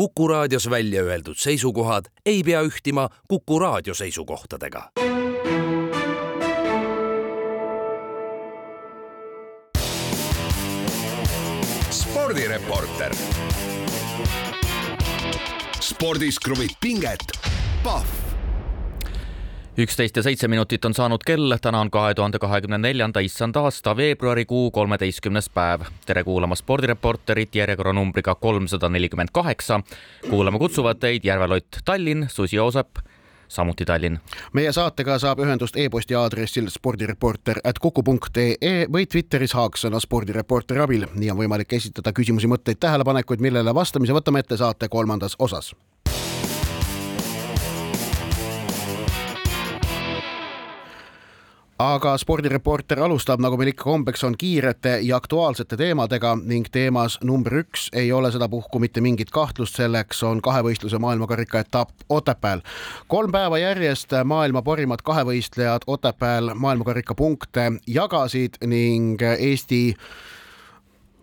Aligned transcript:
Kuku 0.00 0.28
raadios 0.28 0.70
välja 0.70 1.02
öeldud 1.02 1.36
seisukohad 1.36 2.04
ei 2.26 2.42
pea 2.42 2.62
ühtima 2.62 3.08
Kuku 3.28 3.58
raadio 3.58 3.94
seisukohtadega. 3.94 4.90
spordireporter. 11.90 13.14
spordis 15.80 16.38
kruvib 16.38 16.70
pinget, 16.80 17.24
Pahv 17.84 18.29
üksteist 19.78 20.16
ja 20.16 20.22
seitse 20.22 20.48
minutit 20.48 20.84
on 20.84 20.94
saanud 20.94 21.22
kell, 21.26 21.54
täna 21.62 21.80
on 21.80 21.90
kahe 21.90 22.14
tuhande 22.14 22.38
kahekümne 22.38 22.78
neljanda 22.78 23.20
issand 23.20 23.56
aasta 23.56 23.96
veebruarikuu 23.96 24.70
kolmeteistkümnes 24.70 25.50
päev. 25.54 25.80
tere 26.06 26.24
kuulama 26.24 26.54
spordireporterit 26.54 27.54
järjekorranumbriga 27.54 28.34
kolmsada 28.34 28.88
nelikümmend 28.88 29.28
kaheksa. 29.32 29.80
kuulama 30.30 30.58
kutsuvad 30.58 30.98
teid 30.98 31.24
Järve 31.24 31.46
Lott, 31.46 31.76
Tallinn, 31.84 32.26
Susi 32.28 32.56
Joosep, 32.56 32.98
samuti 33.48 33.84
Tallinn. 33.84 34.18
meie 34.52 34.72
saatega 34.72 35.18
saab 35.18 35.38
ühendust 35.38 35.76
e-posti 35.76 36.14
aadressil 36.14 36.68
spordireporter 36.68 37.60
at 37.64 37.78
kuku.ee 37.78 38.86
või 38.92 39.06
Twitteris 39.06 39.52
haaksõna 39.52 40.00
spordireporteri 40.00 40.80
abil. 40.80 41.06
nii 41.14 41.30
on 41.30 41.38
võimalik 41.38 41.72
esitada 41.72 42.12
küsimusi, 42.12 42.46
mõtteid, 42.46 42.80
tähelepanekuid, 42.80 43.40
millele 43.40 43.74
vastamise 43.74 44.12
võtame 44.12 44.38
ette 44.38 44.56
saate 44.56 44.88
kolmandas 44.88 45.36
osas 45.38 45.74
aga 51.80 52.12
spordireporter 52.20 53.00
alustab, 53.00 53.40
nagu 53.40 53.56
meil 53.56 53.70
ikka 53.72 53.86
kombeks 53.88 54.24
on, 54.28 54.34
kiirete 54.38 54.98
ja 55.06 55.16
aktuaalsete 55.16 55.78
teemadega 55.80 56.34
ning 56.42 56.68
teemas 56.72 57.16
number 57.24 57.56
üks 57.62 57.86
ei 57.96 58.10
ole 58.12 58.28
sedapuhku 58.32 58.82
mitte 58.82 59.00
mingit 59.00 59.32
kahtlust, 59.32 59.78
selleks 59.80 60.20
on 60.28 60.42
kahevõistluse 60.44 61.00
maailmakarika 61.00 61.64
etapp 61.64 62.04
Otepääl. 62.08 62.60
kolm 63.08 63.32
päeva 63.32 63.58
järjest 63.58 64.12
maailma 64.24 64.62
parimad 64.62 65.00
kahevõistlejad 65.04 65.86
Otepääl 65.86 66.54
maailmakarika 66.54 67.14
punkte 67.14 67.72
jagasid 67.86 68.60
ning 68.66 69.22
Eesti 69.38 69.96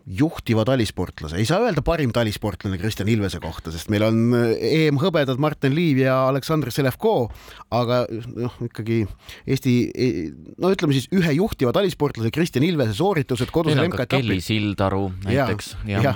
juhtiva 0.08 0.64
talisportlase, 0.68 1.36
ei 1.36 1.46
saa 1.48 1.60
öelda 1.66 1.84
parim 1.86 2.14
talisportlane 2.16 2.80
Kristjan 2.80 3.10
Ilvese 3.12 3.42
kohta, 3.44 3.74
sest 3.76 3.90
meil 3.92 4.06
on 4.08 4.22
EM-hõbedad 4.56 5.40
Martin 5.44 5.76
Liiv 5.76 6.00
ja 6.06 6.16
Aleksandr 6.30 6.72
Selevko, 6.72 7.16
aga 7.76 8.06
noh, 8.40 8.56
ikkagi 8.70 9.02
Eesti, 9.44 9.74
no 10.64 10.72
ütleme 10.72 10.96
siis 10.96 11.10
ühe 11.16 11.36
juhtiva 11.40 11.74
talisportlase 11.76 12.32
Kristjan 12.32 12.66
Ilvese 12.68 12.96
sooritused 12.96 13.52
kodusel 13.52 13.84
MK-etapil. 13.90 14.30
Kelly 14.30 14.44
Sildaru 14.44 15.10
näiteks. 15.26 15.74
jah 15.90 16.00
ja. 16.00 16.14
ja., 16.14 16.16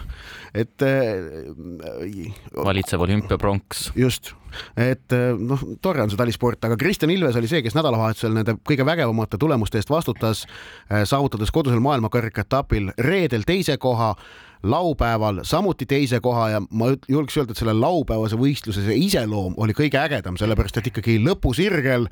et 0.53 0.83
äh,. 0.83 2.31
valitsev 2.65 3.01
olümpiapronks. 3.01 3.91
just, 3.95 4.33
et 4.77 5.15
noh, 5.39 5.63
tore 5.81 6.03
on 6.03 6.11
see 6.11 6.19
talisport, 6.19 6.63
aga 6.67 6.77
Kristjan 6.79 7.13
Ilves 7.13 7.39
oli 7.39 7.49
see, 7.51 7.63
kes 7.63 7.77
nädalavahetusel 7.77 8.35
nende 8.35 8.57
kõige 8.67 8.85
vägevamate 8.85 9.39
tulemuste 9.41 9.79
eest 9.79 9.91
vastutas, 9.93 10.45
saavutades 10.89 11.51
kodusel 11.51 11.83
maailmakarika 11.83 12.43
etapil 12.43 12.91
reedel 12.99 13.47
teise 13.47 13.77
koha 13.81 14.15
laupäeval 14.63 15.41
samuti 15.43 15.85
teise 15.85 16.19
koha 16.19 16.49
ja 16.49 16.61
ma 16.69 16.91
julgeks 17.09 17.37
öelda, 17.37 17.55
et 17.55 17.61
selle 17.61 17.73
laupäevase 17.73 18.37
võistluse 18.39 18.85
see 18.85 18.97
iseloom 19.07 19.55
oli 19.57 19.73
kõige 19.77 19.97
ägedam, 20.01 20.37
sellepärast 20.37 20.77
et 20.77 20.91
ikkagi 20.91 21.17
lõpusirgel 21.23 22.07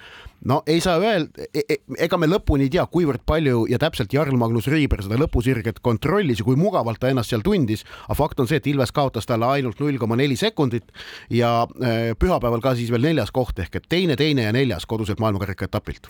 no 0.49 0.61
ei 0.67 0.81
saa 0.81 0.97
öelda 0.99 1.45
e, 1.53 1.61
e, 1.69 1.77
ega 2.05 2.17
me 2.17 2.29
lõpuni 2.29 2.67
ei 2.67 2.73
tea, 2.73 2.85
kuivõrd 2.89 3.21
palju 3.27 3.65
ja 3.69 3.79
täpselt 3.81 4.13
Jarl 4.13 4.37
Magnus 4.39 4.69
Riiber 4.71 5.03
seda 5.05 5.19
lõpusirget 5.19 5.81
kontrollis 5.85 6.41
ja 6.41 6.47
kui 6.47 6.57
mugavalt 6.59 7.01
ta 7.01 7.11
ennast 7.11 7.33
seal 7.33 7.43
tundis, 7.45 7.85
aga 8.07 8.17
fakt 8.17 8.41
on 8.41 8.49
see, 8.49 8.59
et 8.61 8.69
Ilves 8.71 8.93
kaotas 8.95 9.29
talle 9.29 9.45
ainult 9.45 9.81
null 9.83 9.99
koma 10.01 10.17
neli 10.19 10.37
sekundit 10.39 10.89
ja 11.33 11.51
äh, 11.65 12.11
pühapäeval 12.19 12.63
ka 12.63 12.73
siis 12.79 12.89
veel 12.93 13.05
neljas 13.09 13.33
koht 13.35 13.59
ehk 13.61 13.81
et 13.81 13.89
teine, 13.91 14.17
teine 14.19 14.47
ja 14.47 14.55
neljas 14.55 14.87
koduselt 14.89 15.21
maailmakarika 15.21 15.69
etapilt. 15.69 16.09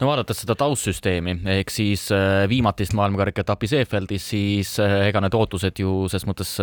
no 0.00 0.10
vaadates 0.12 0.44
seda 0.44 0.54
taustsüsteemi 0.60 1.40
ehk 1.58 1.74
siis 1.74 2.06
äh, 2.14 2.44
viimatist 2.50 2.94
maailmakarika 2.94 3.42
etappi 3.46 3.70
Seefeldis, 3.70 4.30
siis 4.34 4.76
äh, 4.82 5.08
ega 5.08 5.24
need 5.24 5.34
ootused 5.34 5.79
ju 5.80 5.96
ses 6.12 6.26
mõttes 6.28 6.56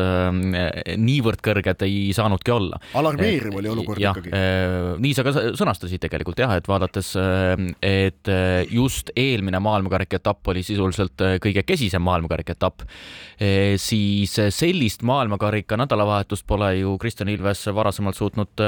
niivõrd 0.97 1.41
kõrged 1.43 1.85
ei 1.87 2.13
saanudki 2.15 2.53
olla. 2.53 2.79
alarmeeriv 2.97 3.57
oli 3.57 3.73
olukord 3.73 4.01
ja, 4.01 4.13
ikkagi. 4.13 4.33
nii 5.03 5.17
sa 5.17 5.25
ka 5.25 5.35
sõnastasid 5.57 6.01
tegelikult 6.03 6.39
jah, 6.41 6.55
et 6.57 6.67
vaadates 6.69 7.07
mõttes, 7.07 7.75
et 7.81 8.29
just 8.71 9.11
eelmine 9.15 9.59
maailmakarika 9.59 10.17
etapp 10.17 10.47
oli 10.47 10.63
sisuliselt 10.63 11.19
kõige 11.41 11.63
kesisem 11.65 12.01
maailmakarika 12.01 12.55
etapp, 12.55 12.83
siis 13.77 14.33
sellist 14.49 15.03
maailmakarika 15.03 15.77
nädalavahetust 15.77 16.45
pole 16.47 16.77
ju 16.79 16.97
Kristjan 16.97 17.29
Ilves 17.29 17.65
varasemalt 17.73 18.15
suutnud 18.15 18.63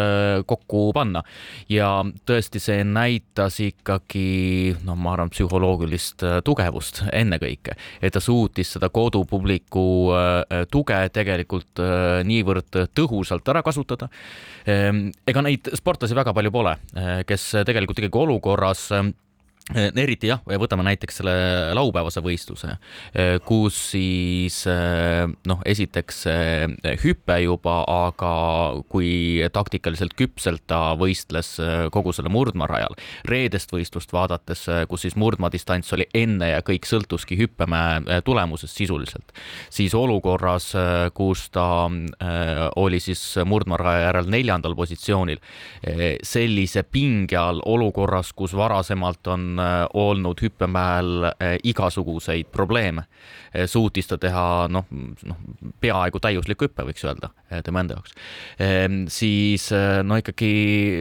kokku 0.45 0.91
panna. 0.93 1.23
ja 1.69 2.03
tõesti, 2.25 2.59
see 2.59 2.83
näitas 2.83 3.59
ikkagi, 3.59 4.75
noh, 4.85 4.97
ma 4.97 5.13
arvan, 5.13 5.31
psühholoogilist 5.33 6.23
tugevust 6.43 7.03
ennekõike, 7.11 7.75
et 8.01 8.13
ta 8.13 8.19
suutis 8.19 8.75
seda 8.75 8.89
kodupubliku 8.89 10.13
tuge 10.71 10.99
tegelikult 11.13 11.81
niivõrd 12.25 12.81
tõhusalt 12.95 13.51
ära 13.51 13.63
kasutada. 13.65 14.09
ega 14.65 15.41
neid 15.45 15.71
sportlasi 15.75 16.17
väga 16.17 16.33
palju 16.33 16.51
pole, 16.51 16.75
kes 17.27 17.49
tegelikult 17.65 17.99
ikkagi 18.01 18.21
olukorras 18.23 18.89
Äh, 18.99 19.13
eriti 19.75 20.29
jah, 20.29 20.41
võtame 20.41 20.83
näiteks 20.87 21.19
selle 21.19 21.33
laupäevase 21.77 22.23
võistluse, 22.25 22.73
äh, 22.73 23.35
kus 23.45 23.77
siis 23.91 24.63
äh, 24.69 25.27
noh, 25.49 25.61
esiteks 25.65 26.23
hüpe 27.03 27.37
juba, 27.43 27.83
aga 28.09 28.31
kui 28.89 29.43
taktikaliselt 29.53 30.15
küpselt 30.17 30.65
ta 30.69 30.95
võistles 30.99 31.55
kogu 31.93 32.13
selle 32.15 32.31
murdmaarajal. 32.33 32.95
reedest 33.29 33.71
võistlust 33.71 34.13
vaadates, 34.13 34.65
kus 34.89 35.05
siis 35.05 35.15
murdmaadistants 35.19 35.93
oli 35.93 36.07
enne 36.13 36.51
ja 36.53 36.61
kõik 36.65 36.87
sõltuski 36.89 37.37
hüppemäe 37.39 38.21
tulemusest 38.25 38.77
sisuliselt, 38.77 39.33
siis 39.69 39.93
olukorras, 39.95 40.71
kus 41.13 41.49
ta 41.53 41.89
oli 42.79 42.99
siis 43.03 43.21
murdmaaraja 43.45 44.07
järel 44.07 44.29
neljandal 44.31 44.75
positsioonil, 44.75 45.41
sellise 46.23 46.83
pinge 46.83 47.37
all 47.39 47.61
olukorras, 47.65 48.33
kus 48.33 48.55
varasemalt 48.57 49.27
on 49.31 49.58
Äh, 49.59 49.87
olnud 49.93 50.41
hüppemäel 50.41 51.23
äh, 51.23 51.57
igasuguseid 51.63 52.47
probleeme. 52.51 53.03
Äh, 53.55 53.65
suutis 53.67 54.07
ta 54.07 54.17
teha 54.21 54.67
noh, 54.71 54.85
noh 54.91 55.39
peaaegu 55.81 56.21
täiusliku 56.21 56.67
hüppe, 56.67 56.85
võiks 56.87 57.03
öelda 57.03 57.31
tema 57.65 57.81
enda 57.81 57.95
jaoks. 57.97 58.13
Ehm, 58.61 58.97
siis 59.09 59.69
no 60.05 60.19
ikkagi 60.19 60.49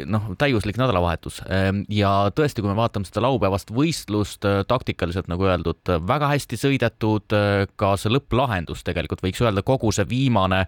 noh, 0.08 0.30
täiuslik 0.41 0.78
nädalavahetus 0.80 1.42
ehm, 1.44 1.82
ja 1.92 2.30
tõesti, 2.32 2.62
kui 2.64 2.70
me 2.70 2.76
vaatame 2.78 3.04
seda 3.04 3.20
laupäevast 3.26 3.68
võistlust 3.74 4.47
taktikaliselt 4.70 5.28
nagu 5.28 5.44
öeldud, 5.44 5.82
väga 6.08 6.30
hästi 6.32 6.56
sõidetud, 6.56 7.36
ka 7.76 7.91
see 8.00 8.14
lõpplahendus 8.14 8.80
tegelikult 8.86 9.20
võiks 9.26 9.42
öelda 9.44 9.60
kogu 9.66 9.92
see 9.92 10.08
viimane 10.08 10.62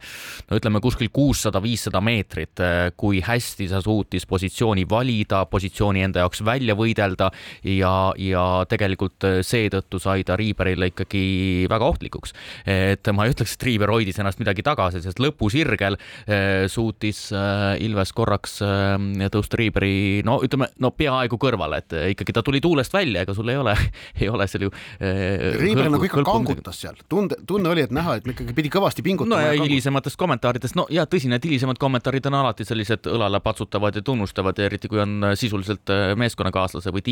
no 0.50 0.60
ütleme 0.60 0.82
kuskil 0.84 1.08
kuussada, 1.16 1.62
viissada 1.64 2.02
meetrit, 2.04 2.60
kui 3.00 3.22
hästi 3.24 3.70
sa 3.72 3.80
suutis 3.84 4.28
positsiooni 4.28 4.84
valida, 4.90 5.46
positsiooni 5.48 6.04
enda 6.10 6.26
jaoks 6.26 6.44
välja 6.44 6.76
võidelda 6.76 7.30
ja, 7.64 7.79
ja 7.80 8.44
tegelikult 8.68 9.28
seetõttu 9.46 10.00
sai 10.02 10.24
ta 10.26 10.36
Riiberile 10.38 10.91
ikkagi 10.91 11.66
väga 11.70 11.88
ohtlikuks. 11.92 12.34
et 12.66 13.06
ma 13.14 13.24
ei 13.26 13.34
ütleks, 13.34 13.54
et 13.56 13.66
Riiber 13.66 13.92
hoidis 13.92 14.18
ennast 14.20 14.41
midagi 14.41 14.64
tagasi, 14.66 15.02
sest 15.04 15.20
lõpusirgel 15.22 15.96
eh, 16.26 16.66
suutis 16.70 17.22
eh, 17.34 17.84
Ilves 17.86 18.12
korraks 18.16 18.58
eh, 18.64 19.28
tõusta 19.32 19.58
Riiberi 19.60 20.22
no 20.26 20.38
ütleme, 20.44 20.70
no 20.82 20.92
peaaegu 20.96 21.38
kõrvale, 21.41 21.82
et 21.82 21.96
ikkagi 22.14 22.34
ta 22.36 22.44
tuli 22.46 22.62
tuulest 22.64 22.94
välja, 22.94 23.24
ega 23.24 23.34
sul 23.36 23.50
ei 23.52 23.60
ole, 23.60 23.76
ei 24.20 24.30
ole 24.30 24.47
seal 24.50 24.66
ju. 24.68 24.72
Riiber 25.00 25.91
nagu 25.92 26.06
ikka 26.06 26.24
kangutas 26.26 26.80
seal, 26.82 26.98
tunde, 27.10 27.38
tunne 27.48 27.72
oli, 27.72 27.84
et 27.88 27.94
näha, 27.94 28.18
et 28.20 28.28
ikkagi 28.34 28.54
pidi 28.56 28.72
kõvasti 28.72 29.04
pingutama. 29.06 29.41
no 29.41 29.42
ja, 29.44 29.54
ja 29.56 29.66
hilisematest 29.66 30.18
kommentaaridest, 30.20 30.76
no 30.78 30.86
ja 30.92 31.06
tõsi, 31.10 31.30
need 31.32 31.44
hilisemad 31.47 31.80
kommentaarid 31.80 32.28
on 32.30 32.38
alati 32.42 32.66
sellised 32.68 33.09
õlale 33.10 33.41
patsutavad 33.44 33.97
ja 33.97 34.04
tunnustavad 34.04 34.59
ja 34.59 34.68
eriti 34.71 34.91
kui 34.91 35.00
on 35.03 35.32
sisuliselt 35.38 35.91
meeskonnakaaslase 36.21 36.92
või 36.94 37.04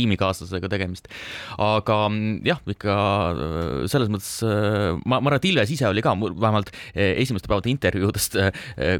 tiimikaaslasega 0.48 0.68
tegemist. 0.72 1.08
aga 1.58 1.96
mm, 2.08 2.40
jah, 2.46 2.60
ikka 2.68 2.96
selles 3.90 4.10
mõttes 4.12 4.30
ma, 5.04 5.18
ma 5.18 5.28
arvan, 5.28 5.38
et 5.38 5.48
Ilves 5.50 5.72
ise 5.74 5.88
oli 5.88 6.02
ka 6.04 6.14
vähemalt 6.16 6.72
eh, 6.94 7.16
esimeste 7.22 7.50
päevade 7.50 7.70
intervjuudest 7.72 8.38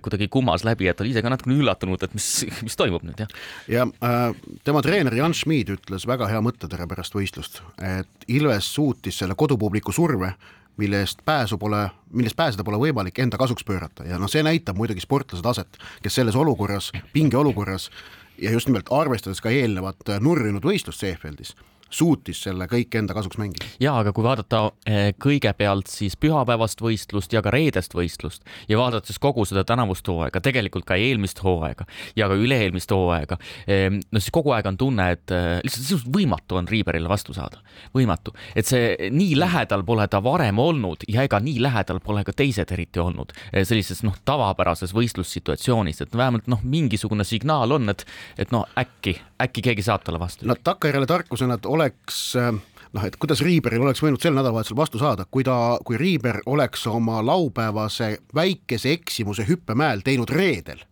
kuidagi 0.04 0.28
kummas 0.32 0.64
läbi, 0.66 0.88
et 0.88 1.00
oli 1.00 1.12
ise 1.12 1.22
ka 1.24 1.32
natukene 1.32 1.58
üllatunud, 1.58 2.02
et 2.04 2.14
mis, 2.16 2.28
mis 2.66 2.78
toimub 2.78 3.04
nüüd 3.06 3.24
jah. 3.24 3.32
ja 3.70 3.88
äh, 4.04 4.28
tema 4.64 4.82
treener 4.84 5.14
Jan 5.14 5.36
Schmid 5.36 5.72
ütles 5.74 6.06
väga 6.08 6.28
hea 6.30 6.42
mõttetere 6.44 6.88
pärast 6.90 7.16
võistlust, 7.16 7.62
et 7.82 8.28
Ilves 8.28 8.68
suutis 8.74 9.18
selle 9.22 9.36
kodupubliku 9.38 9.94
surve 9.94 10.34
mille 10.78 11.00
eest 11.02 11.24
pääsu 11.26 11.58
pole, 11.58 11.80
millest 12.14 12.36
pääseda 12.38 12.62
pole 12.62 12.78
võimalik, 12.78 13.16
enda 13.18 13.38
kasuks 13.40 13.64
pöörata 13.66 14.04
ja 14.06 14.18
noh, 14.20 14.30
see 14.30 14.44
näitab 14.46 14.78
muidugi 14.78 15.02
sportlase 15.02 15.42
taset, 15.42 15.78
kes 16.04 16.20
selles 16.20 16.38
olukorras, 16.38 16.92
pingeolukorras 17.12 17.88
ja 18.38 18.52
just 18.54 18.68
nimelt 18.70 18.90
arvestades 18.94 19.40
ka 19.42 19.50
eelnevat 19.50 20.10
nurjunud 20.20 20.64
võistlust 20.64 21.02
Seefeldis 21.04 21.54
suutis 21.90 22.42
selle 22.46 22.68
kõik 22.70 22.94
enda 22.98 23.16
kasuks 23.16 23.38
mängida. 23.40 23.66
ja 23.80 23.96
aga 23.98 24.12
kui 24.12 24.24
vaadata 24.24 24.64
eh, 24.86 25.12
kõigepealt 25.20 25.90
siis 25.92 26.16
pühapäevast 26.16 26.82
võistlust 26.84 27.32
ja 27.32 27.42
ka 27.42 27.52
reedest 27.54 27.94
võistlust 27.94 28.44
ja 28.68 28.78
vaadates 28.78 29.18
kogu 29.18 29.44
seda 29.48 29.64
tänavust 29.64 30.08
hooaega, 30.08 30.40
tegelikult 30.44 30.86
ka 30.88 30.98
eelmist 31.00 31.42
hooaega 31.44 31.86
ja 32.16 32.28
ka 32.28 32.36
üle-eelmist 32.38 32.90
hooaega, 32.92 33.38
no 33.68 34.20
siis 34.20 34.32
kogu 34.34 34.52
aeg 34.56 34.66
on 34.70 34.78
tunne, 34.80 35.10
et 35.16 35.34
eh, 35.34 35.58
lihtsalt 35.64 35.84
sisuliselt 35.84 36.12
võimatu 36.14 36.58
on 36.60 36.68
Riiberile 36.68 37.08
vastu 37.10 37.34
saada, 37.36 37.60
võimatu, 37.94 38.34
et 38.56 38.68
see 38.68 39.10
nii 39.14 39.36
lähedal 39.38 39.84
pole 39.88 40.06
ta 40.10 40.20
varem 40.24 40.58
olnud 40.62 41.06
ja 41.08 41.24
ega 41.26 41.40
nii 41.42 41.62
lähedal 41.64 42.00
pole 42.04 42.24
ka 42.26 42.34
teised 42.36 42.72
eriti 42.74 43.02
olnud 43.02 43.32
eh, 43.52 43.64
sellises 43.68 44.02
noh, 44.06 44.16
tavapärases 44.28 44.94
võistlussituatsioonis, 44.96 46.02
et 46.04 46.16
vähemalt 46.16 46.48
noh, 46.50 46.62
mingisugune 46.62 47.26
signaal 47.28 47.76
on, 47.78 47.88
et, 47.92 48.04
et 48.38 48.52
noh, 48.54 48.66
äkki, 48.78 49.18
äkki 49.42 49.64
keegi 49.70 49.86
saab 49.86 50.04
talle 50.06 50.20
vastu. 50.22 50.46
no 50.48 50.56
takkajärele 50.64 51.08
tarkusena, 51.08 51.58
et 51.58 51.66
oleks 51.78 52.20
äh, 52.36 52.52
noh, 52.92 53.06
et 53.06 53.16
kuidas 53.16 53.42
Riiberil 53.44 53.82
oleks 53.84 54.02
võinud 54.02 54.22
sel 54.22 54.36
nädalavahetusel 54.36 54.78
vastu 54.78 55.00
saada, 55.00 55.26
kui 55.30 55.46
ta, 55.46 55.78
kui 55.86 55.98
Riiber 56.00 56.42
oleks 56.46 56.86
oma 56.90 57.20
laupäevase 57.24 58.16
väikese 58.34 58.92
eksimuse 58.98 59.46
hüppemäel 59.48 60.04
teinud 60.04 60.30
reedel 60.34 60.84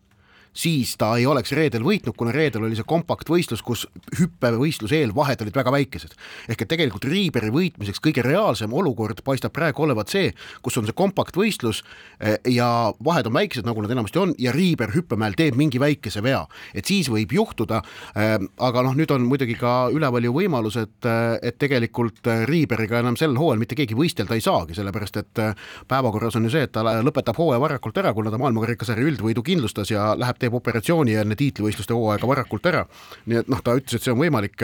siis 0.56 0.96
ta 0.96 1.12
ei 1.20 1.26
oleks 1.28 1.52
reedel 1.56 1.84
võitnud, 1.84 2.16
kuna 2.16 2.32
reedel 2.34 2.64
oli 2.66 2.76
see 2.78 2.86
kompaktvõistlus, 2.88 3.62
kus 3.64 3.84
hüppevõistluse 4.16 4.96
eel 4.96 5.12
vahed 5.14 5.42
olid 5.44 5.56
väga 5.56 5.72
väikesed. 5.74 6.14
ehk 6.48 6.62
et 6.62 6.68
tegelikult 6.68 7.04
Riiberi 7.04 7.50
võitmiseks 7.52 8.00
kõige 8.02 8.24
reaalsem 8.24 8.72
olukord 8.72 9.20
paistab 9.24 9.52
praegu 9.52 9.84
olevat 9.84 10.08
see, 10.08 10.32
kus 10.62 10.78
on 10.80 10.86
see 10.88 10.96
kompaktvõistlus 10.96 11.82
eh, 12.20 12.38
ja 12.48 12.92
vahed 13.04 13.28
on 13.28 13.36
väikesed, 13.36 13.66
nagu 13.68 13.82
nad 13.84 13.92
enamasti 13.92 14.22
on, 14.22 14.34
ja 14.38 14.52
Riiber 14.52 14.94
hüppemäel 14.94 15.36
teeb 15.36 15.58
mingi 15.60 15.80
väikese 15.80 16.22
vea, 16.24 16.44
et 16.74 16.88
siis 16.88 17.10
võib 17.12 17.32
juhtuda. 17.36 17.82
Eh, 18.16 18.38
aga 18.58 18.84
noh, 18.86 18.96
nüüd 18.96 19.12
on 19.12 19.26
muidugi 19.28 19.58
ka 19.60 19.90
üleval 19.92 20.24
ju 20.24 20.32
võimalus, 20.36 20.80
et, 20.80 20.96
eh, 21.04 21.36
et 21.42 21.58
tegelikult 21.58 22.24
Riiberiga 22.48 23.00
enam 23.04 23.16
sel 23.16 23.36
hooajal 23.36 23.60
mitte 23.60 23.76
keegi 23.76 23.96
võistelda 23.98 24.34
ei 24.34 24.44
saagi, 24.44 24.74
sellepärast 24.78 25.20
et 25.20 25.42
päevakorras 25.88 26.36
on 26.36 26.48
ju 26.48 26.54
see, 26.56 26.64
et 26.64 26.72
ta 26.72 26.82
lõpetab 27.04 27.36
hooaja 27.36 27.60
varakult 27.60 27.98
ära, 28.00 28.14
kuna 28.16 28.32
ta 28.32 28.40
maailmakarikasarja 28.40 29.04
üldvõidu 29.04 29.44
kindlustas 29.44 29.92
ja 29.92 30.14
läheb 30.16 30.38
teeb 30.46 30.56
operatsiooni 30.56 31.16
enne 31.18 31.36
tiitlivõistluste 31.38 31.94
hooaega 31.96 32.30
varakult 32.30 32.70
ära. 32.70 32.84
nii 33.26 33.40
et 33.42 33.50
noh, 33.50 33.62
ta 33.62 33.76
ütles, 33.78 33.98
et 33.98 34.06
see 34.06 34.14
on 34.14 34.20
võimalik. 34.22 34.62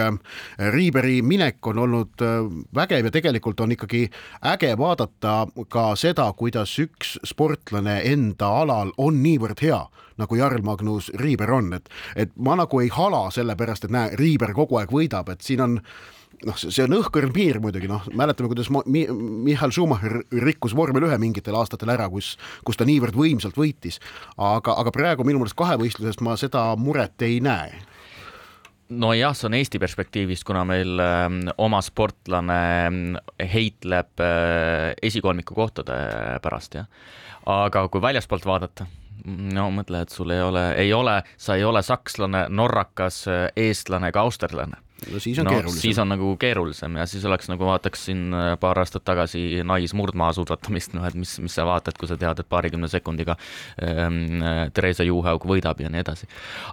Riiberi 0.72 1.20
minek 1.26 1.66
on 1.66 1.82
olnud 1.82 2.22
äh, 2.24 2.38
vägev 2.74 3.08
ja 3.08 3.14
tegelikult 3.14 3.60
on 3.60 3.74
ikkagi 3.74 4.06
äge 4.52 4.72
vaadata 4.78 5.46
ka 5.72 5.92
seda, 5.98 6.30
kuidas 6.38 6.74
üks 6.82 7.18
sportlane 7.26 8.00
enda 8.12 8.48
alal 8.62 8.94
on 8.96 9.22
niivõrd 9.22 9.62
hea 9.62 9.82
nagu 10.20 10.36
Jarl 10.36 10.62
Magnus 10.62 11.08
Riiber 11.18 11.50
on, 11.50 11.72
et, 11.72 11.88
et 12.16 12.32
ma 12.36 12.54
nagu 12.60 12.80
ei 12.82 12.90
hala 12.92 13.24
selle 13.34 13.56
pärast, 13.58 13.86
et 13.86 13.94
näe, 13.94 14.12
Riiber 14.20 14.52
kogu 14.54 14.78
aeg 14.78 14.92
võidab, 14.92 15.32
et 15.32 15.40
siin 15.42 15.62
on 15.64 15.78
noh, 16.46 16.58
see 16.58 16.84
on 16.84 16.96
õhkõrn 16.98 17.32
piir 17.34 17.60
muidugi, 17.62 17.90
noh, 17.90 18.04
mäletame, 18.16 18.50
kuidas 18.52 18.70
Mi 18.86 19.04
Michal 19.10 19.72
Schumacher 19.74 20.22
rikkus 20.42 20.74
vormel 20.76 21.06
ühe 21.08 21.18
mingitel 21.22 21.56
aastatel 21.58 21.94
ära, 21.94 22.08
kus, 22.12 22.34
kus 22.66 22.78
ta 22.78 22.86
niivõrd 22.88 23.16
võimsalt 23.18 23.58
võitis. 23.58 24.00
aga, 24.36 24.76
aga 24.78 24.92
praegu 24.94 25.26
minu 25.26 25.42
meelest 25.42 25.58
kahevõistluses 25.58 26.20
ma 26.24 26.36
seda 26.40 26.70
muret 26.76 27.22
ei 27.22 27.40
näe 27.44 27.82
nojah, 28.92 29.32
see 29.32 29.48
on 29.48 29.54
Eesti 29.56 29.78
perspektiivist, 29.80 30.44
kuna 30.44 30.66
meil 30.68 31.00
äh, 31.00 31.28
oma 31.62 31.80
sportlane 31.80 32.58
heitleb 33.54 34.20
äh, 34.20 34.90
esikolmiku 35.02 35.56
kohtade 35.56 35.96
pärast, 36.44 36.76
jah. 36.76 36.90
aga 37.48 37.86
kui 37.88 38.02
väljaspoolt 38.04 38.44
vaadata, 38.46 38.86
no 39.24 39.70
mõtle, 39.72 40.04
et 40.04 40.12
sul 40.12 40.34
ei 40.34 40.42
ole, 40.44 40.66
ei 40.82 40.92
ole, 40.92 41.22
sa 41.40 41.56
ei 41.56 41.64
ole 41.64 41.82
sakslane, 41.86 42.46
norrakas, 42.52 43.24
eestlane 43.56 44.12
ega 44.12 44.26
austerlane 44.26 44.82
no 45.10 45.20
siis 45.22 45.38
on 45.40 45.48
no, 45.48 45.54
keerulisem. 45.56 45.80
siis 45.80 45.98
on 46.02 46.10
nagu 46.12 46.32
keerulisem 46.40 46.96
ja 47.00 47.06
siis 47.10 47.24
oleks 47.28 47.48
nagu 47.50 47.66
vaataks 47.66 48.06
siin 48.08 48.34
äh, 48.36 48.52
paar 48.60 48.78
aastat 48.82 49.04
tagasi 49.08 49.62
naismurdmaa 49.66 50.32
suusatamist, 50.36 50.94
noh 50.96 51.06
et 51.08 51.16
mis, 51.18 51.34
mis 51.42 51.56
sa 51.56 51.66
vaatad, 51.68 51.96
kui 51.98 52.10
sa 52.10 52.18
tead, 52.20 52.42
et 52.42 52.48
paarikümne 52.52 52.90
sekundiga 52.92 53.36
ähm, 53.82 54.42
Theresa 54.74 55.06
Juhaug 55.06 55.46
võidab 55.48 55.80
ja 55.82 55.90
nii 55.92 56.02
edasi. 56.04 56.28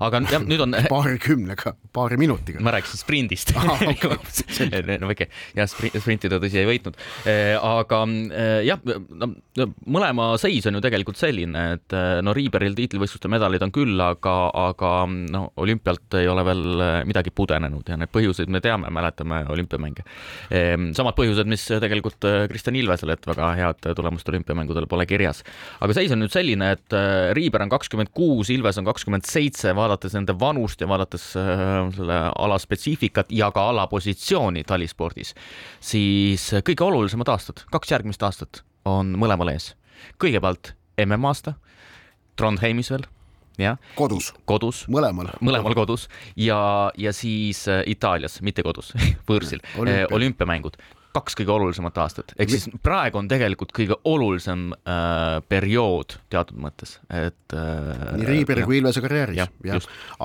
aga 0.06 0.22
jah, 0.30 0.46
nüüd 0.46 0.64
on 0.66 0.78
paarikümnega, 0.96 1.76
paari 1.96 2.20
minutiga. 2.22 2.64
ma 2.66 2.74
rääkisin 2.76 3.04
sprindist 3.04 3.54
ah, 3.58 3.72
okay. 3.90 5.00
no 5.02 5.12
okay., 5.12 5.30
jah, 5.58 5.70
sprinti 5.70 6.32
ta 6.32 6.42
tõsi 6.42 6.62
ei 6.62 6.70
võitnud, 6.70 7.00
äh, 7.30 7.56
aga 7.58 8.04
äh, 8.06 8.60
jah, 8.68 8.84
no 9.10 9.32
mõlema 9.90 10.32
seis 10.42 10.68
on 10.70 10.78
ju 10.78 10.84
tegelikult 10.84 11.20
selline, 11.20 11.66
et 11.78 11.98
no 12.24 12.34
Riiberil 12.36 12.76
tiitlivõistluste 12.78 13.32
medalid 13.32 13.64
on 13.66 13.74
küll, 13.74 13.96
aga, 14.04 14.36
aga 14.70 14.94
no 15.10 15.50
olümpialt 15.60 16.20
ei 16.20 16.30
ole 16.30 16.44
veel 16.48 16.84
midagi 17.10 17.34
pudenenud 17.36 17.90
ja 17.90 17.98
need 18.00 18.12
põhjuseid 18.20 18.52
me 18.52 18.62
teame, 18.64 18.92
mäletame 18.94 19.42
olümpiamänge. 19.50 20.06
Ehm, 20.54 20.90
samad 20.98 21.18
põhjused, 21.18 21.50
mis 21.50 21.66
tegelikult 21.82 22.28
äh, 22.28 22.44
Kristjan 22.52 22.78
Ilvesel, 22.80 23.14
et 23.16 23.26
väga 23.30 23.52
head 23.58 23.90
tulemust 23.98 24.30
olümpiamängudel 24.30 24.88
pole 24.92 25.08
kirjas. 25.10 25.44
aga 25.80 25.96
seis 25.98 26.14
on 26.14 26.22
nüüd 26.24 26.34
selline, 26.36 26.74
et 26.78 26.98
äh, 26.98 27.32
Riiber 27.38 27.64
on 27.66 27.74
kakskümmend 27.74 28.14
kuus, 28.16 28.52
Ilves 28.54 28.80
on 28.82 28.88
kakskümmend 28.90 29.28
seitse, 29.30 29.74
vaadates 29.78 30.16
nende 30.18 30.36
vanust 30.40 30.82
ja 30.82 30.90
vaadates 30.92 31.32
äh, 31.40 31.76
selle 31.96 32.20
ala 32.36 32.60
spetsiifikat 32.62 33.32
ja 33.36 33.52
ka 33.56 33.70
ala 33.72 33.88
positsiooni 33.92 34.66
talispordis, 34.68 35.34
siis 35.80 36.50
kõige 36.66 36.86
olulisemad 36.86 37.32
aastad, 37.34 37.64
kaks 37.74 37.96
järgmist 37.96 38.24
aastat 38.26 38.64
on 38.90 39.16
mõlemal 39.20 39.54
ees. 39.54 39.74
kõigepealt 40.20 40.74
MM-aasta 41.00 41.56
Trondheimis 42.40 42.92
veel. 42.94 43.04
Kodus. 43.96 44.32
kodus. 44.50 44.86
mõlemal. 44.92 45.34
mõlemal 45.42 45.76
kodus 45.78 46.08
ja, 46.36 46.92
ja 46.98 47.14
siis 47.16 47.66
äh, 47.68 47.84
Itaalias, 47.90 48.40
mitte 48.46 48.66
kodus 48.66 48.94
võõrsil 49.30 49.64
Olümpia. 49.78 50.08
olümpiamängud 50.16 50.80
kaks 51.16 51.38
kõige 51.40 51.54
olulisemat 51.54 51.98
aastat, 52.04 52.34
ehk 52.38 52.52
siis 52.54 52.68
praegu 52.86 53.18
on 53.20 53.28
tegelikult 53.30 53.72
kõige 53.76 53.98
olulisem 54.08 54.70
äh, 54.78 55.40
periood 55.50 56.20
teatud 56.30 56.60
mõttes, 56.62 56.98
et 57.10 57.56
äh,. 57.56 58.14
nii 58.20 58.28
Riiberi 58.30 58.66
kui 58.68 58.78
Ilvese 58.80 59.02
karjääris, 59.02 59.40
jah 59.40 59.50
ja. 59.66 59.80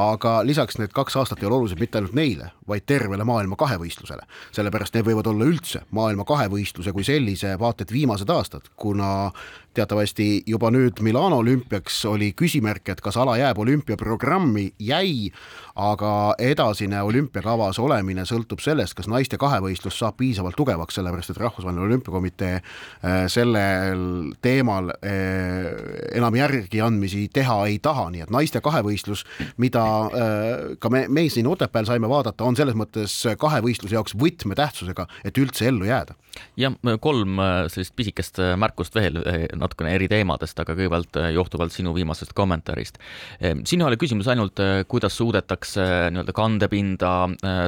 aga 0.04 0.36
lisaks 0.44 0.78
need 0.80 0.92
kaks 0.94 1.16
aastat 1.20 1.42
ei 1.42 1.48
ole 1.48 1.58
olulised 1.62 1.80
mitte 1.80 2.00
ainult 2.00 2.16
neile, 2.16 2.50
vaid 2.68 2.84
tervele 2.88 3.24
maailma 3.24 3.56
kahevõistlusele, 3.60 4.28
sellepärast 4.56 4.98
need 4.98 5.08
võivad 5.08 5.30
olla 5.32 5.48
üldse 5.48 5.84
maailma 5.96 6.26
kahevõistluse 6.28 6.92
kui 6.92 7.06
sellise 7.06 7.56
vaata 7.60 7.86
et 7.86 7.94
viimased 7.94 8.30
aastad, 8.30 8.68
kuna 8.76 9.30
teatavasti 9.74 10.42
juba 10.46 10.70
nüüd 10.74 11.00
Milano 11.00 11.40
olümpiaks 11.40 12.04
oli 12.10 12.32
küsimärk, 12.36 12.88
et 12.92 13.00
kas 13.04 13.16
ala 13.16 13.38
jääb 13.40 13.58
olümpiaprogrammi, 13.58 14.70
jäi, 14.78 15.30
aga 15.74 16.34
edasine 16.38 17.02
olümpiakavas 17.02 17.80
olemine 17.82 18.26
sõltub 18.28 18.60
sellest, 18.62 18.94
kas 18.98 19.08
naiste 19.10 19.40
kahevõistlus 19.40 19.98
saab 19.98 20.20
piisavalt 20.20 20.56
tugev 20.58 20.74
tugevaks, 20.74 20.98
sellepärast 20.98 21.30
et 21.30 21.38
Rahvusvaheline 21.38 21.84
Olümpiakomitee 21.84 22.54
äh, 22.54 23.26
sellel 23.28 24.32
teemal 24.42 24.90
äh, 24.90 26.16
enam 26.16 26.34
järgiandmisi 26.34 27.28
teha 27.32 27.58
ei 27.68 27.78
taha, 27.82 28.08
nii 28.10 28.24
et 28.24 28.32
naiste 28.34 28.60
kahevõistlus, 28.64 29.24
mida 29.62 29.84
äh, 29.84 30.76
ka 30.78 30.90
me, 30.90 31.06
me 31.08 31.28
siin 31.30 31.46
Otepääl 31.50 31.86
saime 31.88 32.08
vaadata, 32.10 32.44
on 32.44 32.56
selles 32.56 32.76
mõttes 32.78 33.16
kahevõistluse 33.38 33.94
jaoks 33.94 34.16
võtmetähtsusega, 34.18 35.06
et 35.24 35.38
üldse 35.38 35.68
ellu 35.70 35.86
jääda. 35.88 36.16
jah, 36.58 36.74
kolm 37.00 37.38
sellist 37.70 37.94
pisikest 37.96 38.40
märkust 38.58 38.94
veel 38.94 39.20
natukene 39.64 39.94
eri 39.96 40.08
teemadest, 40.12 40.60
aga 40.60 40.76
kõigepealt 40.76 41.20
johtuvalt 41.34 41.74
sinu 41.74 41.94
viimasest 41.96 42.34
kommentaarist. 42.36 43.00
siin 43.40 43.80
ei 43.80 43.86
ole 43.88 43.98
küsimus 44.00 44.28
ainult, 44.30 44.60
kuidas 44.88 45.16
suudetakse 45.16 45.84
nii-öelda 46.14 46.34
kandepinda 46.36 47.12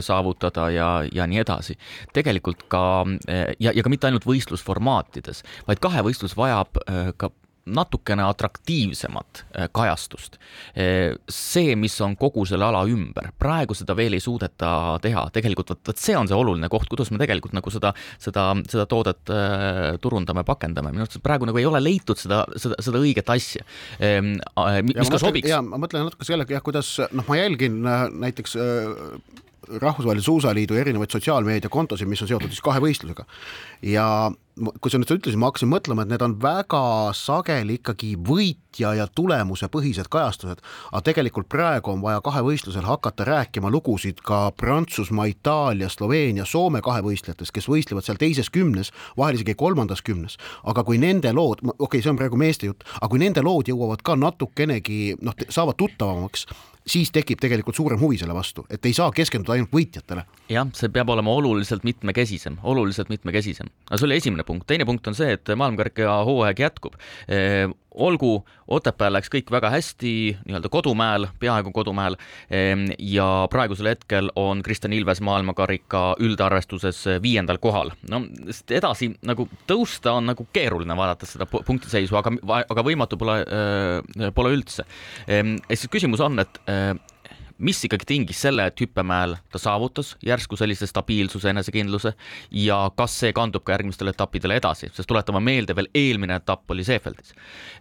saavutada 0.04 0.68
ja, 0.70 0.90
ja 1.12 1.26
nii 1.26 1.42
edasi. 1.42 1.78
tegelikult 2.12 2.66
ka 2.72 2.84
ja, 3.58 3.72
ja 3.72 3.82
ka 3.82 3.92
mitte 3.92 4.08
ainult 4.08 4.26
võistlusformaatides, 4.28 5.42
vaid 5.68 5.82
kahevõistlus 5.82 6.36
vajab 6.38 6.80
äh, 6.86 7.10
ka 7.16 7.30
natukene 7.66 8.22
atraktiivsemat 8.26 9.42
äh, 9.58 9.68
kajastust. 9.74 10.38
Äh, 10.78 11.16
see, 11.30 11.74
mis 11.78 11.96
on 12.04 12.16
kogu 12.18 12.46
selle 12.46 12.68
ala 12.68 12.84
ümber, 12.88 13.32
praegu 13.38 13.74
seda 13.76 13.96
veel 13.98 14.16
ei 14.16 14.22
suudeta 14.22 14.70
teha, 15.02 15.26
tegelikult 15.34 15.74
vot, 15.74 15.82
vot 15.90 16.00
see 16.00 16.16
on 16.18 16.30
see 16.30 16.38
oluline 16.38 16.70
koht, 16.72 16.88
kuidas 16.90 17.10
me 17.10 17.20
tegelikult 17.22 17.56
nagu 17.56 17.72
seda, 17.74 17.92
seda, 18.22 18.48
seda 18.70 18.86
toodet 18.90 19.34
äh, 19.34 19.96
turundame, 20.02 20.46
pakendame, 20.46 20.94
minu 20.94 21.06
arust 21.06 21.22
praegu 21.24 21.48
nagu 21.48 21.60
ei 21.60 21.66
ole 21.68 21.82
leitud 21.82 22.20
seda, 22.20 22.44
seda, 22.60 22.78
seda 22.84 23.02
õiget 23.02 23.34
asja 23.34 23.64
ähm,, 24.04 24.36
mis 24.86 25.10
ka 25.10 25.20
sobiks. 25.20 25.50
ja 25.50 25.58
ma 25.64 25.80
mõtlen 25.80 26.06
natuke 26.06 26.26
sellega 26.28 26.56
jah, 26.56 26.64
kuidas 26.64 26.92
noh, 27.10 27.26
ma 27.26 27.40
jälgin 27.40 27.82
näiteks 27.82 28.56
Rahvusvahelise 29.66 30.24
Suusaliidu 30.24 30.76
erinevaid 30.78 31.10
sotsiaalmeediakontosid, 31.10 32.06
mis 32.06 32.22
on 32.22 32.30
seotud 32.30 32.52
siis 32.52 32.62
kahevõistlusega 32.62 33.26
ja 33.90 34.06
kui 34.56 34.92
sa 34.92 34.96
nüüd 34.96 35.10
ütlesid, 35.12 35.36
ma 35.36 35.50
hakkasin 35.50 35.68
mõtlema, 35.68 36.04
et 36.06 36.12
need 36.12 36.22
on 36.24 36.34
väga 36.40 37.12
sageli 37.16 37.76
ikkagi 37.76 38.14
võitja 38.16 38.94
ja 38.96 39.04
tulemuse 39.06 39.68
põhised 39.72 40.08
kajastused, 40.12 40.62
aga 40.92 41.02
tegelikult 41.04 41.48
praegu 41.52 41.92
on 41.92 42.00
vaja 42.04 42.22
kahevõistlusel 42.24 42.86
hakata 42.88 43.26
rääkima 43.28 43.68
lugusid 43.72 44.22
ka 44.24 44.46
Prantsusmaa, 44.56 45.28
Itaalia, 45.32 45.90
Sloveenia, 45.92 46.46
Soome 46.48 46.80
kahevõistlejatest, 46.84 47.52
kes 47.52 47.68
võistlevad 47.68 48.06
seal 48.06 48.20
teises 48.20 48.48
kümnes, 48.52 48.92
vahel 49.18 49.36
isegi 49.36 49.56
kolmandas 49.60 50.00
kümnes, 50.06 50.38
aga 50.64 50.86
kui 50.88 51.00
nende 51.02 51.34
lood, 51.36 51.60
okei 51.74 51.84
okay,, 51.90 52.04
see 52.06 52.14
on 52.14 52.20
praegu 52.20 52.40
meeste 52.40 52.70
jutt, 52.70 52.86
aga 52.96 53.10
kui 53.12 53.20
nende 53.20 53.44
lood 53.44 53.68
jõuavad 53.68 54.04
ka 54.06 54.16
natukenegi 54.16 55.18
noh, 55.20 55.36
saavad 55.52 55.76
tuttavamaks, 55.76 56.48
siis 56.86 57.10
tekib 57.14 57.40
tegelikult 57.42 57.76
suurem 57.76 58.00
huvi 58.00 58.18
selle 58.20 58.34
vastu, 58.36 58.64
et 58.70 58.84
ei 58.86 58.94
saa 58.96 59.10
keskenduda 59.14 59.56
ainult 59.56 59.72
võitjatele. 59.74 60.24
jah, 60.52 60.68
see 60.78 60.90
peab 60.94 61.10
olema 61.10 61.34
oluliselt 61.34 61.84
mitmekesisem, 61.84 62.60
oluliselt 62.62 63.10
mitmekesisem. 63.10 63.70
aga 63.88 63.98
see 63.98 64.08
oli 64.08 64.18
esimene 64.20 64.45
punkt, 64.46 64.66
teine 64.70 64.86
punkt 64.88 65.06
on 65.10 65.18
see, 65.18 65.36
et 65.36 65.56
maailmakarika 65.56 66.22
hooaeg 66.28 66.64
jätkub 66.66 66.96
olgu, 67.96 68.44
Otepääl 68.66 69.14
läks 69.14 69.30
kõik 69.30 69.50
väga 69.54 69.70
hästi 69.70 70.12
nii-öelda 70.42 70.70
kodumäel, 70.72 71.28
peaaegu 71.38 71.70
kodumäel 71.74 72.16
ehm, 72.50 72.88
ja 72.98 73.46
praegusel 73.50 73.92
hetkel 73.92 74.30
on 74.36 74.62
Kristjan 74.66 74.92
Ilves 74.96 75.20
maailmakarika 75.22 76.16
üldarvestuses 76.18 77.04
viiendal 77.22 77.60
kohal. 77.62 77.92
no 78.10 78.24
edasi 78.70 79.12
nagu 79.26 79.46
tõusta 79.70 80.16
on 80.18 80.32
nagu 80.32 80.48
keeruline, 80.52 80.96
vaadates 80.98 81.36
seda 81.36 81.46
punktiseisu, 81.46 82.18
aga, 82.18 82.34
aga 82.66 82.86
võimatu 82.86 83.18
pole, 83.20 83.38
äh, 83.46 84.32
pole 84.34 84.56
üldse. 84.56 84.86
Ehm, 85.28 85.56
siis 85.70 85.90
küsimus 85.92 86.24
on, 86.26 86.42
et 86.42 86.60
mis 87.58 87.78
ikkagi 87.84 88.04
tingis 88.08 88.40
selle, 88.44 88.66
et 88.68 88.80
hüppemäel 88.80 89.36
ta 89.52 89.58
saavutas 89.60 90.14
järsku 90.26 90.56
sellise 90.56 90.86
stabiilsuse, 90.86 91.50
enesekindluse 91.50 92.12
ja 92.50 92.78
kas 92.96 93.14
see 93.22 93.32
kandub 93.36 93.64
ka 93.64 93.72
järgmistele 93.76 94.12
etappidele 94.12 94.58
edasi, 94.60 94.90
sest 94.92 95.08
tuletame 95.08 95.40
meelde, 95.44 95.76
veel 95.76 95.88
eelmine 95.94 96.36
etapp 96.40 96.70
oli 96.70 96.84
Seefeldis. 96.84 97.32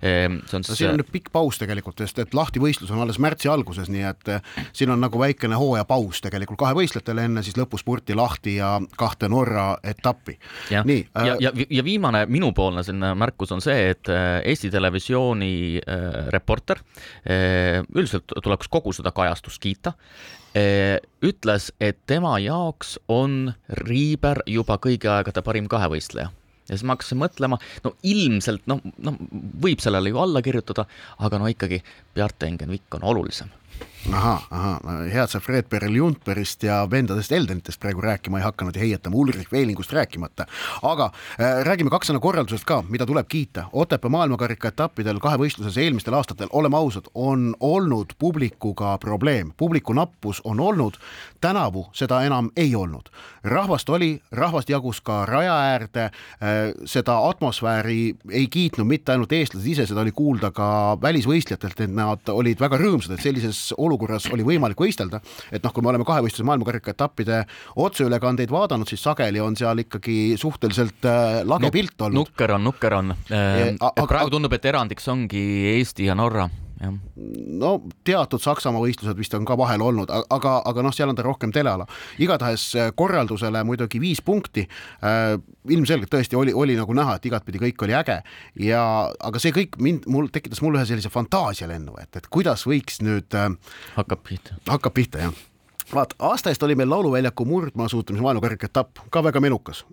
Ehm, 0.02 0.40
see 0.48 0.60
on 0.60 0.64
siis 0.68 0.80
siin 0.80 0.94
on 0.94 1.00
nüüd 1.02 1.12
pikk 1.12 1.32
paus 1.36 1.60
tegelikult, 1.60 2.00
sest 2.00 2.22
et 2.24 2.38
lahtivõistlus 2.38 2.94
on 2.96 3.04
alles 3.04 3.20
märtsi 3.20 3.52
alguses, 3.52 3.90
nii 3.92 4.06
et 4.08 4.32
eh, 4.32 4.54
siin 4.74 4.94
on 4.96 5.04
nagu 5.04 5.20
väikene 5.20 5.60
hooajapaus 5.60 6.24
tegelikult 6.24 6.62
kahevõistlejatele 6.64 7.28
enne 7.30 7.44
siis 7.44 7.60
lõpuspurti 7.60 8.16
lahti 8.16 8.58
ja 8.62 8.78
kahte 8.98 9.30
Norra 9.32 9.74
etappi. 9.84 10.38
nii 10.72 11.02
äh,. 11.18 11.28
ja, 11.28 11.38
ja, 11.40 11.52
ja 11.70 11.84
viimane 11.84 12.26
minupoolne 12.32 12.84
selline 12.84 13.12
märkus 13.20 13.52
on 13.52 13.64
see, 13.64 13.90
et 13.92 14.12
eh, 14.14 14.40
Eesti 14.46 14.72
Televisiooni 14.72 15.82
äh, 15.82 16.08
reporter 16.34 16.80
äh, 17.28 17.84
üldiselt 17.96 18.32
tuleks 18.44 18.72
kogu 18.72 18.94
seda 18.96 19.12
kajastust 19.16 19.65
kiita, 19.66 19.96
eh, 20.56 20.98
ütles, 21.26 21.72
et 21.80 22.00
tema 22.08 22.38
jaoks 22.44 22.98
on 23.12 23.54
Riiber 23.84 24.44
juba 24.48 24.80
kõigi 24.82 25.12
aegade 25.12 25.44
parim 25.46 25.70
kahevõistleja. 25.72 26.32
Ja 26.66 26.74
siis 26.74 26.86
ma 26.86 26.96
hakkasin 26.96 27.20
mõtlema, 27.22 27.60
no 27.86 27.92
ilmselt 28.10 28.64
noh, 28.70 28.80
noh, 29.06 29.20
võib 29.62 29.84
sellele 29.84 30.10
ju 30.10 30.18
alla 30.18 30.42
kirjutada, 30.42 30.88
aga 31.22 31.38
no 31.38 31.50
ikkagi 31.52 31.84
Bjarte 32.16 32.50
Engen-Vikk 32.50 32.98
on 32.98 33.06
olulisem 33.12 33.54
ahah, 34.14 34.42
ahah, 34.52 35.06
head 35.10 35.30
sa 35.30 35.40
Fred 35.42 35.66
Perel-Juntberist 35.70 36.64
ja 36.66 36.84
vendadest 36.90 37.32
Eldenitest 37.32 37.80
praegu 37.82 38.02
rääkima 38.02 38.38
ei 38.40 38.44
hakanud 38.46 38.76
ja 38.76 38.82
heietama, 38.82 39.16
Ulrich 39.16 39.52
Veelingust 39.52 39.94
rääkimata. 39.94 40.46
aga 40.82 41.06
äh, 41.40 41.64
räägime 41.66 41.90
kaks 41.90 42.12
sõna 42.12 42.22
korraldusest 42.22 42.66
ka, 42.66 42.84
mida 42.90 43.06
tuleb 43.06 43.28
kiita. 43.30 43.66
Otepää 43.74 44.12
maailmakarika 44.12 44.68
etappidel 44.68 45.20
kahevõistluses 45.20 45.78
eelmistel 45.82 46.14
aastatel, 46.14 46.52
oleme 46.52 46.78
ausad, 46.78 47.10
on 47.14 47.56
olnud 47.60 48.14
publikuga 48.20 48.98
probleem, 49.02 49.52
publiku 49.58 49.94
nappus 49.94 50.42
on 50.44 50.60
olnud, 50.60 51.00
tänavu 51.42 51.88
seda 51.94 52.22
enam 52.26 52.52
ei 52.58 52.76
olnud. 52.76 53.10
rahvast 53.44 53.90
oli, 53.90 54.22
rahvast 54.32 54.70
jagus 54.70 55.02
ka 55.02 55.26
raja 55.26 55.56
äärde 55.56 56.04
äh,, 56.04 56.12
seda 56.86 57.18
atmosfääri 57.30 58.16
ei 58.32 58.48
kiitnud 58.48 58.88
mitte 58.88 59.12
ainult 59.12 59.32
eestlased 59.32 59.68
ise, 59.68 59.86
seda 59.86 60.02
oli 60.02 60.12
kuulda 60.12 60.52
ka 60.52 60.98
välisvõistlejatelt, 61.02 61.82
et 61.82 61.94
nad 61.94 62.30
olid 62.30 62.60
väga 62.60 62.78
rõõmsad, 62.78 63.14
et 63.14 63.22
sellises 63.22 63.65
olukorras 63.78 64.28
oli 64.34 64.46
võimalik 64.48 64.80
võistelda, 64.80 65.22
et 65.52 65.64
noh, 65.64 65.74
kui 65.74 65.86
me 65.86 65.92
oleme 65.94 66.08
kahevõistluse 66.08 66.48
maailmakarika 66.48 66.96
etappide 66.96 67.44
otseülekandeid 67.86 68.52
vaadanud, 68.54 68.90
siis 68.90 69.04
sageli 69.04 69.42
on 69.44 69.58
seal 69.60 69.86
ikkagi 69.86 70.36
suhteliselt 70.42 71.08
äh, 71.10 71.40
lage 71.48 71.70
Nuk, 71.70 71.76
pilt 71.76 72.06
olnud. 72.08 72.26
nukker 72.26 72.58
on, 72.58 72.68
nukker 72.72 73.00
on 73.00 73.16
ehm,. 73.30 73.82
praegu 74.06 74.34
tundub, 74.34 74.54
et 74.58 74.70
erandiks 74.74 75.10
ongi 75.12 75.46
Eesti 75.76 76.10
ja 76.10 76.16
Norra 76.18 76.50
jah. 76.82 76.94
no 77.62 77.72
teatud 78.08 78.44
Saksamaa 78.44 78.84
võistlused 78.84 79.18
vist 79.20 79.34
on 79.38 79.48
ka 79.48 79.58
vahel 79.60 79.84
olnud, 79.86 80.12
aga, 80.12 80.58
aga 80.66 80.86
noh, 80.86 80.94
seal 80.96 81.12
on 81.12 81.18
ta 81.18 81.26
rohkem 81.26 81.54
teleala. 81.56 81.88
igatahes 82.22 82.68
äh, 82.76 82.92
korraldusele 82.96 83.64
muidugi 83.68 84.02
viis 84.02 84.22
punkti 84.26 84.66
äh,. 84.66 85.36
ilmselgelt 85.70 86.12
tõesti 86.14 86.38
oli, 86.38 86.54
oli 86.54 86.78
nagu 86.78 86.94
näha, 86.94 87.18
et 87.18 87.26
igatpidi 87.26 87.62
kõik 87.68 87.88
oli 87.88 87.98
äge 87.98 88.20
ja, 88.68 88.84
aga 89.20 89.42
see 89.42 89.56
kõik 89.56 89.80
mind, 89.82 90.06
mul 90.12 90.30
tekitas 90.34 90.62
mul 90.66 90.78
ühe 90.78 90.86
sellise 90.86 91.12
fantaasialennu, 91.14 91.98
et, 92.04 92.22
et 92.22 92.30
kuidas 92.30 92.68
võiks 92.70 93.02
nüüd 93.06 93.36
äh,. 93.36 93.52
hakkab 93.98 94.26
pihta. 94.28 94.60
hakkab 94.70 94.98
pihta, 94.98 95.28
jah 95.28 95.44
vaat 95.94 96.14
aasta 96.20 96.50
eest 96.50 96.64
oli 96.64 96.76
meil 96.76 96.90
Lauluväljaku 96.90 97.46
murdmaasuusatamise 97.46 98.24
maailmakarika 98.24 98.66
etapp, 98.66 98.98
ka 99.10 99.24
väga 99.24 99.40
menukas. 99.40 99.86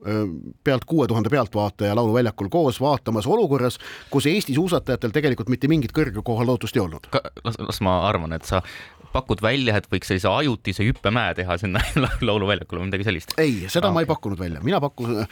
pealt 0.64 0.84
kuue 0.84 1.06
tuhande 1.06 1.28
pealtvaataja 1.28 1.96
Lauluväljakul 1.96 2.48
koos 2.48 2.80
vaatamas 2.80 3.26
olukorras, 3.26 3.78
kus 4.10 4.26
Eesti 4.26 4.54
suusatajatel 4.54 5.10
tegelikult 5.10 5.48
mitte 5.48 5.68
mingit 5.68 5.92
kõrge 5.92 6.22
koha 6.24 6.46
lootust 6.46 6.76
ei 6.76 6.82
olnud. 6.82 7.06
las, 7.44 7.58
las 7.58 7.80
ma 7.80 8.00
arvan, 8.08 8.32
et 8.32 8.44
sa 8.44 8.62
pakud 9.12 9.42
välja, 9.44 9.76
et 9.78 9.88
võiks 9.92 10.10
sellise 10.10 10.30
ajutise 10.30 10.86
hüppemäe 10.86 11.34
teha 11.38 11.56
sinna 11.60 11.82
lauluväljakule 12.28 12.82
või 12.82 12.90
midagi 12.90 13.06
sellist? 13.06 13.34
ei, 13.40 13.68
seda 13.72 13.90
ah. 13.90 13.94
ma 13.94 14.02
ei 14.04 14.08
pakkunud 14.08 14.40
välja, 14.40 14.62
mina 14.64 14.80
pakkusin, 14.82 15.26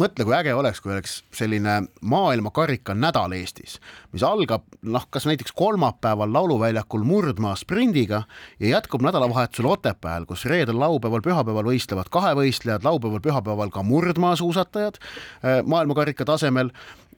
mõtle, 0.00 0.26
kui 0.26 0.36
äge 0.36 0.54
oleks, 0.54 0.82
kui 0.84 0.94
oleks 0.94 1.16
selline 1.34 1.76
maailmakarika 2.00 2.96
nädal 2.98 3.34
Eestis, 3.36 3.78
mis 4.14 4.24
algab 4.26 4.66
noh, 4.82 5.06
kas 5.10 5.28
näiteks 5.28 5.54
kolmapäeval 5.56 6.32
lauluväljakul 6.32 7.06
murdmaa 7.06 7.54
sprindiga 7.58 8.24
ja 8.62 8.74
jätkub 8.76 9.04
nädalavahetusel 9.04 9.70
Otepääl, 9.74 10.28
kus 10.28 10.46
reedel, 10.50 10.78
laupäeval, 10.80 11.24
pühapäeval 11.24 11.70
võistlevad 11.72 12.10
kahevõistlejad, 12.14 12.86
laupäeval, 12.86 13.22
pühapäeval 13.24 13.72
ka 13.74 13.82
murdmaasuusatajad 13.86 15.00
eh, 15.00 15.62
maailmakarika 15.66 16.26
tasemel 16.28 16.70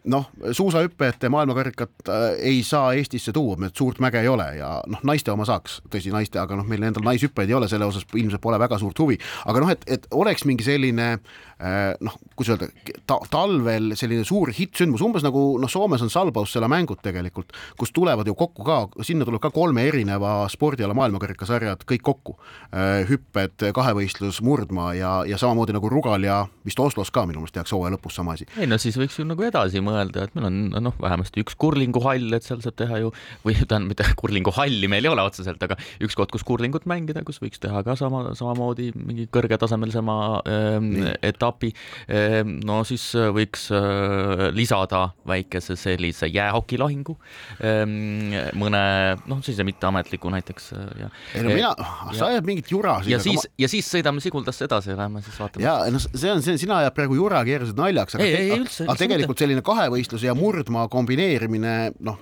noh, 0.06 0.28
suusahüppajate 0.52 1.28
maailmakarikat 1.28 2.08
äh, 2.08 2.26
ei 2.38 2.62
saa 2.62 2.92
Eestisse 2.92 3.32
tuua, 3.32 3.56
et 3.66 3.76
suurt 3.76 3.98
mäge 4.02 4.20
ei 4.22 4.28
ole 4.28 4.46
ja 4.58 4.76
noh, 4.86 5.02
naiste 5.06 5.32
oma 5.32 5.46
saaks, 5.48 5.80
tõsi, 5.90 6.12
naiste, 6.14 6.38
aga 6.40 6.58
noh, 6.58 6.66
meil 6.68 6.84
endal 6.86 7.04
naishüppajaid 7.06 7.50
ei 7.50 7.58
ole, 7.58 7.68
selle 7.70 7.88
osas 7.88 8.06
ilmselt 8.14 8.42
pole 8.42 8.58
väga 8.62 8.78
suurt 8.82 8.98
huvi, 9.02 9.18
aga 9.46 9.62
noh, 9.62 9.72
et, 9.74 9.82
et 9.90 10.06
oleks 10.14 10.46
mingi 10.48 10.66
selline 10.66 11.08
äh, 11.16 11.94
noh, 12.04 12.16
kuidas 12.38 12.54
öelda 12.54 12.70
ta,, 13.08 13.18
talvel 13.32 13.96
selline 13.98 14.26
suur 14.28 14.52
hittsündmus, 14.54 15.04
umbes 15.06 15.26
nagu 15.26 15.44
noh, 15.62 15.70
Soomes 15.70 16.04
on 16.06 16.12
Salbaussela 16.12 16.70
mängud 16.70 17.02
tegelikult, 17.04 17.52
kus 17.78 17.92
tulevad 17.96 18.28
ju 18.28 18.36
kokku 18.38 18.66
ka, 18.66 18.78
sinna 19.06 19.26
tuleb 19.26 19.42
ka 19.42 19.50
kolme 19.54 19.88
erineva 19.90 20.38
spordiala 20.52 20.94
maailmakarikasarjad 20.96 21.82
kõik 21.88 22.04
kokku. 22.06 22.36
Äh, 22.70 23.02
hüpped, 23.10 23.66
kahevõistlus, 23.74 24.40
murdmaa 24.44 24.94
ja, 24.96 25.12
ja 25.28 25.38
samamoodi 25.40 25.74
nagu 25.76 25.90
Rugal 25.90 26.24
ja 26.26 26.44
vist 26.66 26.80
Oslos 26.80 27.10
ka 27.14 27.26
minu 27.26 27.42
meelest 27.42 27.56
tehakse 27.56 27.74
hooaja 27.76 27.96
lõpus 27.96 28.16
sama 28.18 28.36
asi. 28.36 28.46
ei 28.60 28.68
no 28.70 28.78
siis 28.80 28.96
võiks 28.98 29.18
ju 29.18 29.26
nagu 29.26 29.42
edasi 29.46 29.82
mõelda 29.84 29.95
mõelda, 29.96 30.26
et 30.26 30.36
meil 30.36 30.48
on 30.50 30.86
noh, 30.88 30.96
vähemasti 31.02 31.42
üks 31.44 31.56
kurlinguhall, 31.60 32.28
et 32.36 32.46
seal 32.46 32.62
saab 32.64 32.76
teha 32.78 33.00
ju, 33.04 33.12
või 33.46 33.56
tähendab, 33.58 33.90
mitte 33.92 34.08
kurlinguhalli 34.20 34.90
meil 34.92 35.06
ei 35.06 35.12
ole 35.12 35.24
otseselt, 35.26 35.62
aga 35.66 35.78
üks 36.04 36.16
koht, 36.18 36.32
kus 36.34 36.44
kurlingut 36.46 36.86
mängida, 36.90 37.24
kus 37.26 37.40
võiks 37.42 37.60
teha 37.62 37.82
ka 37.86 37.96
sama, 37.98 38.22
samamoodi 38.38 38.90
mingi 38.96 39.28
kõrgetasemelisema 39.32 40.16
ähm, 40.50 40.92
etapi 41.24 41.72
ähm,. 42.10 42.58
no 42.66 42.82
siis 42.88 43.08
äh, 43.18 43.30
võiks 43.34 43.68
äh, 43.74 44.48
lisada 44.56 45.08
väikese 45.28 45.76
sellise 45.80 46.28
jäähokilahingu 46.30 47.16
ähm, 47.64 48.34
mõne 48.58 48.82
noh, 49.26 49.42
sellise 49.44 49.66
mitteametliku 49.66 50.30
näiteks 50.32 50.72
äh, 50.76 50.86
ja. 51.04 51.10
ei 51.34 51.44
no 51.46 51.54
mina, 51.54 51.72
sa 52.16 52.30
ajad 52.30 52.48
mingit 52.48 52.70
jura. 52.72 52.98
ja 53.06 53.20
siis, 53.22 53.42
ma... 53.42 53.54
ja 53.64 53.70
siis 53.72 53.88
sõidame 53.92 54.22
Siguldasse 54.24 54.66
edasi 54.66 54.92
ja 54.92 54.98
lähme 54.98 55.22
siis 55.24 55.36
vaatame. 55.40 55.64
ja 55.64 55.76
noh, 55.92 56.02
see 56.06 56.32
on 56.32 56.42
see, 56.44 56.56
sina 56.60 56.80
ajad 56.82 56.96
praegu 56.96 57.18
jura 57.18 57.42
keerasid 57.46 57.78
naljaks, 57.78 58.16
aga, 58.18 58.26
ei, 58.26 58.38
ei, 58.40 58.60
üldse, 58.60 58.86
aga 58.86 58.98
tegelikult 59.00 59.42
selline 59.42 59.62
kahe 59.66 59.75
kahevõistluse 59.76 60.28
ja 60.28 60.34
murdmaa 60.36 60.88
kombineerimine, 60.92 61.76
noh, 62.04 62.20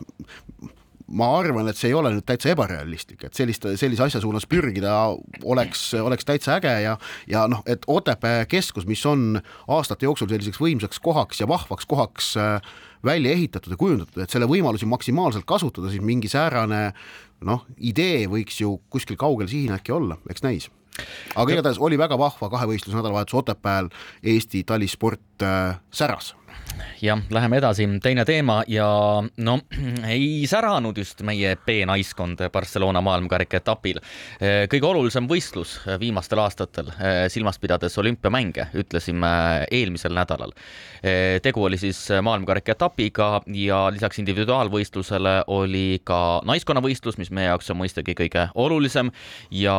ma 1.14 1.28
arvan, 1.38 1.68
et 1.68 1.78
see 1.78 1.90
ei 1.92 1.96
ole 1.96 2.11
nüüd 2.14 2.25
täitsa 2.26 2.50
ebarealistlik, 2.54 3.26
et 3.26 3.37
sellist, 3.37 3.66
sellise 3.80 4.06
asja 4.06 4.23
suunas 4.23 4.46
pürgida 4.50 4.94
oleks, 5.44 5.87
oleks 6.00 6.26
täitsa 6.26 6.56
äge 6.58 6.73
ja, 6.84 6.94
ja 7.30 7.44
noh, 7.50 7.62
et 7.70 7.84
Otepää 7.90 8.46
keskus, 8.50 8.87
mis 8.88 9.04
on 9.06 9.38
aastate 9.68 10.08
jooksul 10.08 10.30
selliseks 10.32 10.61
võimsaks 10.61 11.02
kohaks 11.04 11.42
ja 11.42 11.49
vahvaks 11.50 11.87
kohaks 11.90 12.30
äh, 12.40 12.73
välja 13.04 13.34
ehitatud 13.37 13.75
ja 13.75 13.80
kujundatud, 13.80 14.23
et 14.25 14.32
selle 14.32 14.49
võimalusi 14.50 14.88
maksimaalselt 14.88 15.46
kasutada, 15.49 15.92
siis 15.92 16.04
mingi 16.04 16.30
säärane 16.32 16.87
noh, 17.44 17.66
idee 17.76 18.25
võiks 18.30 18.62
ju 18.62 18.78
kuskil 18.90 19.20
kaugel 19.20 19.50
siin 19.52 19.76
äkki 19.76 19.92
olla, 19.92 20.16
eks 20.32 20.46
näis. 20.46 20.70
Aga 21.34 21.56
igatahes 21.56 21.80
oli 21.82 21.99
väga 21.99 22.16
vahva 22.16 22.49
kahevõistluse 22.52 22.96
nädalavahetus 22.96 23.37
Otepääl, 23.42 23.90
Eesti 24.23 24.62
talisport 24.64 25.42
äh, 25.42 25.76
säras 25.92 26.32
jah, 27.02 27.20
läheme 27.30 27.58
edasi, 27.58 27.87
teine 28.02 28.25
teema 28.25 28.62
ja 28.68 28.87
no 29.37 29.58
ei 30.14 30.46
säranud 30.49 30.96
just 30.99 31.23
meie 31.26 31.54
B-naiskond 31.66 32.40
Barcelona 32.52 33.00
maailmakarika 33.04 33.61
etapil. 33.61 34.00
kõige 34.70 34.88
olulisem 34.88 35.28
võistlus 35.30 35.76
viimastel 36.00 36.40
aastatel, 36.42 36.90
silmas 37.32 37.58
pidades 37.62 37.99
olümpiamänge, 37.99 38.68
ütlesime 38.75 39.32
eelmisel 39.70 40.14
nädalal. 40.16 40.54
tegu 41.42 41.64
oli 41.64 41.78
siis 41.78 42.06
maailmakarika 42.23 42.73
etapiga 42.73 43.30
ja 43.46 43.84
lisaks 43.92 44.18
individuaalvõistlusele 44.23 45.44
oli 45.46 46.00
ka 46.04 46.40
naiskonnavõistlus, 46.44 47.18
mis 47.18 47.30
meie 47.30 47.50
jaoks 47.52 47.70
on 47.70 47.82
mõistagi 47.82 48.16
kõige 48.18 48.49
olulisem 48.54 49.12
ja 49.50 49.76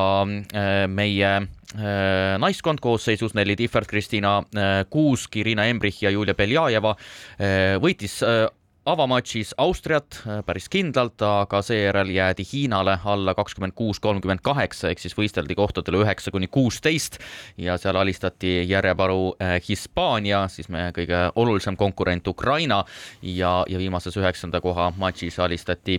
meie 0.88 1.32
naiskond 2.40 2.80
koosseisus 2.82 3.34
Nelli 3.34 3.56
Tihvert, 3.56 3.88
Kristina 3.88 4.38
äh, 4.38 4.86
Kuusk, 4.90 5.36
Irina 5.36 5.66
Embrich 5.66 6.04
ja 6.04 6.10
Julia 6.14 6.36
Beljajeva 6.38 6.96
äh, 6.96 7.76
võitis 7.82 8.22
avamatšis 8.86 9.56
Austriat 9.58 10.20
päris 10.46 10.68
kindlalt, 10.70 11.18
aga 11.26 11.62
seejärel 11.66 12.12
jäädi 12.14 12.46
Hiinale 12.46 13.00
alla 13.06 13.34
kakskümmend 13.34 13.74
kuus, 13.74 13.98
kolmkümmend 14.00 14.44
kaheksa 14.46 14.92
ehk 14.94 15.02
siis 15.02 15.18
võisteldi 15.18 15.58
kohtadele 15.58 16.04
üheksa 16.04 16.30
kuni 16.32 16.48
kuusteist 16.48 17.18
ja 17.58 17.80
seal 17.82 17.98
alistati 17.98 18.60
järjeparu 18.70 19.34
Hispaania, 19.66 20.46
siis 20.54 20.70
meie 20.70 20.94
kõige 20.94 21.24
olulisem 21.34 21.78
konkurent 21.82 22.28
Ukraina 22.30 22.84
ja, 23.24 23.64
ja 23.66 23.82
viimases 23.82 24.22
üheksanda 24.22 24.62
koha 24.62 24.92
matšis 25.02 25.42
alistati 25.42 25.98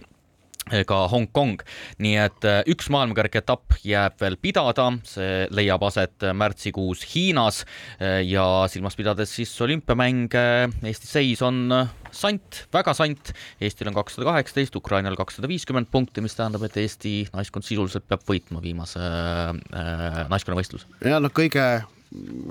ka 0.66 1.04
Hongkong, 1.10 1.60
nii 2.02 2.16
et 2.18 2.46
äh, 2.48 2.60
üks 2.72 2.88
maailmakarika 2.90 3.38
etapp 3.38 3.76
jääb 3.86 4.16
veel 4.18 4.34
pidada, 4.42 4.88
see 5.06 5.46
leiab 5.54 5.84
aset 5.86 6.26
märtsikuus 6.34 7.04
Hiinas. 7.12 7.62
Äh, 8.00 8.24
ja 8.26 8.66
silmas 8.70 8.98
pidades 8.98 9.30
siis 9.36 9.52
olümpiamänge, 9.62 10.46
Eesti 10.82 11.10
seis 11.10 11.42
on 11.46 11.64
äh, 11.70 11.92
sant, 12.10 12.64
väga 12.74 12.96
sant, 12.98 13.30
Eestil 13.62 13.92
on 13.92 13.98
kakssada 14.00 14.26
kaheksateist, 14.32 14.78
Ukrainal 14.80 15.18
kakssada 15.18 15.50
viiskümmend 15.50 15.90
punkti, 15.92 16.24
mis 16.24 16.34
tähendab, 16.34 16.66
et 16.66 16.80
Eesti 16.82 17.18
naiskond 17.34 17.66
sisuliselt 17.66 18.08
peab 18.10 18.26
võitma 18.26 18.62
viimase 18.64 19.02
äh, 19.02 20.24
naiskonnavõistluse. 20.32 20.90
ja 21.06 21.22
noh, 21.22 21.34
kõige 21.34 21.66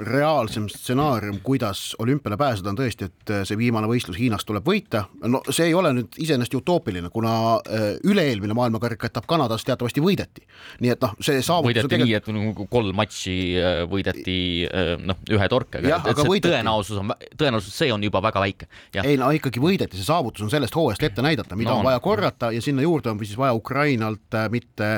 reaalsem 0.05 0.67
stsenaarium, 0.69 1.39
kuidas 1.43 1.95
olümpiale 1.99 2.37
pääseda, 2.37 2.69
on 2.69 2.77
tõesti, 2.79 3.07
et 3.09 3.33
see 3.47 3.57
viimane 3.57 3.87
võistlus 3.89 4.17
Hiinas 4.19 4.45
tuleb 4.45 4.65
võita. 4.67 5.05
no 5.23 5.41
see 5.49 5.69
ei 5.69 5.73
ole 5.73 5.91
nüüd 5.95 6.17
iseenesest 6.21 6.57
utoopiline, 6.59 7.09
kuna 7.13 7.33
äh, 7.57 7.85
üle-eelmine 8.03 8.55
maailmakarika 8.57 9.09
etapp 9.09 9.27
Kanadas 9.29 9.65
teatavasti 9.65 10.03
võideti. 10.03 10.45
nii 10.83 10.93
et 10.93 11.05
noh, 11.05 11.15
see 11.19 11.41
saavutus 11.41 11.71
võideti 11.71 11.91
tegelikult... 11.93 12.27
nii, 12.31 12.41
et 12.41 12.55
nagu 12.55 12.67
kolm 12.71 12.99
matši 12.99 13.37
äh, 13.61 13.79
võideti 13.91 14.39
äh, 14.69 14.91
noh, 15.01 15.21
ühe 15.37 15.49
torkega, 15.51 16.01
et 16.01 16.21
see 16.21 16.29
võideti. 16.29 16.53
tõenäosus 16.53 17.01
on, 17.01 17.15
tõenäosus 17.37 17.79
see 17.83 17.93
on 17.93 18.03
juba 18.05 18.21
väga 18.25 18.43
väike. 18.45 18.69
ei 19.03 19.17
no 19.21 19.31
ikkagi 19.35 19.63
võideti, 19.63 19.99
see 19.99 20.07
saavutus 20.07 20.45
on 20.45 20.53
sellest 20.53 20.75
hooajast 20.75 21.09
ette 21.09 21.25
näidata, 21.25 21.57
mida 21.59 21.73
no, 21.73 21.81
on 21.81 21.89
vaja 21.89 22.03
korrata 22.03 22.51
ja 22.55 22.61
sinna 22.61 22.85
juurde 22.85 23.13
on 23.13 23.23
siis 23.23 23.37
vaja 23.39 23.53
Ukrainalt 23.57 24.39
mitte 24.51 24.91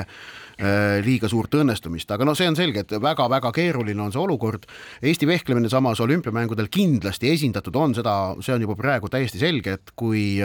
liiga 1.04 1.28
suurt 1.30 1.54
õnnestumist, 1.54 2.10
aga 2.10 2.26
no 2.26 2.32
see 2.34 2.48
on 2.50 2.56
selge, 2.58 2.82
et 2.82 2.94
väga-väga 3.02 3.52
keeruline 3.54 4.02
on 4.02 4.10
see 4.10 4.18
olukord 4.18 4.38
olukord. 4.38 4.66
Eesti 5.02 5.26
vehklemine 5.28 5.68
samas 5.68 6.00
olümpiamängudel 6.00 6.68
kindlasti 6.70 7.32
esindatud 7.32 7.76
on, 7.76 7.94
seda, 7.94 8.34
see 8.40 8.54
on 8.54 8.66
juba 8.66 8.76
praegu 8.78 9.08
täiesti 9.08 9.40
selge, 9.40 9.78
et 9.78 9.94
kui 9.96 10.38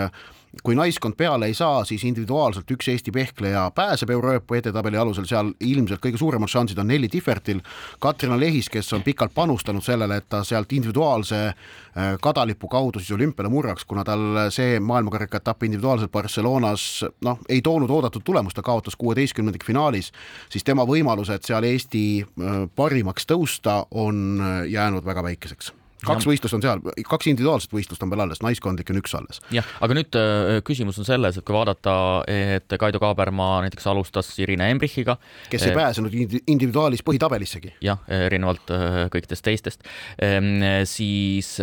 kui 0.64 0.76
naiskond 0.76 1.16
peale 1.18 1.48
ei 1.50 1.56
saa, 1.58 1.82
siis 1.86 2.04
individuaalselt 2.06 2.70
üks 2.72 2.88
Eesti 2.92 3.14
vehkleja 3.14 3.72
pääseb 3.76 4.10
Euroopa 4.14 4.58
edetabeli 4.60 5.00
alusel, 5.02 5.26
seal 5.26 5.50
ilmselt 5.60 6.02
kõige 6.04 6.20
suuremad 6.22 6.52
šansid 6.52 6.80
on 6.80 6.92
Nelli 6.92 7.10
Tihvertil, 7.10 7.64
Katrina 8.04 8.38
Lehis, 8.40 8.70
kes 8.70 8.94
on 8.94 9.04
pikalt 9.04 9.34
panustanud 9.34 9.84
sellele, 9.84 10.20
et 10.22 10.30
ta 10.30 10.44
sealt 10.46 10.72
individuaalse 10.74 11.42
äh, 11.48 12.14
kadalipu 12.22 12.70
kaudu 12.70 13.02
siis 13.02 13.16
olümpiale 13.18 13.50
murraks, 13.50 13.88
kuna 13.90 14.06
tal 14.06 14.46
see 14.54 14.80
maailmakarika 14.80 15.42
etapp 15.42 15.66
individuaalselt 15.66 16.12
Barcelonas 16.14 16.88
noh, 17.26 17.42
ei 17.50 17.62
toonud 17.66 17.90
oodatud 17.90 18.26
tulemust, 18.26 18.60
ta 18.60 18.66
kaotas 18.66 18.98
kuueteistkümnendikfinaalis, 19.02 20.12
siis 20.54 20.64
tema 20.64 20.86
võimalused 20.86 21.48
seal 21.48 21.66
Eesti 21.66 22.04
äh, 22.22 22.66
parimaks 22.76 23.26
tõusta 23.30 23.82
on 23.92 24.38
äh, 24.42 24.60
jäänud 24.70 25.06
väga 25.06 25.26
väikeseks 25.32 25.74
kaks 26.06 26.26
ja... 26.26 26.32
võistlust 26.32 26.58
on 26.58 26.64
seal, 26.64 26.82
kaks 27.08 27.30
individuaalset 27.32 27.74
võistlust 27.74 28.04
on 28.06 28.12
veel 28.14 28.24
alles, 28.26 28.42
naiskondlik 28.46 28.92
on 28.94 29.00
üks 29.02 29.16
alles. 29.18 29.42
jah, 29.54 29.68
aga 29.86 29.98
nüüd 29.98 30.18
äh, 30.20 30.60
küsimus 30.68 31.00
on 31.02 31.08
selles, 31.08 31.40
et 31.40 31.48
kui 31.48 31.56
vaadata, 31.56 31.96
et 32.30 32.78
Kaido 32.80 33.02
Kaabermaa 33.04 33.62
näiteks 33.66 33.88
alustas 33.92 34.32
Irina 34.44 34.70
Embrichiga. 34.74 35.18
kes 35.52 35.68
ei 35.68 35.74
äh, 35.74 35.80
pääsenud 35.80 36.16
individuaalis 36.16 37.04
põhitabelisegi. 37.08 37.76
jah, 37.86 38.02
erinevalt 38.28 38.74
äh, 38.74 39.00
kõikidest 39.14 39.46
teistest, 39.46 39.88
ehm, 40.22 40.64
siis 40.90 41.56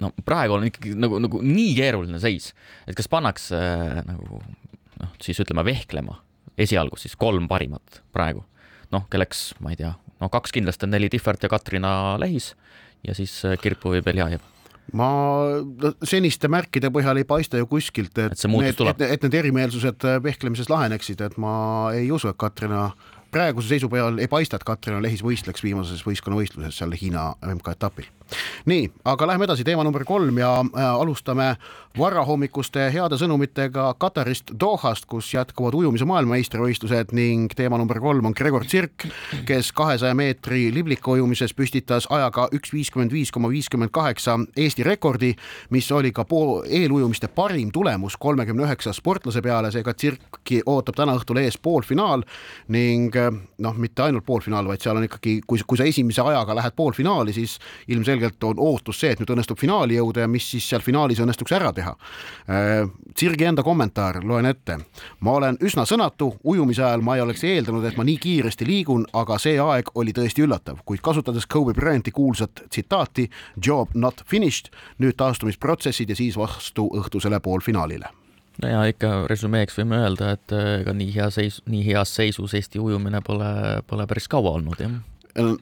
no 0.00 0.10
praegu 0.26 0.58
on 0.58 0.68
ikkagi 0.68 0.94
nagu, 0.98 1.20
nagu 1.22 1.40
nii 1.44 1.72
keeruline 1.78 2.20
seis, 2.22 2.52
et 2.88 2.96
kas 2.98 3.10
pannakse 3.10 3.58
nagu 4.06 4.40
noh, 4.40 5.14
siis 5.22 5.40
ütleme 5.42 5.64
vehklema 5.66 6.20
esialgu 6.60 6.98
siis 7.00 7.16
kolm 7.18 7.48
parimat 7.50 8.00
praegu, 8.14 8.44
noh, 8.94 9.06
kelleks 9.10 9.52
ma 9.64 9.74
ei 9.74 9.80
tea, 9.80 9.94
no 10.20 10.30
kaks 10.32 10.54
kindlasti 10.54 10.86
on 10.86 10.94
Nelli 10.94 11.10
Tihvert 11.12 11.42
ja 11.44 11.50
Katrina 11.52 11.94
Lehis 12.20 12.52
ja 13.06 13.14
siis 13.16 13.36
äh, 13.44 13.58
Kirpu 13.60 13.94
või 13.94 14.02
Beljajev 14.04 14.42
ma 14.92 15.08
seniste 16.04 16.50
märkide 16.52 16.90
põhjal 16.92 17.22
ei 17.22 17.26
paista 17.28 17.58
ju 17.58 17.66
kuskilt, 17.70 18.18
et, 18.18 18.36
et, 18.36 18.50
need, 18.50 18.80
et, 18.90 19.04
et 19.16 19.26
need 19.26 19.38
erimeelsused 19.40 20.04
äh, 20.04 20.20
vehklemises 20.22 20.68
laheneksid, 20.72 21.24
et 21.24 21.38
ma 21.40 21.54
ei 21.96 22.10
usu, 22.12 22.28
et 22.30 22.38
Katrina 22.38 22.90
praeguse 23.34 23.72
seisu 23.72 23.88
peal 23.90 24.20
ei 24.22 24.28
paista, 24.30 24.60
et 24.60 24.66
Katrina 24.66 25.00
Lehis 25.02 25.24
võistleks 25.24 25.64
viimases 25.64 26.04
võistkonnavõistluses 26.06 26.76
seal 26.78 26.94
Hiina 27.00 27.32
MK-etapil 27.56 28.10
nii, 28.70 28.88
aga 29.10 29.28
läheme 29.28 29.48
edasi, 29.48 29.64
teema 29.66 29.84
number 29.86 30.04
kolm 30.08 30.38
ja 30.40 30.56
äh, 30.62 30.86
alustame 30.88 31.54
varahommikuste 31.98 32.88
heade 32.90 33.14
sõnumitega 33.20 33.84
Katarist 34.02 34.50
Dohast, 34.60 35.06
kus 35.06 35.28
jätkuvad 35.30 35.76
ujumise 35.78 36.06
maailmameistrivõistlused 36.10 37.12
ning 37.14 37.52
teema 37.54 37.78
number 37.78 38.00
kolm 38.02 38.26
on 38.26 38.34
Gregor 38.34 38.64
Tsirk, 38.66 39.06
kes 39.46 39.70
kahesaja 39.76 40.14
meetri 40.18 40.72
libliku 40.74 41.14
ujumises 41.14 41.54
püstitas 41.54 42.08
ajaga 42.10 42.48
üks 42.56 42.72
viiskümmend 42.74 43.14
viis 43.14 43.30
koma 43.30 43.50
viiskümmend 43.52 43.92
kaheksa 43.94 44.34
Eesti 44.58 44.82
rekordi, 44.82 45.34
mis 45.70 45.90
oli 45.94 46.10
ka 46.12 46.24
pool 46.26 46.64
eelujumiste 46.66 47.30
parim 47.30 47.70
tulemus 47.70 48.18
kolmekümne 48.18 48.66
üheksa 48.66 48.92
sportlase 48.96 49.42
peale, 49.42 49.70
seega 49.70 49.94
Tsirki 49.94 50.64
ootab 50.66 50.98
täna 50.98 51.14
õhtul 51.14 51.38
ees 51.44 51.60
poolfinaal 51.62 52.26
ning 52.74 53.14
noh, 53.14 53.78
mitte 53.78 54.02
ainult 54.02 54.26
poolfinaal, 54.26 54.66
vaid 54.66 54.82
seal 54.82 54.98
on 54.98 55.06
ikkagi, 55.06 55.36
kui, 55.46 55.62
kui 55.62 55.78
sa 55.78 55.86
esimese 55.86 56.26
ajaga 56.26 56.58
lähed 56.58 56.74
poolfinaali, 56.74 57.36
siis 57.38 57.60
ilmselgelt 57.86 58.50
on 58.50 58.58
ootus 58.58 58.98
see, 59.04 59.14
et 59.14 59.22
nüüd 59.22 59.36
õnnestub 59.36 59.62
finaali 59.62 60.00
jõuda 60.00 60.26
ja 60.26 60.30
mis 60.30 60.50
siis 60.56 60.66
seal 60.74 60.82
finaalis 60.82 61.22
õnnestuks 61.22 61.54
ära 61.54 61.70
teha. 61.70 61.83
Sirgi 63.16 63.44
äh, 63.44 63.48
enda 63.48 63.62
kommentaar, 63.62 64.20
loen 64.24 64.46
ette. 64.46 64.78
ma 65.20 65.36
olen 65.38 65.58
üsna 65.64 65.84
sõnatu, 65.88 66.32
ujumise 66.44 66.84
ajal 66.84 67.04
ma 67.04 67.16
ei 67.16 67.24
oleks 67.24 67.44
eeldanud, 67.44 67.84
et 67.84 67.96
ma 67.96 68.04
nii 68.04 68.18
kiiresti 68.20 68.66
liigun, 68.68 69.06
aga 69.12 69.38
see 69.38 69.58
aeg 69.60 69.92
oli 69.94 70.12
tõesti 70.16 70.44
üllatav, 70.46 70.82
kuid 70.84 71.02
kasutades 71.04 71.46
Kobe 71.46 71.74
Bryanti 71.74 72.10
kuulsat 72.10 72.66
tsitaati 72.68 73.28
job 73.62 73.94
not 73.94 74.24
finished, 74.26 74.72
nüüd 74.98 75.16
taastumisprotsessid 75.20 76.10
ja 76.10 76.18
siis 76.18 76.36
vastu 76.36 76.88
õhtusele 76.98 77.40
poolfinaalile. 77.40 78.10
No 78.62 78.68
ja 78.70 78.84
ikka 78.86 79.24
resümeeks 79.26 79.80
võime 79.80 79.98
öelda, 80.04 80.36
et 80.36 80.52
ega 80.54 80.92
nii 80.94 81.10
hea 81.16 81.26
seis, 81.34 81.58
nii 81.66 81.82
heas 81.88 82.12
seisus 82.14 82.54
Eesti 82.54 82.78
ujumine 82.78 83.18
pole, 83.26 83.50
pole 83.90 84.06
päris 84.06 84.30
kaua 84.30 84.54
olnud, 84.60 84.78
jah 84.78 84.94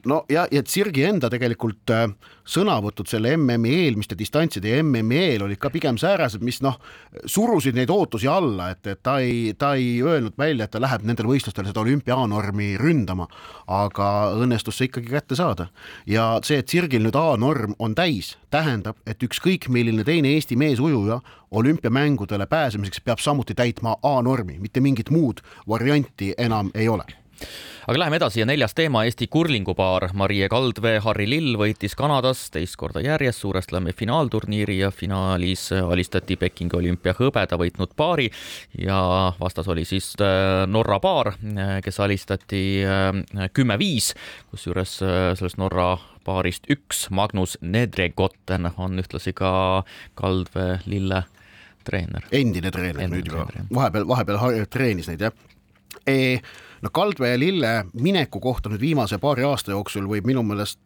no 0.05 0.23
ja, 0.29 0.45
ja 0.51 0.61
Sirgi 0.67 1.03
enda 1.07 1.29
tegelikult 1.33 1.91
äh, 1.93 2.05
sõnavõtud 2.45 3.09
selle 3.09 3.33
MM-i 3.37 3.73
eelmiste 3.85 4.17
distantside 4.19 4.69
ja 4.69 4.81
MM-i 4.83 5.19
eel 5.31 5.45
olid 5.47 5.59
ka 5.61 5.71
pigem 5.73 5.97
säärased, 5.99 6.43
mis 6.45 6.59
noh, 6.63 6.77
surusid 7.25 7.77
neid 7.77 7.91
ootusi 7.93 8.29
alla, 8.29 8.69
et, 8.73 8.85
et 8.87 9.01
ta 9.03 9.17
ei, 9.23 9.53
ta 9.57 9.73
ei 9.79 10.01
öelnud 10.03 10.37
välja, 10.39 10.67
et 10.67 10.73
ta 10.75 10.81
läheb 10.83 11.05
nendel 11.07 11.29
võistlustel 11.31 11.67
seda 11.69 11.81
olümpia 11.81 12.17
A-normi 12.19 12.73
ründama, 12.79 13.27
aga 13.71 14.09
õnnestus 14.43 14.77
see 14.77 14.91
ikkagi 14.91 15.13
kätte 15.13 15.39
saada. 15.39 15.69
ja 16.05 16.37
see, 16.43 16.59
et 16.61 16.69
Sirgil 16.69 17.05
nüüd 17.05 17.17
A-norm 17.17 17.77
on 17.79 17.95
täis, 17.97 18.35
tähendab, 18.53 18.99
et 19.09 19.23
ükskõik 19.23 19.69
milline 19.73 20.05
teine 20.05 20.35
Eesti 20.35 20.59
meesujuja 20.59 21.21
olümpiamängudele 21.53 22.45
pääsemiseks 22.49 23.01
peab 23.01 23.21
samuti 23.21 23.55
täitma 23.57 23.97
A-normi, 24.03 24.59
mitte 24.59 24.81
mingit 24.81 25.09
muud 25.09 25.41
varianti 25.69 26.33
enam 26.37 26.71
ei 26.73 26.89
ole 26.89 27.22
aga 27.87 27.99
läheme 27.99 28.17
edasi 28.19 28.39
ja 28.39 28.45
neljas 28.47 28.75
teema, 28.77 29.03
Eesti 29.07 29.27
kurlingupaar. 29.27 30.09
Marie 30.13 30.47
Kaldvee, 30.49 30.99
Harri 31.03 31.27
Lill 31.29 31.57
võitis 31.59 31.97
Kanadas 31.99 32.45
teist 32.53 32.77
korda 32.79 33.03
järjest 33.03 33.43
Suure 33.43 33.61
Slami 33.61 33.91
finaalturniiri 33.97 34.77
ja 34.79 34.91
finaalis 34.91 35.67
alistati 35.75 36.37
Pekingi 36.39 36.77
olümpia 36.79 37.15
hõbeda 37.17 37.59
võitnud 37.59 37.95
paari. 37.99 38.29
Ja 38.79 39.33
vastas 39.39 39.67
oli 39.67 39.85
siis 39.89 40.13
äh, 40.21 40.63
Norra 40.67 40.99
paar, 41.03 41.33
äh, 41.35 41.75
kes 41.83 41.99
alistati 42.03 42.63
äh, 42.87 43.49
kümme-viis, 43.53 44.13
kusjuures 44.51 44.97
sellest 45.01 45.59
Norra 45.59 45.97
paarist 46.23 46.69
üks, 46.71 47.07
Magnus 47.11 47.57
Nedregotten, 47.61 48.69
on 48.77 48.99
ühtlasi 49.01 49.35
ka 49.35 49.83
Kaldvee 50.15 50.79
Lille 50.85 51.25
treener. 51.83 52.27
endine 52.31 52.71
treener 52.71 53.03
endine 53.03 53.19
nüüd 53.19 53.31
juba, 53.31 53.47
vahepeal, 53.75 54.07
vahepeal 54.07 54.69
treenis 54.71 55.09
neid 55.11 55.25
jah. 55.27 55.35
No 56.07 56.89
Kaldvee 56.93 57.31
ja 57.31 57.39
Lille 57.39 57.73
mineku 57.93 58.39
kohta 58.43 58.69
nüüd 58.69 58.81
viimase 58.81 59.17
paari 59.23 59.45
aasta 59.47 59.71
jooksul 59.71 60.07
võib 60.09 60.27
minu 60.27 60.43
meelest, 60.43 60.79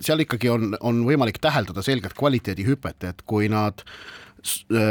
seal 0.00 0.22
ikkagi 0.22 0.50
on, 0.52 0.76
on 0.80 1.04
võimalik 1.08 1.40
täheldada 1.42 1.82
selgelt 1.82 2.14
kvaliteedihüpet, 2.18 3.08
et 3.10 3.24
kui 3.26 3.48
nad 3.52 3.82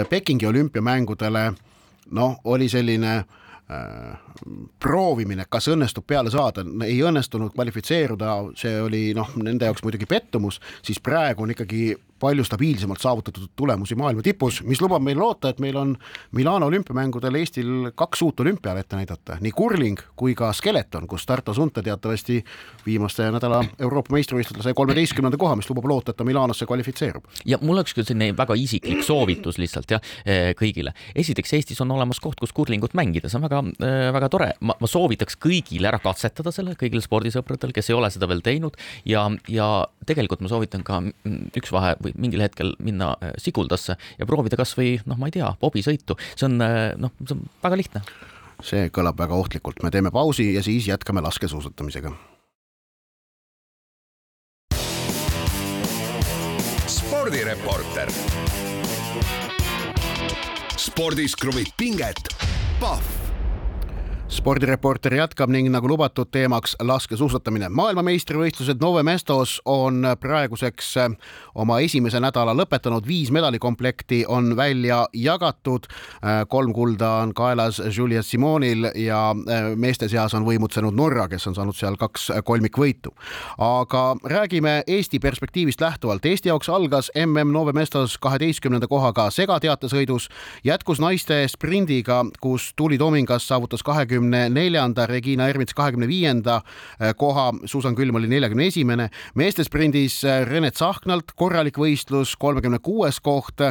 Pekingi 0.10 0.48
olümpiamängudele 0.48 1.46
noh, 2.12 2.38
oli 2.48 2.70
selline 2.72 3.22
Äh, 3.72 4.18
proovimine, 4.80 5.46
kas 5.48 5.70
õnnestub 5.72 6.04
peale 6.10 6.32
saada, 6.34 6.64
ei 6.84 6.98
õnnestunud 7.08 7.54
kvalifitseeruda, 7.56 8.32
see 8.60 8.74
oli 8.84 9.02
noh, 9.16 9.30
nende 9.40 9.70
jaoks 9.70 9.86
muidugi 9.86 10.08
pettumus, 10.10 10.58
siis 10.84 11.00
praegu 11.00 11.46
on 11.46 11.54
ikkagi 11.54 11.94
palju 12.22 12.46
stabiilsemalt 12.46 13.02
saavutatud 13.02 13.50
tulemusi 13.58 13.96
maailma 14.00 14.24
tipus, 14.26 14.62
mis 14.68 14.82
lubab 14.82 15.04
meil 15.04 15.20
loota, 15.20 15.52
et 15.52 15.60
meil 15.64 15.78
on 15.80 15.96
Milano 16.38 16.70
olümpiamängudel 16.70 17.40
Eestil 17.40 17.92
kaks 17.98 18.22
uut 18.26 18.40
olümpial 18.44 18.78
ette 18.78 19.00
näidata, 19.00 19.40
nii 19.42 19.54
kurling 19.56 20.00
kui 20.20 20.36
ka 20.38 20.52
skeleton, 20.56 21.08
kus 21.10 21.26
Tarto 21.26 21.54
Sunte 21.58 21.84
teatavasti 21.86 22.40
viimaste 22.86 23.30
nädala 23.34 23.64
Euroopa 23.80 24.14
meistrivõistlustel 24.16 24.70
sai 24.70 24.78
kolmeteistkümnenda 24.78 25.40
koha, 25.42 25.58
mis 25.60 25.70
lubab 25.72 25.88
loota, 25.90 26.14
ta 26.14 26.28
Milanosse 26.28 26.68
kvalifitseerub. 26.70 27.26
ja 27.46 27.58
mul 27.62 27.80
oleks 27.80 27.96
küll 27.98 28.08
selline 28.08 28.36
väga 28.38 28.56
isiklik 28.60 29.04
soovitus 29.06 29.58
lihtsalt 29.62 29.92
jah, 29.92 30.02
eh, 30.26 30.54
kõigile. 30.58 30.94
esiteks 31.16 31.54
Eestis 31.58 31.82
on 31.82 31.92
olemas 31.92 32.20
koht, 32.20 32.40
kus 32.40 32.54
kurlingut 32.54 32.94
mängida, 32.94 33.30
see 33.30 33.42
on 33.42 33.48
väga, 33.50 33.64
eh, 33.82 34.12
väga 34.14 34.30
tore, 34.30 34.52
ma, 34.62 34.76
ma 34.80 34.88
soovitaks 34.88 35.38
kõigil 35.42 35.86
ära 35.88 36.00
katsetada 36.00 36.52
selle, 36.52 36.76
kõigil 36.76 37.02
spordisõpradel, 37.02 37.74
kes 37.74 37.90
ei 37.90 37.96
ole 37.98 38.12
seda 38.12 38.30
veel 38.30 38.42
teinud 38.46 38.78
ja, 39.06 39.26
ja 39.48 39.72
tegelikult 40.06 40.42
ma 40.42 40.52
soovitan 40.52 40.84
ka 40.84 41.02
üks 41.58 41.72
vahe 41.74 41.96
või 42.04 42.11
mingil 42.18 42.44
hetkel 42.44 42.74
minna 42.84 43.14
eh, 43.22 43.36
Siguldasse 43.42 43.98
ja 44.18 44.28
proovida 44.30 44.60
kasvõi 44.60 44.98
noh, 45.06 45.20
ma 45.20 45.30
ei 45.30 45.38
tea, 45.38 45.54
bobisõitu, 45.62 46.18
see 46.36 46.48
on 46.50 46.60
noh, 46.60 47.16
see 47.24 47.38
on 47.38 47.46
väga 47.64 47.80
lihtne. 47.80 48.04
see 48.62 48.90
kõlab 48.94 49.18
väga 49.18 49.38
ohtlikult, 49.38 49.82
me 49.84 49.92
teeme 49.94 50.12
pausi 50.14 50.52
ja 50.56 50.64
siis 50.66 50.88
jätkame 50.90 51.24
laskesuusatamisega. 51.26 52.14
Spordireporter. 56.92 58.12
spordis 60.82 61.36
kruvib 61.38 61.70
pinget, 61.78 62.34
Pahv 62.82 63.21
spordireporter 64.32 65.12
jätkab 65.14 65.52
ning 65.52 65.68
nagu 65.72 65.90
lubatud 65.92 66.30
teemaks 66.32 66.78
laskesuusatamine. 66.80 67.68
maailmameistrivõistlused 67.70 68.80
Nove 68.80 69.04
Mestos 69.04 69.58
on 69.66 70.06
praeguseks 70.20 70.92
äh, 70.98 71.10
oma 71.56 71.80
esimese 71.84 72.20
nädala 72.24 72.54
lõpetanud, 72.56 73.04
viis 73.08 73.32
medalikomplekti 73.32 74.24
on 74.28 74.56
välja 74.56 75.02
jagatud. 75.14 75.90
Äh, 76.24 76.46
kolm 76.48 76.72
kulda 76.74 77.10
on 77.26 77.34
kaelas 77.36 77.82
Julia 77.98 78.24
Simonil 78.24 78.88
ja 78.96 79.36
äh, 79.36 79.68
meeste 79.76 80.08
seas 80.08 80.34
on 80.34 80.48
võimutsenud 80.48 80.96
Norra, 80.96 81.28
kes 81.28 81.48
on 81.52 81.60
saanud 81.60 81.76
seal 81.76 82.00
kaks 82.00 82.30
kolmikvõitu. 82.48 83.12
aga 83.58 84.16
räägime 84.24 84.84
Eesti 84.88 85.20
perspektiivist 85.20 85.82
lähtuvalt. 85.82 86.26
Eesti 86.26 86.50
jaoks 86.50 86.70
algas 86.70 87.12
mm 87.16 87.52
Nove 87.52 87.74
Mestos 87.74 88.18
kaheteistkümnenda 88.18 88.88
kohaga 88.88 89.30
segateatesõidus, 89.32 90.30
jätkus 90.64 91.00
naiste 91.00 91.44
sprindiga, 91.48 92.24
kus 92.40 92.72
Tuuli 92.76 92.98
Tomingas 92.98 93.48
saavutas 93.48 93.84
kahekümne 93.84 94.21
kahekümne 94.22 94.50
neljanda, 94.50 95.08
Regina 95.08 95.48
Ermits 95.50 95.74
kahekümne 95.74 96.08
viienda 96.08 96.62
eh, 97.00 97.14
koha, 97.18 97.52
Susan 97.66 97.96
Külm 97.96 98.16
oli 98.16 98.28
neljakümne 98.28 98.68
esimene. 98.68 99.10
meeste 99.36 99.64
sprindis 99.64 100.24
eh, 100.24 100.46
Rene 100.46 100.72
Tsahknalt 100.72 101.32
korralik 101.36 101.78
võistlus, 101.78 102.36
kolmekümne 102.38 102.80
kuues 102.80 103.20
koht, 103.20 103.62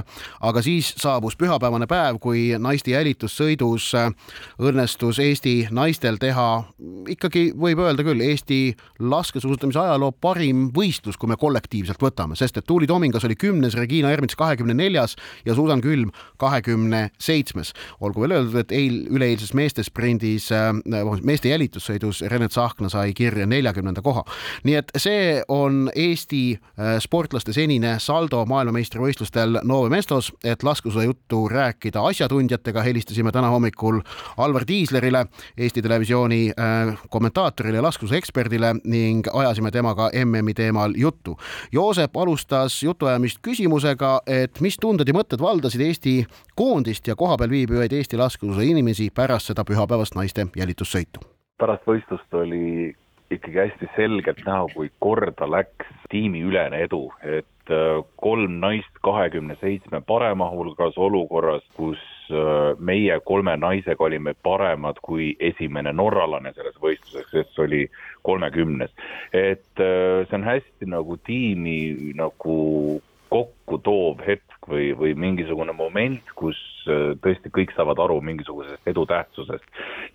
aga 0.41 0.63
siis 0.63 0.95
saabus 0.99 1.37
pühapäevane 1.37 1.87
päev, 1.87 2.19
kui 2.21 2.57
naiste 2.59 2.91
jälitussõidus 2.91 3.95
eh, 3.95 4.11
õnnestus 4.59 5.21
Eesti 5.21 5.69
naistel 5.71 6.19
teha 6.19 6.65
ikkagi 7.09 7.53
võib 7.55 7.79
öelda 7.85 8.03
küll 8.03 8.21
Eesti 8.21 8.75
laskesuusatamise 8.99 9.79
ajaloo 9.79 10.13
parim 10.13 10.71
võistlus, 10.75 11.17
kui 11.17 11.31
me 11.31 11.39
kollektiivselt 11.39 12.03
võtame, 12.03 12.37
sest 12.37 12.59
et 12.59 12.67
Tuuli 12.67 12.87
Tomingas 12.91 13.25
oli 13.25 13.37
kümnes, 13.37 13.79
Regina 13.79 14.11
Ermits 14.11 14.37
kahekümne 14.37 14.75
neljas 14.75 15.17
ja 15.47 15.55
Susan 15.55 15.81
Külm 15.81 16.11
kahekümne 16.41 17.11
seitsmes. 17.19 17.73
olgu 18.01 18.21
veel 18.21 18.33
öeldud, 18.33 18.57
et 18.59 18.73
eil, 18.73 19.05
üleeilses 19.11 19.55
meeste 19.55 19.85
sprindis 19.85 20.40
siis 20.41 20.53
äh, 20.53 21.23
meeste 21.23 21.49
jälitussõidus 21.49 22.23
Rene 22.29 22.49
Tsahkna 22.49 22.89
sai 22.89 23.13
kirja 23.15 23.47
neljakümnenda 23.47 24.03
koha. 24.03 24.25
nii 24.65 24.75
et 24.75 24.91
see 24.97 25.43
on 25.49 25.91
Eesti 25.95 26.55
äh, 26.55 26.99
sportlaste 27.01 27.53
senine 27.53 27.99
saldo 27.99 28.45
maailmameistrivõistlustel 28.47 29.61
Nove 29.65 29.91
Mestos, 29.91 30.33
et 30.45 30.63
laskesuusajuttu 30.63 31.49
rääkida 31.49 32.03
asjatundjatega, 32.09 32.83
helistasime 32.83 33.33
täna 33.33 33.51
hommikul 33.51 34.01
Alvar 34.37 34.65
Tiislerile, 34.65 35.27
Eesti 35.57 35.83
Televisiooni 35.83 36.41
äh, 36.51 36.99
kommentaatorile 37.11 37.81
ja 37.81 37.83
laskesuusaeksperdile 37.83 38.75
ning 38.85 39.29
ajasime 39.33 39.71
temaga 39.71 40.11
MM-i 40.25 40.55
teemal 40.55 40.95
juttu. 40.97 41.37
Joosep 41.73 42.17
alustas 42.17 42.83
jutuajamist 42.83 43.39
küsimusega, 43.43 44.21
et 44.27 44.61
mis 44.61 44.77
tunded 44.81 45.09
ja 45.09 45.15
mõtted 45.15 45.41
valdasid 45.41 45.81
Eesti 45.85 46.17
koondist 46.57 47.07
ja 47.09 47.17
kohapeal 47.17 47.51
viibivaid 47.51 47.93
Eesti 47.93 48.17
laskesuusa 48.17 48.63
inimesi 48.63 49.11
pärast 49.15 49.51
seda 49.51 49.65
pühapäevast 49.65 50.15
naiste 50.15 50.30
naiste 50.31 50.47
jälitussõitu. 50.57 51.21
pärast 51.59 51.87
võistlust 51.87 52.35
oli 52.35 52.95
ikkagi 53.31 53.59
hästi 53.59 53.89
selgelt 53.97 54.41
näha, 54.47 54.67
kui 54.75 54.91
korda 54.99 55.47
läks 55.51 55.87
tiimiülene 56.11 56.83
edu, 56.87 57.13
et 57.23 57.71
äh, 57.71 58.01
kolm 58.17 58.61
naist 58.61 59.03
kahekümne 59.03 59.57
seitsme 59.61 60.01
parema 60.01 60.51
hulgas 60.51 60.97
olukorras, 60.97 61.63
kus 61.77 61.99
äh, 62.31 62.79
meie 62.79 63.21
kolme 63.21 63.57
naisega 63.57 64.05
olime 64.05 64.35
paremad 64.43 64.99
kui 65.03 65.37
esimene 65.41 65.93
norralane 65.93 66.55
selles 66.55 66.79
võistluses, 66.81 67.29
kes 67.31 67.59
oli 67.59 67.91
kolmekümnes. 68.23 68.91
et 69.33 69.83
äh, 69.83 70.27
see 70.29 70.37
on 70.37 70.45
hästi 70.45 70.87
nagu 70.87 71.17
tiimi 71.17 72.15
nagu 72.15 73.03
kokku 73.31 73.79
toov 73.87 74.23
hetk 74.27 74.69
või, 74.69 74.91
või 74.99 75.15
mingisugune 75.19 75.73
moment, 75.77 76.33
kus 76.39 76.59
äh, 76.91 77.13
tõesti 77.23 77.53
kõik 77.55 77.73
saavad 77.77 78.01
aru 78.03 78.19
mingisugusest 78.27 78.91
edu 78.91 79.07
tähtsusest. 79.09 79.67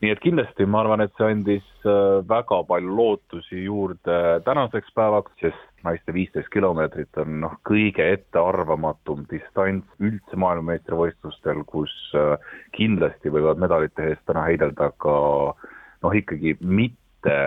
nii 0.01 0.11
et 0.11 0.21
kindlasti 0.23 0.67
ma 0.67 0.81
arvan, 0.83 1.05
et 1.05 1.13
see 1.17 1.29
andis 1.31 1.67
äh, 1.87 2.19
väga 2.27 2.61
palju 2.67 2.97
lootusi 2.97 3.63
juurde 3.63 4.19
tänaseks 4.47 4.91
päevaks, 4.95 5.31
sest 5.41 5.85
naiste 5.87 6.13
viisteist 6.13 6.51
kilomeetrit 6.53 7.21
on 7.21 7.39
noh, 7.45 7.55
kõige 7.67 8.07
ettearvamatum 8.17 9.23
distants 9.31 9.87
üldse 10.03 10.39
maailmameistrivõistlustel, 10.41 11.63
kus 11.69 11.93
äh, 12.19 12.35
kindlasti 12.75 13.31
võivad 13.31 13.61
medalite 13.63 14.11
eest 14.11 14.25
täna 14.27 14.47
heidelda 14.49 14.91
ka 14.99 15.15
noh, 16.03 16.19
ikkagi 16.19 16.57
mitte 16.61 17.39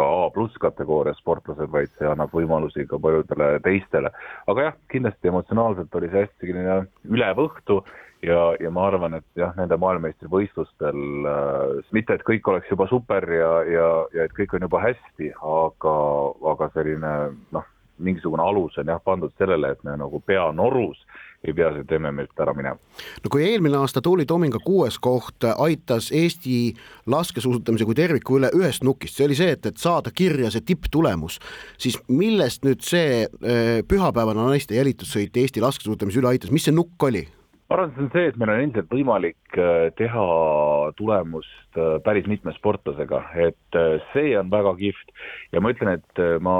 ka 0.00 0.10
A 0.24 0.28
pluss 0.34 0.56
kategooria 0.62 1.14
sportlased, 1.20 1.70
vaid 1.72 1.92
see 1.98 2.08
annab 2.08 2.32
võimalusi 2.36 2.86
ka 2.88 2.98
paljudele 3.02 3.52
teistele. 3.66 4.12
aga 4.50 4.70
jah, 4.70 4.78
kindlasti 4.92 5.32
emotsionaalselt 5.32 6.00
oli 6.00 6.12
see 6.12 6.24
hästi 6.24 6.46
selline 6.46 6.78
ülev 7.10 7.44
õhtu 7.44 7.82
ja, 8.26 8.40
ja 8.60 8.70
ma 8.74 8.86
arvan, 8.88 9.16
et 9.18 9.26
jah, 9.38 9.52
nende 9.58 9.76
maailmameistrivõistlustel 9.80 11.28
äh, 11.30 11.90
mitte, 11.96 12.16
et 12.16 12.24
kõik 12.26 12.48
oleks 12.52 12.70
juba 12.72 12.88
super 12.90 13.26
ja, 13.32 13.50
ja, 13.68 13.90
ja 14.16 14.26
et 14.26 14.34
kõik 14.36 14.56
on 14.56 14.66
juba 14.68 14.82
hästi, 14.84 15.32
aga, 15.40 15.96
aga 16.52 16.70
selline 16.76 17.14
noh, 17.56 17.68
mingisugune 18.00 18.42
alus 18.42 18.78
on 18.78 18.92
jah 18.92 19.02
pandud 19.04 19.32
sellele, 19.38 19.74
et 19.74 19.84
me 19.84 19.96
nagu 20.00 20.22
pea 20.26 20.50
norus 20.52 21.04
ei 21.44 21.54
pea 21.56 21.70
siit 21.72 21.92
MM-ilt 21.96 22.42
ära 22.42 22.52
minema. 22.56 22.76
no 23.24 23.32
kui 23.32 23.44
eelmine 23.46 23.78
aasta 23.80 24.02
Tuuli 24.04 24.26
Tominga 24.28 24.60
kuues 24.64 24.98
koht 25.00 25.46
aitas 25.56 26.10
Eesti 26.12 26.74
laskesuusatamise 27.08 27.88
kui 27.88 27.96
terviku 27.96 28.36
üle 28.40 28.52
ühest 28.56 28.84
nukist, 28.84 29.16
see 29.16 29.28
oli 29.28 29.38
see, 29.38 29.56
et, 29.56 29.66
et 29.66 29.80
saada 29.80 30.12
kirja 30.12 30.52
see 30.52 30.66
tipptulemus, 30.68 31.40
siis 31.80 31.96
millest 32.08 32.66
nüüd 32.68 32.84
see 32.84 33.24
äh, 33.24 33.80
pühapäevane 33.88 34.50
naiste 34.50 34.76
jälitussõit 34.76 35.36
Eesti 35.36 35.64
laskesuusatamise 35.64 36.20
üle 36.20 36.34
aitas, 36.34 36.52
mis 36.52 36.68
see 36.68 36.76
nukk 36.76 37.08
oli? 37.08 37.24
ma 37.70 37.76
arvan, 37.78 37.92
et 37.92 37.96
see 37.96 38.04
on 38.04 38.12
see, 38.12 38.28
et 38.28 38.38
meil 38.40 38.50
on 38.52 38.64
endiselt 38.66 38.92
võimalik 38.92 39.56
äh, 39.56 39.84
teha 39.96 40.30
tulemust 41.00 41.78
äh, 41.80 42.00
päris 42.04 42.28
mitme 42.28 42.52
sportlasega, 42.58 43.24
et 43.48 43.84
see 44.12 44.34
on 44.36 44.52
väga 44.52 44.76
kihvt 44.76 45.14
ja 45.54 45.64
ma 45.64 45.72
ütlen, 45.72 45.96
et 45.96 46.26
ma 46.44 46.58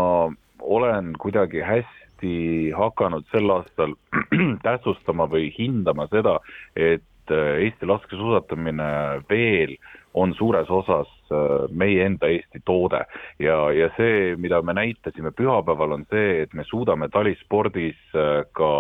olen 0.61 1.13
kuidagi 1.19 1.61
hästi 1.61 2.71
hakanud 2.77 3.25
sel 3.33 3.51
aastal 3.51 3.95
tähtsustama 4.67 5.29
või 5.31 5.51
hindama 5.59 6.07
seda, 6.13 6.39
et 6.77 7.33
äh, 7.33 7.63
Eesti 7.67 7.87
laskesuusatamine 7.87 8.91
veel 9.31 9.77
on 10.15 10.35
suures 10.35 10.71
osas 10.71 11.11
äh, 11.33 11.69
meie 11.71 12.05
enda 12.07 12.29
Eesti 12.29 12.63
toode. 12.65 13.05
Ja, 13.39 13.71
ja 13.73 13.91
see, 13.97 14.35
mida 14.37 14.63
me 14.63 14.75
näitasime 14.75 15.31
pühapäeval, 15.31 15.99
on 15.99 16.07
see, 16.11 16.43
et 16.43 16.55
me 16.55 16.67
suudame 16.69 17.09
talispordis 17.09 18.01
äh, 18.15 18.43
ka 18.53 18.73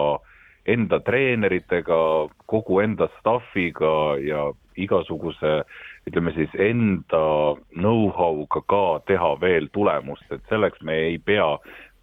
enda 0.68 1.00
treeneritega, 1.00 2.00
kogu 2.46 2.80
enda 2.84 3.08
staff'iga 3.18 4.18
ja 4.22 4.50
igasuguse 4.76 5.62
ütleme 6.10 6.32
siis 6.34 6.54
enda 6.58 7.22
know-how'ga 7.76 8.64
ka 8.68 8.84
teha 9.06 9.34
veel 9.40 9.70
tulemust, 9.72 10.26
et 10.34 10.42
selleks 10.50 10.82
me 10.82 10.96
ei 11.06 11.18
pea 11.22 11.54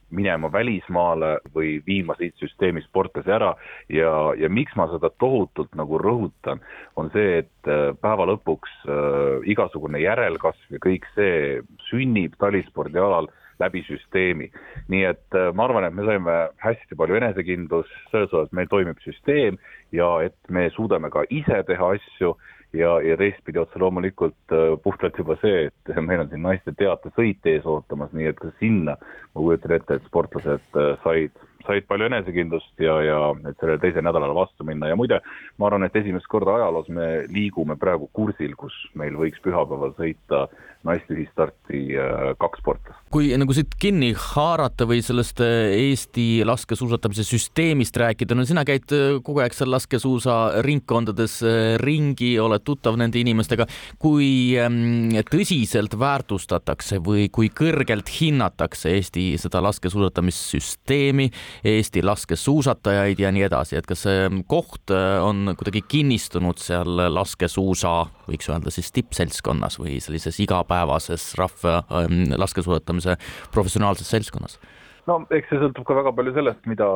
minema 0.09 0.47
välismaale 0.51 1.37
või 1.55 1.81
viima 1.85 2.15
siit 2.15 2.37
süsteemi 2.39 2.81
sportlasi 2.85 3.31
ära 3.33 3.49
ja, 3.91 4.11
ja 4.39 4.49
miks 4.49 4.75
ma 4.79 4.87
seda 4.91 5.09
tohutult 5.19 5.73
nagu 5.75 5.99
rõhutan, 5.99 6.61
on 6.95 7.11
see, 7.15 7.41
et 7.43 7.71
äh, 7.71 7.91
päeva 8.01 8.29
lõpuks 8.31 8.77
äh, 8.87 9.49
igasugune 9.51 9.99
järelkasv 9.99 10.77
ja 10.77 10.83
kõik 10.83 11.07
see 11.15 11.59
sünnib 11.89 12.39
talispordi 12.39 13.03
alal 13.03 13.27
läbi 13.59 13.81
süsteemi. 13.87 14.51
nii 14.87 15.03
et 15.11 15.35
äh, 15.35 15.51
ma 15.53 15.67
arvan, 15.67 15.89
et 15.89 15.95
me 15.97 16.05
saime 16.07 16.37
hästi 16.63 16.95
palju 16.95 17.19
enesekindlust 17.19 17.91
selles 18.11 18.31
osas, 18.31 18.53
meil 18.55 18.71
toimib 18.71 19.01
süsteem 19.03 19.59
ja 19.91 20.07
et 20.23 20.37
me 20.49 20.69
suudame 20.75 21.11
ka 21.11 21.25
ise 21.29 21.63
teha 21.67 21.95
asju 21.97 22.37
ja, 22.77 22.97
ja 23.01 23.17
teistpidi 23.19 23.59
otse 23.61 23.79
loomulikult 23.81 24.55
äh, 24.55 24.69
puhtalt 24.83 25.17
juba 25.17 25.37
see, 25.41 25.67
et 25.67 26.01
meil 26.01 26.23
on 26.23 26.31
siin 26.31 26.43
naiste 26.45 26.73
teatesõit 26.77 27.49
ees 27.49 27.65
ootamas, 27.65 28.13
nii 28.15 28.31
et 28.31 28.39
ka 28.41 28.51
sinna 28.61 28.97
ma 28.99 29.41
kujutan 29.41 29.77
ette, 29.77 29.99
et 29.99 30.09
sportlased 30.09 30.79
äh, 30.79 30.93
said, 31.03 31.45
said 31.65 31.87
palju 31.89 32.07
enesekindlust 32.09 32.83
ja, 32.83 32.99
ja 33.03 33.19
et 33.49 33.57
sellele 33.59 33.81
teisele 33.81 34.05
nädalale 34.07 34.35
vastu 34.37 34.67
minna 34.67 34.91
ja 34.91 34.97
muide, 34.99 35.21
ma 35.57 35.69
arvan, 35.69 35.87
et 35.87 35.95
esimest 35.95 36.29
korda 36.31 36.57
ajaloos 36.59 36.89
me 36.93 37.09
liigume 37.33 37.77
praegu 37.79 38.09
kursil, 38.13 38.55
kus 38.59 38.75
meil 38.99 39.17
võiks 39.19 39.41
pühapäeval 39.43 39.95
sõita 39.97 40.47
naiste 40.87 41.15
ühistarti 41.15 41.81
äh, 41.97 42.31
kaks 42.39 42.61
sportlast. 42.61 43.01
kui 43.11 43.31
nagu 43.39 43.55
siit 43.55 43.73
kinni 43.79 44.13
haarata 44.17 44.85
või 44.87 45.01
sellest 45.03 45.41
Eesti 45.41 46.43
laskesuusatamise 46.47 47.25
süsteemist 47.27 47.97
rääkida, 47.97 48.35
no 48.35 48.45
sina 48.47 48.63
käid 48.67 48.91
kogu 49.25 49.41
aeg 49.43 49.55
seal 49.55 49.71
laskesuusaringkondades 49.73 51.39
ringi, 51.83 52.33
oled 52.39 52.63
tuttav 52.67 52.97
nende 52.99 53.19
inimestega. 53.21 53.67
kui 53.99 54.29
ähm, 54.59 55.15
tõsiselt 55.31 55.97
väärtustatakse 55.99 57.01
või 57.03 57.27
kui 57.33 57.49
kõrgelt 57.53 58.09
hinnatakse 58.19 58.93
Eesti 58.97 59.29
seda 59.41 59.61
laskesuusatamissüsteemi, 59.65 61.29
Eesti 61.63 62.03
laskesuusatajaid 62.05 63.19
ja 63.19 63.31
nii 63.33 63.45
edasi, 63.47 63.77
et 63.79 63.87
kas 63.89 64.05
see 64.05 64.29
koht 64.49 64.93
äh, 64.93 65.17
on 65.23 65.53
kuidagi 65.57 65.83
kinnistunud 65.89 66.61
seal 66.61 67.03
laskesuusa, 67.13 67.93
võiks 68.29 68.49
öelda 68.51 68.73
siis 68.73 68.91
tippseltskonnas 68.95 69.79
või 69.81 69.99
sellises 70.03 70.39
igapäevases 70.43 71.31
rahva 71.39 71.81
ähm, 72.01 72.27
laskesuusatamise 72.37 73.17
professionaalses 73.53 74.09
seltskonnas? 74.15 74.59
no 75.07 75.21
eks 75.31 75.47
see 75.51 75.59
sõltub 75.61 75.87
ka 75.87 75.95
väga 76.01 76.11
palju 76.15 76.33
sellest, 76.35 76.65
mida, 76.69 76.87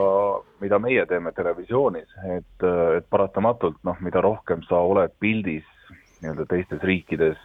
mida 0.63 0.79
meie 0.83 1.05
teeme 1.09 1.31
televisioonis, 1.35 2.09
et, 2.35 2.65
et 2.97 3.07
paratamatult 3.09 3.79
noh, 3.87 3.99
mida 4.03 4.23
rohkem 4.23 4.65
sa 4.67 4.81
oled 4.83 5.13
pildis 5.23 5.67
nii-öelda 6.21 6.45
teistes 6.49 6.83
riikides 6.85 7.39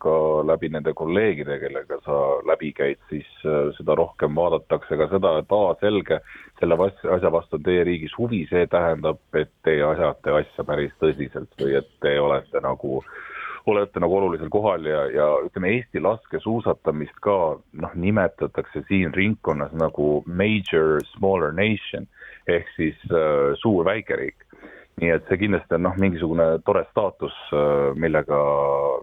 ka 0.00 0.14
läbi 0.48 0.70
nende 0.72 0.94
kolleegide, 0.96 1.58
kellega 1.60 1.98
sa 2.06 2.16
läbi 2.48 2.72
käid, 2.76 3.00
siis 3.10 3.28
seda 3.76 3.96
rohkem 4.00 4.34
vaadatakse 4.38 4.96
ka 5.00 5.10
seda, 5.12 5.36
et 5.42 5.52
aa, 5.52 5.74
selge, 5.82 6.20
selle 6.60 6.78
asja 6.86 7.32
vastu 7.34 7.60
on 7.60 7.66
teie 7.66 7.84
riigis 7.84 8.16
huvi, 8.18 8.44
see 8.50 8.66
tähendab, 8.72 9.20
et 9.36 9.52
teie 9.66 9.84
ajate 9.86 10.38
asja 10.40 10.64
päris 10.64 10.96
tõsiselt 11.02 11.52
või 11.60 11.76
et 11.82 11.92
te 12.00 12.16
olete 12.20 12.64
nagu 12.64 13.00
äh, 13.02 13.14
olete 13.66 14.00
nagu 14.00 14.16
olulisel 14.16 14.50
kohal 14.52 14.84
ja, 14.86 15.04
ja 15.10 15.26
ütleme, 15.46 15.70
Eesti 15.78 16.02
laskesuusatamist 16.02 17.16
ka 17.24 17.36
noh, 17.80 17.94
nimetatakse 17.94 18.84
siin 18.88 19.14
ringkonnas 19.14 19.72
nagu 19.80 20.22
major 20.26 21.00
smaller 21.14 21.54
nation 21.56 22.08
ehk 22.48 22.68
siis 22.76 22.98
äh, 23.08 23.54
suur 23.60 23.84
väikeriik. 23.88 24.43
Nii 25.02 25.10
et 25.10 25.26
see 25.28 25.40
kindlasti 25.40 25.74
on 25.76 25.86
noh, 25.88 25.96
mingisugune 25.98 26.46
tore 26.66 26.84
staatus, 26.90 27.34
äh, 27.56 27.94
millega, 27.98 28.38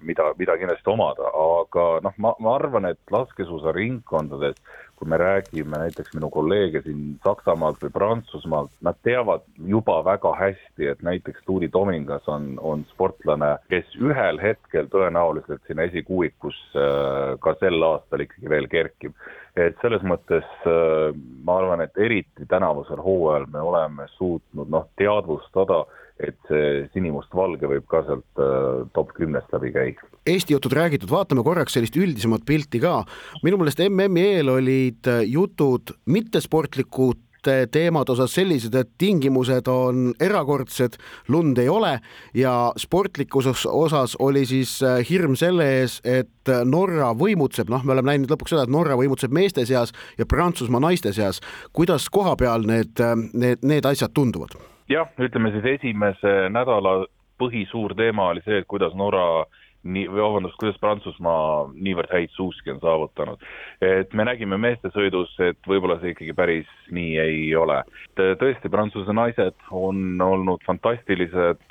mida, 0.08 0.30
mida 0.40 0.56
kindlasti 0.60 0.92
omada, 0.94 1.32
aga 1.36 1.88
noh, 2.06 2.16
ma, 2.24 2.36
ma 2.40 2.56
arvan, 2.56 2.88
et 2.92 3.16
laskesuusaringkondades 3.16 4.60
kui 5.02 5.10
me 5.10 5.18
räägime 5.18 5.78
näiteks 5.82 6.14
minu 6.14 6.30
kolleege 6.30 6.84
siin 6.86 7.16
Saksamaalt 7.24 7.80
või 7.82 7.90
Prantsusmaalt, 7.96 8.74
nad 8.86 9.00
teavad 9.02 9.42
juba 9.66 9.96
väga 10.06 10.36
hästi, 10.38 10.90
et 10.92 11.02
näiteks 11.02 11.42
Tuuli 11.46 11.70
Tomingas 11.74 12.28
on, 12.30 12.52
on 12.62 12.84
sportlane, 12.92 13.56
kes 13.74 13.96
ühel 13.98 14.38
hetkel 14.44 14.92
tõenäoliselt 14.94 15.66
sinna 15.66 15.88
esikuuikusse 15.90 16.86
äh, 16.86 17.34
ka 17.42 17.56
sel 17.58 17.82
aastal 17.88 18.28
ikkagi 18.28 18.54
veel 18.54 18.70
kerkib. 18.70 19.18
et 19.58 19.76
selles 19.82 20.06
mõttes 20.08 20.46
äh, 20.70 21.18
ma 21.44 21.58
arvan, 21.58 21.82
et 21.82 21.98
eriti 21.98 22.46
tänavusel 22.48 23.02
hooajal 23.02 23.50
me 23.52 23.60
oleme 23.60 24.06
suutnud 24.20 24.70
noh, 24.70 24.86
teadvustada 25.02 25.82
et 26.28 26.38
see 26.50 26.86
sinimustvalge 26.94 27.70
võib 27.70 27.88
ka 27.92 28.04
sealt 28.08 28.42
äh, 28.42 28.86
top 28.96 29.14
kümnest 29.18 29.52
läbi 29.56 29.74
käia. 29.76 30.12
Eesti 30.30 30.56
jutud 30.56 30.76
räägitud, 30.78 31.10
vaatame 31.12 31.44
korraks 31.46 31.78
sellist 31.78 31.98
üldisemat 31.98 32.46
pilti 32.46 32.82
ka. 32.84 33.02
minu 33.44 33.60
meelest 33.62 33.82
MM-i 33.88 34.28
eel 34.38 34.54
olid 34.54 35.10
äh, 35.10 35.26
jutud 35.30 35.96
mittesportlikud 36.06 37.28
teemad 37.72 38.10
osas 38.14 38.36
sellised, 38.38 38.76
et 38.78 38.90
tingimused 39.02 39.66
on 39.72 40.12
erakordsed, 40.22 41.00
lund 41.34 41.58
ei 41.58 41.70
ole 41.74 41.96
ja 42.38 42.54
sportlikus 42.78 43.66
osas 43.66 44.14
oli 44.20 44.46
siis 44.46 44.76
äh, 44.86 45.02
hirm 45.10 45.34
selle 45.40 45.66
ees, 45.80 46.00
et 46.06 46.52
Norra 46.66 47.12
võimutseb, 47.18 47.70
noh, 47.70 47.82
me 47.86 47.96
oleme 47.96 48.14
näinud 48.14 48.34
lõpuks 48.34 48.54
seda, 48.54 48.68
et 48.68 48.74
Norra 48.74 48.98
võimutseb 49.00 49.34
meeste 49.34 49.66
seas 49.66 49.94
ja 50.18 50.26
Prantsusmaa 50.30 50.84
naiste 50.86 51.14
seas. 51.18 51.42
kuidas 51.74 52.10
koha 52.10 52.36
peal 52.38 52.68
need, 52.68 53.02
need, 53.34 53.66
need 53.66 53.90
asjad 53.90 54.14
tunduvad? 54.14 54.54
Jah, 54.92 55.10
ütleme 55.20 55.52
siis 55.56 55.68
esimese 55.78 56.36
nädala 56.54 57.02
põhisuur 57.42 57.96
teema 57.98 58.30
oli 58.32 58.44
see, 58.46 58.62
et 58.62 58.70
kuidas 58.70 58.94
Norra 58.98 59.46
nii, 59.84 60.06
või 60.12 60.22
vabandust, 60.22 60.58
kuidas 60.62 60.78
Prantsusmaa 60.82 61.70
niivõrd 61.74 62.12
häid 62.14 62.34
suuski 62.36 62.74
on 62.74 62.82
saavutanud. 62.84 63.42
et 63.82 64.14
me 64.14 64.26
nägime 64.28 64.58
meeste 64.62 64.92
sõidus, 64.94 65.34
et 65.40 65.58
võib-olla 65.68 66.00
see 66.02 66.14
ikkagi 66.14 66.34
päris 66.38 66.70
nii 66.92 67.18
ei 67.20 67.56
ole. 67.56 67.82
tõesti, 68.16 68.70
Prantsuse 68.70 69.14
naised 69.14 69.58
on 69.72 70.22
olnud 70.22 70.62
fantastilised, 70.68 71.66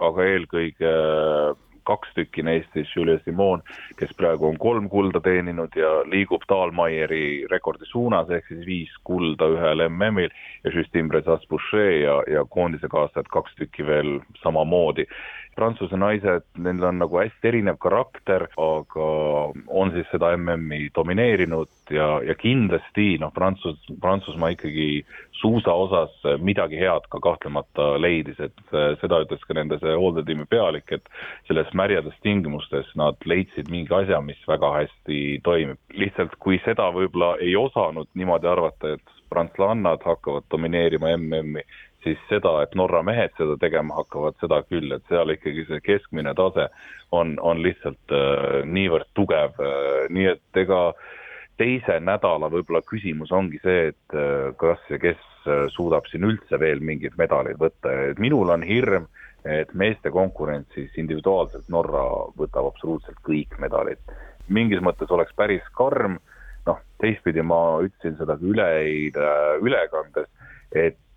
aga 0.00 0.28
eelkõige 0.32 0.94
kaks 1.90 2.14
tükki 2.14 2.44
neist 2.46 2.70
siis 2.76 2.92
Julia 2.96 3.18
Simon, 3.24 3.64
kes 3.98 4.12
praegu 4.18 4.48
on 4.50 4.58
kolm 4.62 4.88
kulda 4.92 5.22
teeninud 5.24 5.76
ja 5.78 5.90
liigub 6.10 6.46
Dahlmeieri 6.50 7.46
rekordi 7.50 7.88
suunas, 7.90 8.30
ehk 8.30 8.48
siis 8.50 8.64
viis 8.66 8.94
kulda 9.04 9.50
ühel 9.56 9.86
MM-il 9.88 10.30
ja 10.64 10.74
Justine 10.74 11.10
Brezas-Boucher 11.12 11.92
ja, 12.00 12.16
ja 12.30 12.46
koondise 12.48 12.90
kaastajad 12.92 13.30
kaks 13.32 13.58
tükki 13.58 13.86
veel 13.86 14.18
samamoodi. 14.42 15.08
Prantsuse 15.60 15.98
naised, 16.00 16.46
neil 16.56 16.84
on 16.88 17.02
nagu 17.02 17.18
hästi 17.20 17.50
erinev 17.50 17.76
karakter, 17.82 18.46
aga 18.56 19.08
on 19.68 19.92
siis 19.92 20.08
seda 20.08 20.32
MM-i 20.38 20.88
domineerinud 20.96 21.92
ja, 21.92 22.06
ja 22.24 22.36
kindlasti 22.38 23.18
noh, 23.20 23.32
Prantsus, 23.36 23.76
Prantsusmaa 24.00 24.54
ikkagi 24.54 25.04
suusa 25.40 25.74
osas 25.76 26.16
midagi 26.40 26.80
head 26.80 27.04
ka 27.12 27.20
kahtlemata 27.24 27.90
leidis, 28.00 28.40
et 28.40 28.74
seda 29.02 29.20
ütles 29.26 29.44
ka 29.44 29.56
nende 29.58 29.76
see 29.82 29.92
hooldetiimi 30.00 30.48
pealik, 30.48 30.88
et 30.96 31.12
selles 31.48 31.68
märjades 31.76 32.16
tingimustes 32.24 32.88
nad 33.00 33.20
leidsid 33.28 33.68
mingi 33.72 33.92
asja, 34.00 34.22
mis 34.24 34.40
väga 34.48 34.72
hästi 34.78 35.20
toimib. 35.44 35.78
lihtsalt 35.92 36.36
kui 36.40 36.60
seda 36.64 36.88
võib-olla 36.94 37.34
ei 37.44 37.56
osanud 37.56 38.08
niimoodi 38.16 38.48
arvata, 38.48 38.96
et 38.96 39.16
prantslannad 39.30 40.02
hakkavad 40.04 40.48
domineerima 40.50 41.12
MM-i, 41.16 41.64
siis 42.04 42.20
seda, 42.28 42.54
et 42.64 42.74
Norra 42.78 43.02
mehed 43.06 43.32
seda 43.38 43.56
tegema 43.60 43.98
hakkavad, 44.00 44.36
seda 44.40 44.62
küll, 44.68 44.92
et 44.94 45.04
seal 45.08 45.32
ikkagi 45.34 45.66
see 45.68 45.80
keskmine 45.84 46.34
tase 46.38 46.68
on, 47.16 47.36
on 47.42 47.62
lihtsalt 47.62 48.14
äh, 48.16 48.60
niivõrd 48.64 49.10
tugev 49.18 49.58
äh,, 49.60 50.06
nii 50.12 50.30
et 50.34 50.62
ega 50.62 50.80
teise 51.60 51.98
nädala 52.00 52.48
võib-olla 52.52 52.80
küsimus 52.88 53.32
ongi 53.36 53.60
see, 53.64 53.90
et 53.92 54.16
äh, 54.16 54.50
kas 54.60 54.80
ja 54.92 55.00
kes 55.02 55.20
äh, 55.46 55.66
suudab 55.74 56.08
siin 56.10 56.24
üldse 56.28 56.60
veel 56.60 56.80
mingeid 56.84 57.18
medaleid 57.20 57.60
võtta, 57.60 57.92
et 58.12 58.22
minul 58.22 58.52
on 58.54 58.64
hirm, 58.66 59.10
et 59.44 59.70
meeste 59.76 60.12
konkurentsis 60.12 60.96
individuaalselt 61.00 61.68
Norra 61.72 62.02
võtab 62.36 62.72
absoluutselt 62.72 63.20
kõik 63.24 63.56
medalid. 63.60 64.00
mingis 64.48 64.80
mõttes 64.82 65.10
oleks 65.14 65.32
päris 65.36 65.64
karm, 65.76 66.18
noh, 66.66 66.80
teistpidi 67.00 67.42
ma 67.42 67.80
ütlesin 67.84 68.16
seda 68.18 68.36
ka 68.36 68.44
üleeile 68.44 69.30
ülekandes, 69.64 70.28
et 70.72 70.96
äh, 70.96 71.09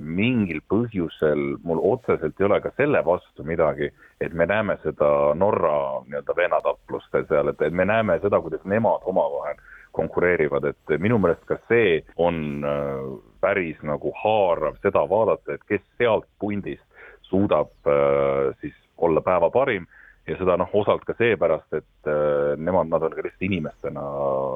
mingil 0.00 0.62
põhjusel 0.70 1.42
mul 1.64 1.80
otseselt 1.92 2.40
ei 2.40 2.46
ole 2.46 2.60
ka 2.64 2.70
selle 2.76 3.02
vastu 3.04 3.44
midagi, 3.44 3.90
et 4.20 4.32
me 4.32 4.46
näeme 4.46 4.78
seda 4.82 5.34
Norra 5.34 5.74
nii-öelda 6.06 6.36
vennatapluste 6.36 7.24
seal, 7.28 7.52
et, 7.52 7.60
et 7.62 7.74
me 7.74 7.84
näeme 7.84 8.18
seda, 8.22 8.40
kuidas 8.40 8.64
nemad 8.64 9.04
omavahel 9.04 9.60
konkureerivad, 9.92 10.64
et 10.70 10.94
minu 10.98 11.18
meelest 11.20 11.44
ka 11.48 11.58
see 11.68 12.00
on 12.16 12.64
äh, 12.64 13.02
päris 13.44 13.80
nagu 13.84 14.12
haarav 14.22 14.78
seda 14.84 15.04
vaadata, 15.08 15.56
et 15.56 15.66
kes 15.68 15.84
sealt 16.00 16.28
pundist 16.40 16.84
suudab 17.28 17.72
äh, 17.88 18.52
siis 18.60 18.76
olla 18.96 19.20
päeva 19.20 19.50
parim 19.50 19.86
ja 20.28 20.36
seda 20.38 20.56
noh, 20.60 20.70
osalt 20.78 21.04
ka 21.06 21.16
seepärast, 21.18 21.68
et 21.74 22.10
äh, 22.10 22.54
nemad, 22.60 22.90
nad 22.90 23.02
on 23.02 23.14
ka 23.14 23.24
lihtsalt 23.24 23.46
inimestena 23.48 24.02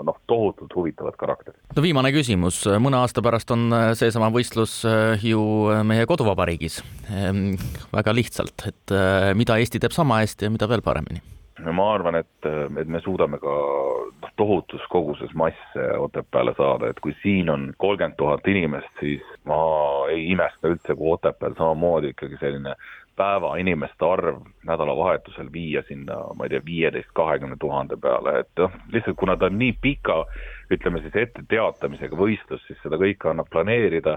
noh, 0.07 0.19
tohutult 0.31 0.75
huvitavad 0.79 1.19
karakterid. 1.19 1.59
no 1.75 1.85
viimane 1.85 2.13
küsimus, 2.15 2.63
mõne 2.83 3.01
aasta 3.03 3.25
pärast 3.25 3.51
on 3.55 3.67
äh, 3.75 3.89
seesama 3.99 4.31
võistlus 4.35 4.79
äh, 4.89 5.25
ju 5.27 5.43
meie 5.87 6.07
koduvabariigis. 6.07 6.83
Ehm, 7.11 7.57
väga 7.95 8.15
lihtsalt, 8.15 8.69
et 8.69 8.95
mida 9.39 9.57
Eesti 9.61 9.81
teeb 9.83 9.95
sama 9.95 10.21
hästi 10.23 10.47
ja 10.47 10.53
mida 10.53 10.69
veel 10.71 10.85
paremini? 10.87 11.23
ja 11.65 11.73
ma 11.73 11.87
arvan, 11.95 12.19
et, 12.21 12.47
et 12.47 12.89
me 12.91 13.01
suudame 13.05 13.39
ka 13.41 13.55
noh, 13.55 14.33
tohutus 14.37 14.85
koguses 14.93 15.33
masse 15.35 15.87
Otepääle 15.99 16.53
saada, 16.59 16.91
et 16.91 17.01
kui 17.01 17.15
siin 17.23 17.51
on 17.51 17.71
kolmkümmend 17.81 18.19
tuhat 18.21 18.47
inimest, 18.51 18.93
siis 19.01 19.25
ma 19.49 19.59
ei 20.13 20.29
imesta 20.35 20.71
üldse, 20.73 20.95
kui 20.95 21.15
Otepääl 21.17 21.57
samamoodi 21.57 22.13
ikkagi 22.13 22.39
selline 22.43 22.77
päeva 23.17 23.55
inimeste 23.57 24.05
arv 24.05 24.43
nädalavahetusel 24.69 25.49
viia 25.53 25.83
sinna, 25.89 26.19
ma 26.37 26.47
ei 26.47 26.53
tea, 26.55 26.65
viieteist, 26.67 27.13
kahekümne 27.17 27.57
tuhande 27.61 27.97
peale, 27.97 28.41
et 28.43 28.63
noh, 28.63 28.75
lihtsalt 28.93 29.17
kuna 29.21 29.37
ta 29.37 29.51
on 29.51 29.59
nii 29.59 29.73
pika, 29.81 30.23
ütleme 30.73 31.01
siis 31.05 31.17
etteteatamisega 31.23 32.19
võistlus, 32.19 32.65
siis 32.67 32.79
seda 32.83 32.99
kõike 33.01 33.31
annab 33.31 33.49
planeerida 33.53 34.17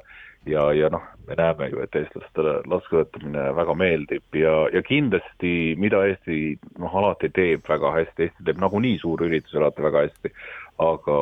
ja, 0.50 0.66
ja 0.74 0.90
noh, 0.92 1.04
me 1.28 1.38
näeme 1.38 1.70
ju, 1.70 1.82
et 1.84 1.96
eestlastele 1.96 2.60
laskesuusatamine 2.70 3.50
väga 3.56 3.76
meeldib 3.78 4.40
ja, 4.40 4.56
ja 4.74 4.82
kindlasti, 4.86 5.54
mida 5.80 6.02
Eesti 6.10 6.58
noh, 6.80 6.96
alati 7.02 7.30
teeb 7.36 7.68
väga 7.70 7.94
hästi, 7.98 8.28
Eesti 8.28 8.48
teeb 8.48 8.62
nagunii 8.64 8.98
suurüritusi 9.02 9.60
alati 9.60 9.86
väga 9.86 10.06
hästi, 10.08 10.34
aga 10.80 11.18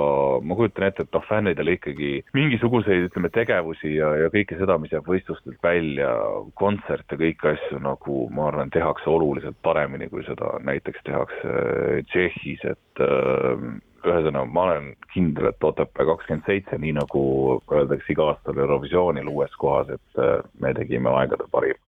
ma 0.46 0.58
kujutan 0.58 0.88
ette, 0.88 1.06
et 1.08 1.15
noh, 1.15 1.24
fännidele 1.28 1.78
ikkagi 1.78 2.12
mingisuguseid, 2.38 3.08
ütleme, 3.10 3.32
tegevusi 3.34 3.96
ja, 3.96 4.12
ja 4.22 4.30
kõike 4.34 4.60
seda, 4.60 4.78
mis 4.82 4.93
jääb 4.93 5.10
võistlustelt 5.10 5.58
välja, 5.65 6.12
kontserte, 6.60 7.17
kõiki 7.20 7.52
asju 7.54 7.82
nagu 7.82 8.20
ma 8.34 8.52
arvan, 8.52 8.72
tehakse 8.74 9.10
oluliselt 9.10 9.58
paremini, 9.65 10.10
kui 10.13 10.26
seda 10.28 10.58
näiteks 10.65 11.04
tehakse 11.08 11.56
Tšehhis, 12.12 12.63
et 12.70 13.04
äh, 13.04 13.65
ühesõnaga, 14.06 14.46
ma 14.54 14.67
olen 14.70 14.93
kindel, 15.13 15.50
et 15.50 15.63
Otepää 15.63 16.06
kakskümmend 16.12 16.46
seitse, 16.48 16.78
nii 16.82 16.93
nagu 17.00 17.24
öeldakse 17.74 18.13
iga 18.13 18.32
aastal 18.34 18.62
Eurovisioonil 18.62 19.34
uues 19.34 19.58
kohas, 19.58 19.89
et 19.98 20.22
äh, 20.22 20.39
me 20.62 20.74
tegime 20.78 21.13
aegade 21.17 21.50
parim. 21.52 21.82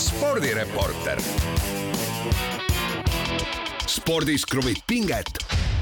spordireporter 0.00 1.18
spordis 4.00 4.46
kruvib 4.46 4.76
pinget, 4.86 5.28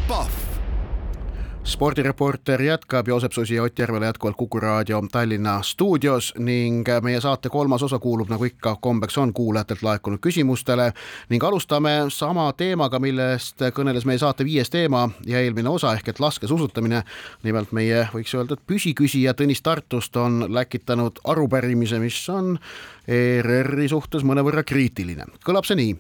Pahv. 0.09 0.31
Spordireporter 1.69 2.63
jätkab, 2.63 3.09
Joosep 3.09 3.33
Susi 3.33 3.55
ja 3.55 3.63
Ott 3.63 3.79
Järvela 3.79 4.07
jätkuvalt 4.07 4.37
Kuku 4.37 4.61
raadio 4.61 5.03
Tallinna 5.13 5.63
stuudios 5.63 6.35
ning 6.39 6.89
meie 7.03 7.21
saate 7.21 7.49
kolmas 7.49 7.83
osa 7.83 7.99
kuulub, 7.99 8.31
nagu 8.33 8.45
ikka 8.45 8.77
kombeks 8.81 9.19
on, 9.19 9.33
kuulajatelt 9.33 9.83
laekunud 9.83 10.19
küsimustele. 10.19 10.93
Ning 11.29 11.45
alustame 11.45 11.91
sama 12.09 12.49
teemaga, 12.57 12.99
millest 12.99 13.61
kõneles 13.77 14.09
meie 14.09 14.19
saate 14.19 14.49
viies 14.49 14.71
teema 14.71 15.11
ja 15.27 15.43
eelmine 15.45 15.69
osa 15.69 15.93
ehk 15.95 16.09
et 16.09 16.21
laskesuusatamine. 16.21 17.03
nimelt 17.43 17.73
meie 17.73 18.09
võiks 18.15 18.35
öelda, 18.35 18.57
et 18.57 18.67
püsiküsija 18.67 19.35
Tõnis 19.35 19.63
Tartust 19.63 20.17
on 20.17 20.47
läkitanud 20.49 21.21
arupärimise, 21.25 21.99
mis 21.99 22.29
on 22.29 22.59
ERR-i 23.09 23.87
suhtes 23.89 24.21
mõnevõrra 24.21 24.61
kriitiline. 24.69 25.25
kõlab 25.45 25.65
see 25.65 25.77
nii. 25.79 25.93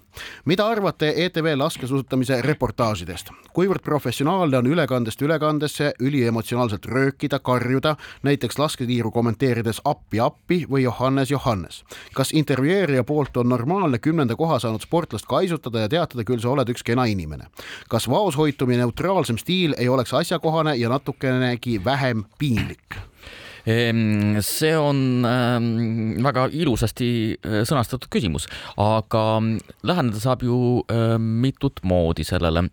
mida 0.44 0.66
arvate 0.68 1.08
ETV 1.24 1.54
laskesuusatamise 1.56 2.42
reportaažidest? 2.44 3.30
kuivõrd 3.56 3.82
professionaalne 3.82 4.58
on 4.58 4.66
ülekandest 4.66 5.22
ülekandesse 5.22 5.92
üliemotsionaalselt 6.00 6.86
röökida, 6.86 7.38
karjuda, 7.38 7.96
näiteks 8.22 8.58
lasketiiru 8.58 9.10
kommenteerides 9.10 9.80
appi, 9.84 10.20
appi 10.20 10.66
või 10.70 10.82
Johannes, 10.82 11.30
Johannes? 11.30 11.84
kas 12.14 12.32
intervjueerija 12.32 13.04
poolt 13.04 13.36
on 13.36 13.48
normaalne 13.48 13.98
kümnenda 13.98 14.36
koha 14.36 14.58
saanud 14.58 14.84
sportlast 14.84 15.26
kaisutada 15.26 15.86
ja 15.86 15.88
teatada, 15.88 16.24
küll 16.24 16.40
sa 16.44 16.50
oled 16.50 16.68
üks 16.68 16.84
kena 16.84 17.08
inimene? 17.08 17.48
kas 17.88 18.08
vaoshoitumine 18.08 18.84
neutraalsem 18.84 19.38
stiil 19.38 19.74
ei 19.78 19.88
oleks 19.88 20.12
asjakohane 20.14 20.76
ja 20.76 20.88
natukenegi 20.88 21.80
vähem 21.84 22.24
piinlik? 22.38 23.00
Ehm, 23.68 24.38
see 24.40 24.72
on 24.78 25.26
ähm, 25.28 26.16
väga 26.24 26.46
ilusasti 26.56 27.10
äh, 27.36 27.62
sõnastatud 27.68 28.08
küsimus, 28.12 28.46
aga 28.80 29.24
läheneda 29.84 30.22
saab 30.22 30.44
ju 30.46 30.58
äh, 30.88 31.16
mitut 31.18 31.82
moodi 31.84 32.24
sellele. 32.24 32.68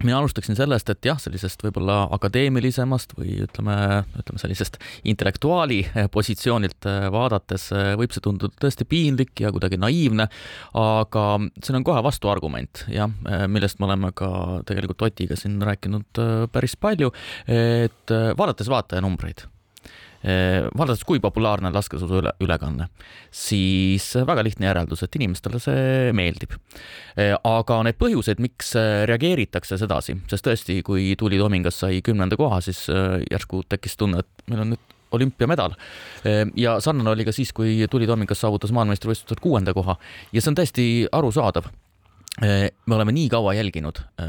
Mina 0.00 0.16
alustaksin 0.16 0.56
sellest, 0.56 0.88
et 0.88 1.04
jah, 1.04 1.18
sellisest 1.20 1.60
võib-olla 1.60 2.06
akadeemilisemast 2.16 3.12
või 3.18 3.34
ütleme, 3.44 3.74
ütleme 4.16 4.40
sellisest 4.40 4.80
intellektuaali 5.12 5.82
äh, 5.90 6.08
positsioonilt 6.14 6.88
vaadates 7.12 7.68
võib 8.00 8.16
see 8.16 8.24
tunduda 8.24 8.56
tõesti 8.64 8.88
piinlik 8.88 9.44
ja 9.44 9.52
kuidagi 9.52 9.76
naiivne, 9.82 10.30
aga 10.80 11.28
siin 11.60 11.82
on 11.82 11.88
kohe 11.90 12.00
vastuargument, 12.06 12.86
jah, 12.88 13.12
millest 13.52 13.76
me 13.76 13.90
oleme 13.90 14.14
ka 14.16 14.32
tegelikult 14.64 15.04
Otiga 15.10 15.36
siin 15.36 15.60
rääkinud 15.68 16.24
päris 16.54 16.80
palju, 16.80 17.12
et 17.44 18.20
vaadates 18.40 18.72
vaatajanumbreid 18.72 19.44
Eh, 19.44 19.59
vaadates, 20.22 21.04
kui 21.08 21.20
populaarne 21.22 21.70
on 21.70 21.76
laskesuusa 21.76 22.18
üle, 22.20 22.32
ülekanne, 22.44 22.90
siis 23.32 24.10
väga 24.28 24.44
lihtne 24.44 24.68
järeldus, 24.68 25.04
et 25.04 25.16
inimestele 25.16 25.60
see 25.62 26.12
meeldib. 26.16 26.56
Eh, 27.16 27.32
aga 27.34 27.80
need 27.86 27.96
põhjused, 28.00 28.42
miks 28.42 28.74
reageeritakse 29.08 29.80
sedasi, 29.80 30.18
sest 30.30 30.46
tõesti, 30.46 30.80
kui 30.86 31.14
Tuuli 31.18 31.40
Tomingas 31.40 31.80
sai 31.84 32.02
kümnenda 32.04 32.38
koha, 32.40 32.60
siis 32.64 32.86
järsku 33.30 33.64
tekkis 33.68 33.96
tunne, 34.00 34.24
et 34.24 34.48
meil 34.50 34.64
on 34.66 34.74
nüüd 34.74 34.96
olümpiamedal. 35.10 35.72
ja 36.54 36.76
sarnane 36.80 37.10
oli 37.10 37.24
ka 37.26 37.32
siis, 37.34 37.52
kui 37.52 37.86
Tuuli 37.90 38.06
Tomingas 38.06 38.44
saavutas 38.44 38.70
maailmameistrivõistlustel 38.76 39.40
kuuenda 39.42 39.74
koha 39.74 39.96
ja 40.32 40.40
see 40.40 40.52
on 40.52 40.58
täiesti 40.60 40.84
arusaadav 41.10 41.66
Äh, 41.66 41.89
me 42.86 42.94
oleme 42.94 43.12
nii 43.12 43.28
kaua 43.28 43.52
jälginud 43.54 43.98
äh, 43.98 44.26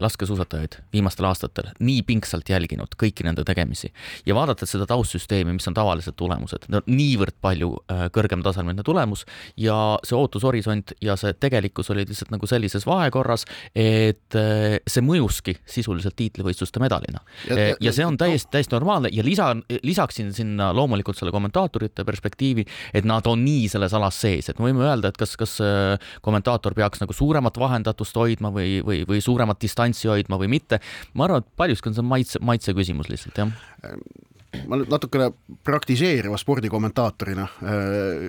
laskesuusatajaid 0.00 0.74
viimastel 0.92 1.24
aastatel, 1.24 1.70
nii 1.78 2.02
pingsalt 2.02 2.48
jälginud 2.50 2.96
kõiki 3.00 3.24
nende 3.24 3.44
tegemisi 3.46 3.92
ja 4.26 4.34
vaadates 4.34 4.74
seda 4.74 4.88
taustsüsteemi, 4.90 5.54
mis 5.54 5.68
on 5.70 5.76
tavalised 5.76 6.16
tulemused, 6.18 6.66
niivõrd 6.90 7.36
palju 7.44 7.70
äh, 7.78 8.04
kõrgematasemeline 8.14 8.84
tulemus 8.84 9.24
ja 9.56 9.76
see 10.04 10.18
ootushorisont 10.18 10.96
ja 11.04 11.16
see 11.20 11.32
tegelikkus 11.40 11.88
olid 11.94 12.10
lihtsalt 12.10 12.34
nagu 12.34 12.48
sellises 12.50 12.84
vahekorras, 12.90 13.46
et 13.74 14.36
äh, 14.38 14.76
see 14.90 15.06
mõjuski 15.06 15.56
sisuliselt 15.64 16.18
tiitlivõistluste 16.18 16.82
medalina. 16.82 17.22
ja, 17.48 17.92
see 17.94 18.04
on 18.04 18.18
täiesti, 18.20 18.50
täiesti 18.52 18.74
normaalne 18.76 19.08
ja 19.12 19.24
lisa, 19.24 19.52
lisaksin 19.82 20.34
sinna 20.34 20.72
loomulikult 20.74 21.16
selle 21.16 21.32
kommentaatorite 21.32 22.04
perspektiivi, 22.04 22.66
et 22.92 23.08
nad 23.08 23.26
on 23.30 23.44
nii 23.46 23.70
selles 23.72 23.94
alas 23.94 24.20
sees, 24.20 24.50
et 24.50 24.58
me 24.58 24.68
võime 24.68 24.84
öelda, 24.84 25.14
et 25.14 25.20
kas, 25.20 25.36
kas 25.40 25.56
äh, 25.64 26.12
kommentaator 26.24 26.74
peaks 26.76 27.00
nagu 27.00 27.16
suuremat 27.16 27.43
suuremat 27.44 27.60
vahendatust 27.60 28.16
hoidma 28.16 28.50
või, 28.52 28.80
või, 28.84 29.04
või 29.06 29.20
suuremat 29.20 29.60
distantsi 29.60 30.08
hoidma 30.08 30.38
või 30.38 30.48
mitte. 30.48 30.80
ma 31.14 31.24
arvan, 31.24 31.42
et 31.42 31.56
paljuski 31.56 31.90
on 31.90 31.94
see 31.94 32.06
maitse, 32.06 32.40
maitse 32.40 32.74
küsimus 32.74 33.08
lihtsalt, 33.08 33.36
jah 33.38 34.33
ma 34.68 34.78
nüüd 34.80 34.90
natukene 34.92 35.30
praktiseeriva 35.64 36.38
spordikommentaatorina 36.40 37.44
äh, 37.44 38.24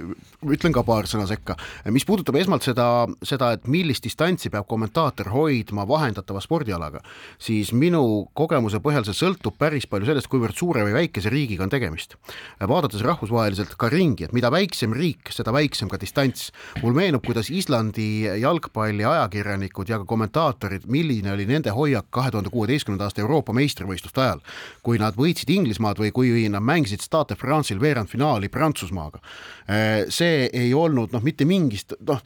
ütlen 0.55 0.75
ka 0.75 0.83
paar 0.87 1.09
sõna 1.09 1.27
sekka. 1.29 1.55
mis 1.93 2.05
puudutab 2.05 2.37
esmalt 2.39 2.65
seda, 2.65 3.07
seda, 3.25 3.51
et 3.55 3.67
millist 3.71 4.05
distantsi 4.05 4.51
peab 4.53 4.67
kommentaator 4.69 5.29
hoidma 5.33 5.85
vahendatava 5.87 6.41
spordialaga, 6.43 7.01
siis 7.41 7.71
minu 7.73 8.27
kogemuse 8.37 8.81
põhjal 8.83 9.05
see 9.07 9.17
sõltub 9.17 9.57
päris 9.59 9.87
palju 9.89 10.09
sellest, 10.09 10.29
kuivõrd 10.31 10.57
suure 10.57 10.85
või 10.87 10.95
väikese 10.99 11.31
riigiga 11.33 11.65
on 11.65 11.73
tegemist. 11.73 12.15
vaadates 12.59 13.03
rahvusvaheliselt 13.05 13.75
ka 13.79 13.89
ringi, 13.89 14.25
et 14.25 14.33
mida 14.33 14.51
väiksem 14.53 14.93
riik, 14.93 15.31
seda 15.31 15.53
väiksem 15.55 15.89
ka 15.89 15.99
distants. 16.01 16.51
mul 16.81 16.93
meenub, 16.93 17.23
kuidas 17.25 17.49
Islandi 17.49 18.25
jalgpalli 18.41 19.05
ajakirjanikud 19.05 19.89
ja 19.89 19.99
ka 20.01 20.05
kommentaatorid, 20.05 20.85
milline 20.87 21.33
oli 21.33 21.45
nende 21.45 21.69
hoiak 21.69 22.09
kahe 22.09 22.31
tuhande 22.31 22.49
kuueteistkümnenda 22.53 23.09
aasta 23.09 23.21
Euroopa 23.21 23.53
meistrivõistluste 23.53 24.21
ajal, 24.21 24.41
kui 24.83 24.99
nad 25.01 25.17
võitsid 25.19 25.51
Inglismaad 25.55 25.99
või 26.01 26.11
kui 26.15 26.47
nad 26.51 26.63
mängisid 26.63 27.03
Stade 27.03 27.35
France'il 27.39 27.81
veerandfinaali 27.81 28.49
Prantsusmaaga. 28.53 29.19
Äh, 29.65 30.05
see 30.13 30.45
ei 30.53 30.73
olnud 30.77 31.13
noh, 31.15 31.23
mitte 31.25 31.45
mingist 31.49 31.95
noh, 32.05 32.19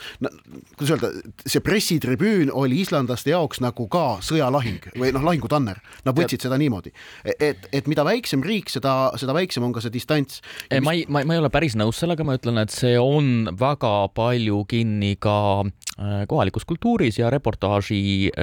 kuidas 0.76 0.92
öelda, 0.98 1.12
see 1.48 1.64
pressitribüün 1.64 2.52
oli 2.52 2.82
islandlaste 2.84 3.32
jaoks 3.32 3.62
nagu 3.64 3.88
ka 3.92 4.20
sõjalahing 4.26 4.90
või 5.00 5.14
noh, 5.16 5.24
lahingutanner, 5.24 5.80
nad 6.04 6.18
võtsid 6.18 6.44
seda 6.44 6.58
niimoodi, 6.60 6.92
et, 7.40 7.70
et 7.72 7.88
mida 7.88 8.04
väiksem 8.08 8.44
riik, 8.44 8.72
seda, 8.74 9.14
seda 9.20 9.36
väiksem 9.38 9.64
on 9.64 9.76
ka 9.76 9.84
see 9.84 9.94
distants. 9.94 10.42
Mis... 10.68 10.84
ma 10.84 10.96
ei, 10.98 11.06
ma, 11.08 11.24
ma 11.24 11.38
ei 11.38 11.44
ole 11.44 11.52
päris 11.54 11.78
nõus 11.80 12.02
sellega, 12.04 12.28
ma 12.28 12.36
ütlen, 12.36 12.60
et 12.60 12.76
see 12.76 12.98
on 13.00 13.50
väga 13.60 13.94
palju 14.18 14.66
kinni 14.70 15.16
ka 15.24 15.38
äh, 15.64 16.26
kohalikus 16.30 16.68
kultuuris 16.68 17.22
ja 17.22 17.32
reportaaži 17.32 18.02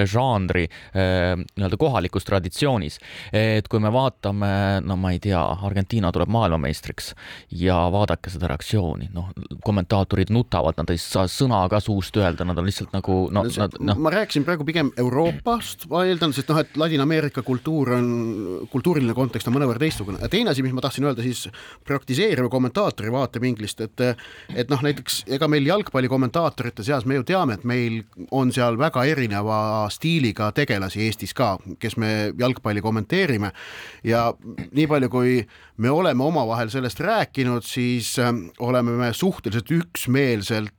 žanri 0.09 0.65
äh, 0.67 1.37
nii-öelda 1.37 1.77
kohalikus 1.77 2.25
traditsioonis. 2.25 2.97
et 3.29 3.69
kui 3.69 3.83
me 3.83 3.93
vaatame, 3.93 4.81
no 4.85 4.97
ma 4.97 5.13
ei 5.13 5.21
tea, 5.21 5.36
tea, 5.37 5.67
Argentiina 5.67 6.11
tuleb 6.13 6.29
maailmameistriks 6.33 7.11
ja 7.59 7.77
vaadake 7.93 8.31
seda 8.33 8.49
reaktsiooni, 8.51 9.09
noh, 9.15 9.29
kommentaatorid 9.65 10.31
nutavad, 10.33 10.77
nad 10.79 10.91
ei 10.93 10.99
saa 11.01 11.27
sõna 11.31 11.63
ka 11.71 11.79
suust 11.83 12.17
öelda, 12.17 12.45
nad 12.47 12.57
on 12.57 12.67
lihtsalt 12.67 12.93
nagu 12.95 13.19
no, 13.33 13.43
no, 13.43 13.53
nad, 13.61 13.77
noh. 13.79 14.01
ma 14.01 14.13
rääkisin 14.13 14.45
praegu 14.47 14.65
pigem 14.67 14.91
Euroopast, 14.97 15.87
ma 15.91 16.03
eeldan, 16.07 16.33
sest 16.35 16.51
noh, 16.51 16.61
et 16.63 16.77
Ladina-Ameerika 16.79 17.43
kultuur 17.47 17.93
on, 17.97 18.09
kultuuriline 18.71 19.15
kontekst 19.17 19.49
on 19.49 19.57
mõnevõrra 19.57 19.81
teistsugune. 19.83 20.21
teine 20.31 20.53
asi, 20.53 20.65
mis 20.65 20.75
ma 20.75 20.83
tahtsin 20.85 21.07
öelda 21.07 21.25
siis 21.25 21.47
praktiseeriva 21.87 22.49
kommentaatori 22.53 23.13
vaatevinklist, 23.13 23.83
et 23.85 24.05
et 24.57 24.69
noh, 24.71 24.81
näiteks 24.83 25.23
ega 25.37 25.47
meil 25.51 25.67
jalgpallikommentaatorite 25.67 26.85
seas 26.85 27.05
me 27.05 27.17
ju 27.17 27.25
teame, 27.27 27.57
et 27.57 27.65
meil 27.67 28.01
on 28.31 28.51
seal 28.55 28.77
väga 28.79 29.03
erineva 29.09 29.59
stiiliga 29.93 30.49
tegelasi 30.55 31.03
Eestis 31.07 31.33
ka, 31.37 31.55
kes 31.79 31.97
me 32.01 32.31
jalgpalli 32.37 32.81
kommenteerime 32.83 33.51
ja 34.07 34.27
nii 34.77 34.87
palju, 34.89 35.09
kui 35.11 35.16
kui 35.17 35.41
me 35.81 35.89
oleme 35.93 36.23
omavahel 36.23 36.69
sellest 36.73 37.01
rääkinud, 37.01 37.65
siis 37.65 38.13
ähm, 38.21 38.47
oleme 38.59 38.93
me 38.99 39.11
suhteliselt 39.13 39.71
üksmeelselt 39.73 40.73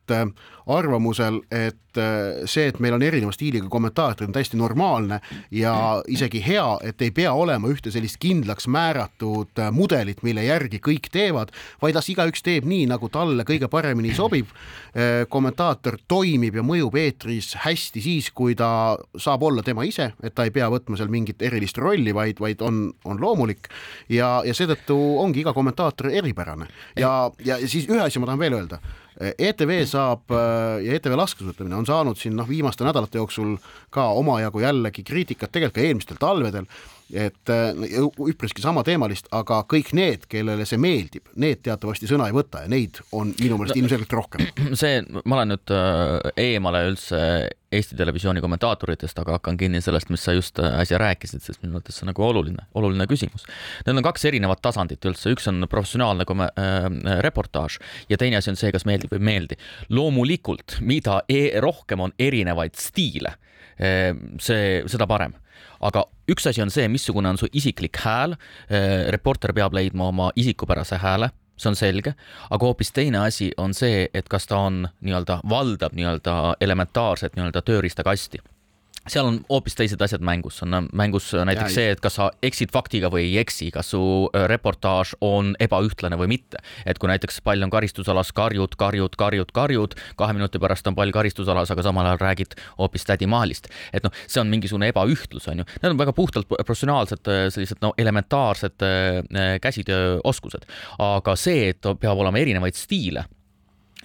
arvamusel, 0.68 1.40
et 1.50 1.96
äh, 1.96 2.44
see, 2.44 2.68
et 2.68 2.78
meil 2.82 2.94
on 2.98 3.02
erineva 3.02 3.32
stiiliga 3.32 3.68
kommentaatorid, 3.72 4.28
on 4.28 4.36
täiesti 4.36 4.58
normaalne 4.60 5.20
ja 5.54 5.74
isegi 6.12 6.42
hea, 6.44 6.66
et 6.84 7.00
ei 7.02 7.10
pea 7.14 7.32
olema 7.32 7.70
ühte 7.72 7.92
sellist 7.94 8.20
kindlaks 8.20 8.68
määratud 8.68 9.62
äh, 9.62 9.70
mudelit, 9.72 10.20
mille 10.26 10.44
järgi 10.44 10.82
kõik 10.84 11.08
teevad, 11.14 11.54
vaid 11.82 11.96
las 11.96 12.10
igaüks 12.12 12.44
teeb 12.44 12.68
nii, 12.68 12.84
nagu 12.92 13.08
talle 13.12 13.48
kõige 13.48 13.70
paremini 13.72 14.14
sobib. 14.14 14.52
kommentaator 15.28 15.94
toimib 16.08 16.56
ja 16.58 16.62
mõjub 16.64 16.96
eetris 16.98 17.52
hästi 17.62 18.00
siis, 18.02 18.30
kui 18.34 18.56
ta 18.58 18.96
saab 19.20 19.42
olla 19.46 19.62
tema 19.62 19.84
ise, 19.86 20.08
et 20.24 20.34
ta 20.34 20.46
ei 20.48 20.50
pea 20.50 20.66
võtma 20.72 20.96
seal 20.98 21.10
mingit 21.12 21.42
erilist 21.44 21.78
rolli, 21.78 22.14
vaid, 22.14 22.40
vaid 22.40 22.62
on, 22.66 22.88
on 23.04 23.20
loomulik. 23.20 23.68
Ja, 24.08 24.40
ja 24.44 24.54
seetõttu 24.56 24.96
ongi 25.22 25.44
iga 25.44 25.52
kommentaator 25.54 26.10
eripärane. 26.10 26.66
Ja, 26.98 27.30
ja 27.44 27.60
siis 27.68 27.86
ühe 27.86 28.00
asja 28.02 28.20
ma 28.20 28.26
tahan 28.26 28.42
veel 28.42 28.58
öelda 28.58 28.80
ETV 29.18 29.82
saab 29.88 30.30
äh, 30.30 30.78
ja 30.84 30.94
ETV 30.98 31.16
laskesuusatamine 31.18 31.76
on 31.76 31.86
saanud 31.86 32.18
siin 32.20 32.36
noh, 32.38 32.48
viimaste 32.48 32.86
nädalate 32.86 33.18
jooksul 33.18 33.56
ka 33.94 34.08
omajagu 34.18 34.62
jällegi 34.62 35.02
kriitikat, 35.06 35.50
tegelikult 35.52 35.80
ka 35.80 35.86
eelmistel 35.86 36.20
talvedel, 36.22 36.68
et 37.12 37.50
äh, 37.52 37.78
üpriski 38.28 38.62
samateemalist, 38.62 39.30
aga 39.32 39.62
kõik 39.70 39.94
need, 39.96 40.26
kellele 40.28 40.66
see 40.68 40.80
meeldib, 40.80 41.30
need 41.40 41.62
teatavasti 41.64 42.08
sõna 42.10 42.26
ei 42.28 42.34
võta 42.36 42.64
ja 42.64 42.70
neid 42.70 43.00
on 43.16 43.30
minu 43.40 43.56
meelest 43.56 43.78
ilmselgelt 43.80 44.12
rohkem. 44.12 44.44
see, 44.80 45.00
ma 45.24 45.38
olen 45.38 45.54
nüüd 45.54 45.72
äh, 45.72 46.28
eemale 46.48 46.84
üldse 46.90 47.22
Eesti 47.72 47.98
Televisiooni 47.98 48.40
kommentaatoritest, 48.40 49.18
aga 49.20 49.36
hakkan 49.36 49.58
kinni 49.60 49.80
sellest, 49.84 50.08
mis 50.12 50.22
sa 50.24 50.32
just 50.36 50.60
äsja 50.60 51.00
rääkisid, 51.00 51.44
sest 51.44 51.60
minu 51.64 51.76
arvates 51.76 51.98
see 51.98 52.06
on 52.06 52.12
nagu 52.12 52.24
oluline, 52.24 52.64
oluline 52.80 53.04
küsimus. 53.10 53.44
Need 53.84 54.00
on 54.00 54.06
kaks 54.06 54.24
erinevat 54.30 54.62
tasandit 54.64 55.04
üldse, 55.08 55.34
üks 55.36 55.48
on 55.52 55.66
professionaalne 55.68 56.24
komme- 56.28 56.48
äh,, 56.56 56.88
reportaaž 57.24 57.76
ja 58.08 58.20
teine 58.20 58.40
asi 58.40 58.52
on 58.52 58.56
see, 58.60 58.72
kas 58.72 58.88
meeldib 58.88 59.12
või 59.12 59.20
ei 59.20 59.28
meeldi. 59.32 59.60
loomulikult, 59.92 60.78
mida 60.80 61.20
e 61.28 61.60
rohkem 61.60 62.00
on 62.00 62.12
erinevaid 62.18 62.76
stiile, 62.76 63.34
see, 63.78 64.62
seda 64.90 65.06
parem 65.06 65.36
aga 65.80 66.04
üks 66.28 66.48
asi 66.50 66.62
on 66.62 66.70
see, 66.70 66.88
missugune 66.88 67.28
on 67.28 67.38
su 67.38 67.48
isiklik 67.52 67.96
hääl. 68.04 68.36
reporter 69.10 69.52
peab 69.52 69.74
leidma 69.74 70.08
oma 70.08 70.30
isikupärase 70.36 70.98
hääle, 70.98 71.30
see 71.56 71.70
on 71.70 71.76
selge, 71.76 72.14
aga 72.50 72.66
hoopis 72.66 72.92
teine 72.92 73.18
asi 73.18 73.50
on 73.56 73.74
see, 73.74 74.08
et 74.14 74.28
kas 74.28 74.46
ta 74.46 74.58
on 74.68 74.86
nii-öelda 75.00 75.40
valdab 75.48 75.96
nii-öelda 75.96 76.56
elementaarset 76.60 77.36
nii-öelda 77.36 77.62
tööriistakasti 77.62 78.42
seal 79.12 79.28
on 79.28 79.38
hoopis 79.48 79.76
teised 79.78 80.02
asjad 80.04 80.24
mängus, 80.24 80.60
on 80.64 80.88
mängus 80.96 81.30
näiteks 81.32 81.70
ja, 81.72 81.74
see, 81.74 81.92
et 81.94 82.02
kas 82.04 82.18
sa 82.18 82.28
eksid 82.44 82.72
faktiga 82.74 83.10
või 83.12 83.26
ei 83.28 83.38
eksi, 83.42 83.70
kas 83.74 83.92
su 83.94 84.00
äh, 84.28 84.46
reportaaž 84.50 85.14
on 85.24 85.54
ebaühtlane 85.62 86.18
või 86.20 86.30
mitte. 86.34 86.60
et 86.86 86.98
kui 86.98 87.10
näiteks 87.10 87.40
pall 87.44 87.62
on 87.64 87.72
karistusalas, 87.72 88.32
karjud, 88.36 88.76
karjud, 88.78 89.16
karjud, 89.18 89.52
karjud, 89.54 89.96
kahe 90.18 90.36
minuti 90.36 90.60
pärast 90.62 90.86
on 90.90 90.96
pall 90.98 91.12
karistusalas, 91.14 91.70
aga 91.74 91.84
samal 91.86 92.06
ajal 92.08 92.22
räägid 92.22 92.58
hoopis 92.78 93.08
tädi 93.08 93.26
Maalist. 93.26 93.70
et 93.92 94.04
noh, 94.04 94.14
see 94.26 94.42
on 94.42 94.52
mingisugune 94.52 94.92
ebaühtlus, 94.92 95.48
on 95.48 95.62
ju. 95.62 95.68
Need 95.82 95.92
on 95.92 96.02
väga 96.02 96.14
puhtalt 96.16 96.48
professionaalsed 96.48 97.32
äh, 97.32 97.46
sellised 97.54 97.82
no 97.84 97.94
elementaarsed 97.98 98.86
äh, 98.86 99.56
käsitööoskused, 99.62 100.68
aga 100.98 101.36
see, 101.36 101.72
et 101.72 101.92
peab 102.00 102.18
olema 102.18 102.40
erinevaid 102.40 102.76
stiile 102.78 103.28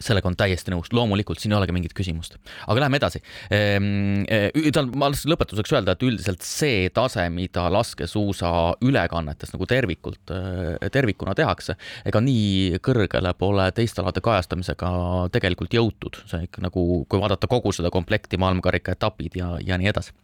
sellega 0.01 0.29
on 0.29 0.35
täiesti 0.37 0.73
nõus, 0.73 0.89
loomulikult 0.95 1.41
siin 1.41 1.53
ei 1.53 1.59
olegi 1.59 1.75
mingit 1.75 1.93
küsimust, 1.97 2.39
aga 2.65 2.81
läheme 2.81 2.97
edasi. 2.97 3.21
Ehm, 3.53 4.23
e, 4.25 4.71
tal, 4.73 4.89
ma 4.97 5.11
lõpetuseks 5.13 5.75
öelda, 5.75 5.93
et 5.93 6.05
üldiselt 6.05 6.45
see 6.45 6.89
tase, 6.93 7.27
mida 7.33 7.67
laskesuusa 7.73 8.49
ülekannetes 8.85 9.53
nagu 9.53 9.67
tervikult, 9.69 10.33
e, 10.33 10.89
tervikuna 10.93 11.37
tehakse, 11.37 11.77
ega 12.09 12.23
nii 12.23 12.81
kõrgele 12.83 13.35
pole 13.37 13.69
teiste 13.77 14.01
alade 14.03 14.23
kajastamisega 14.25 14.91
tegelikult 15.33 15.77
jõutud, 15.77 16.23
see 16.29 16.49
ikka 16.49 16.65
nagu, 16.65 17.03
kui 17.09 17.21
vaadata 17.21 17.49
kogu 17.51 17.73
seda 17.75 17.93
komplekti 17.93 18.41
maailmakarika 18.41 18.97
etapid 18.97 19.39
ja, 19.39 19.55
ja 19.63 19.79
nii 19.79 19.93
edasi 19.93 20.15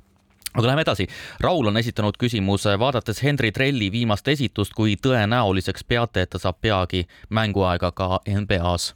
aga 0.49 0.65
läheme 0.65 0.81
edasi. 0.81 1.05
Raul 1.45 1.69
on 1.69 1.77
esitanud 1.77 2.17
küsimuse, 2.17 2.73
vaadates 2.81 3.21
Henri 3.21 3.51
Trelli 3.53 3.91
viimast 3.93 4.27
esitust, 4.27 4.73
kui 4.73 4.95
tõenäoliseks 4.97 5.85
peate, 5.87 6.25
et 6.25 6.33
ta 6.33 6.41
saab 6.41 6.57
peagi 6.61 7.03
mänguaega 7.29 7.91
ka 7.93 8.23
NBA-s 8.25 8.95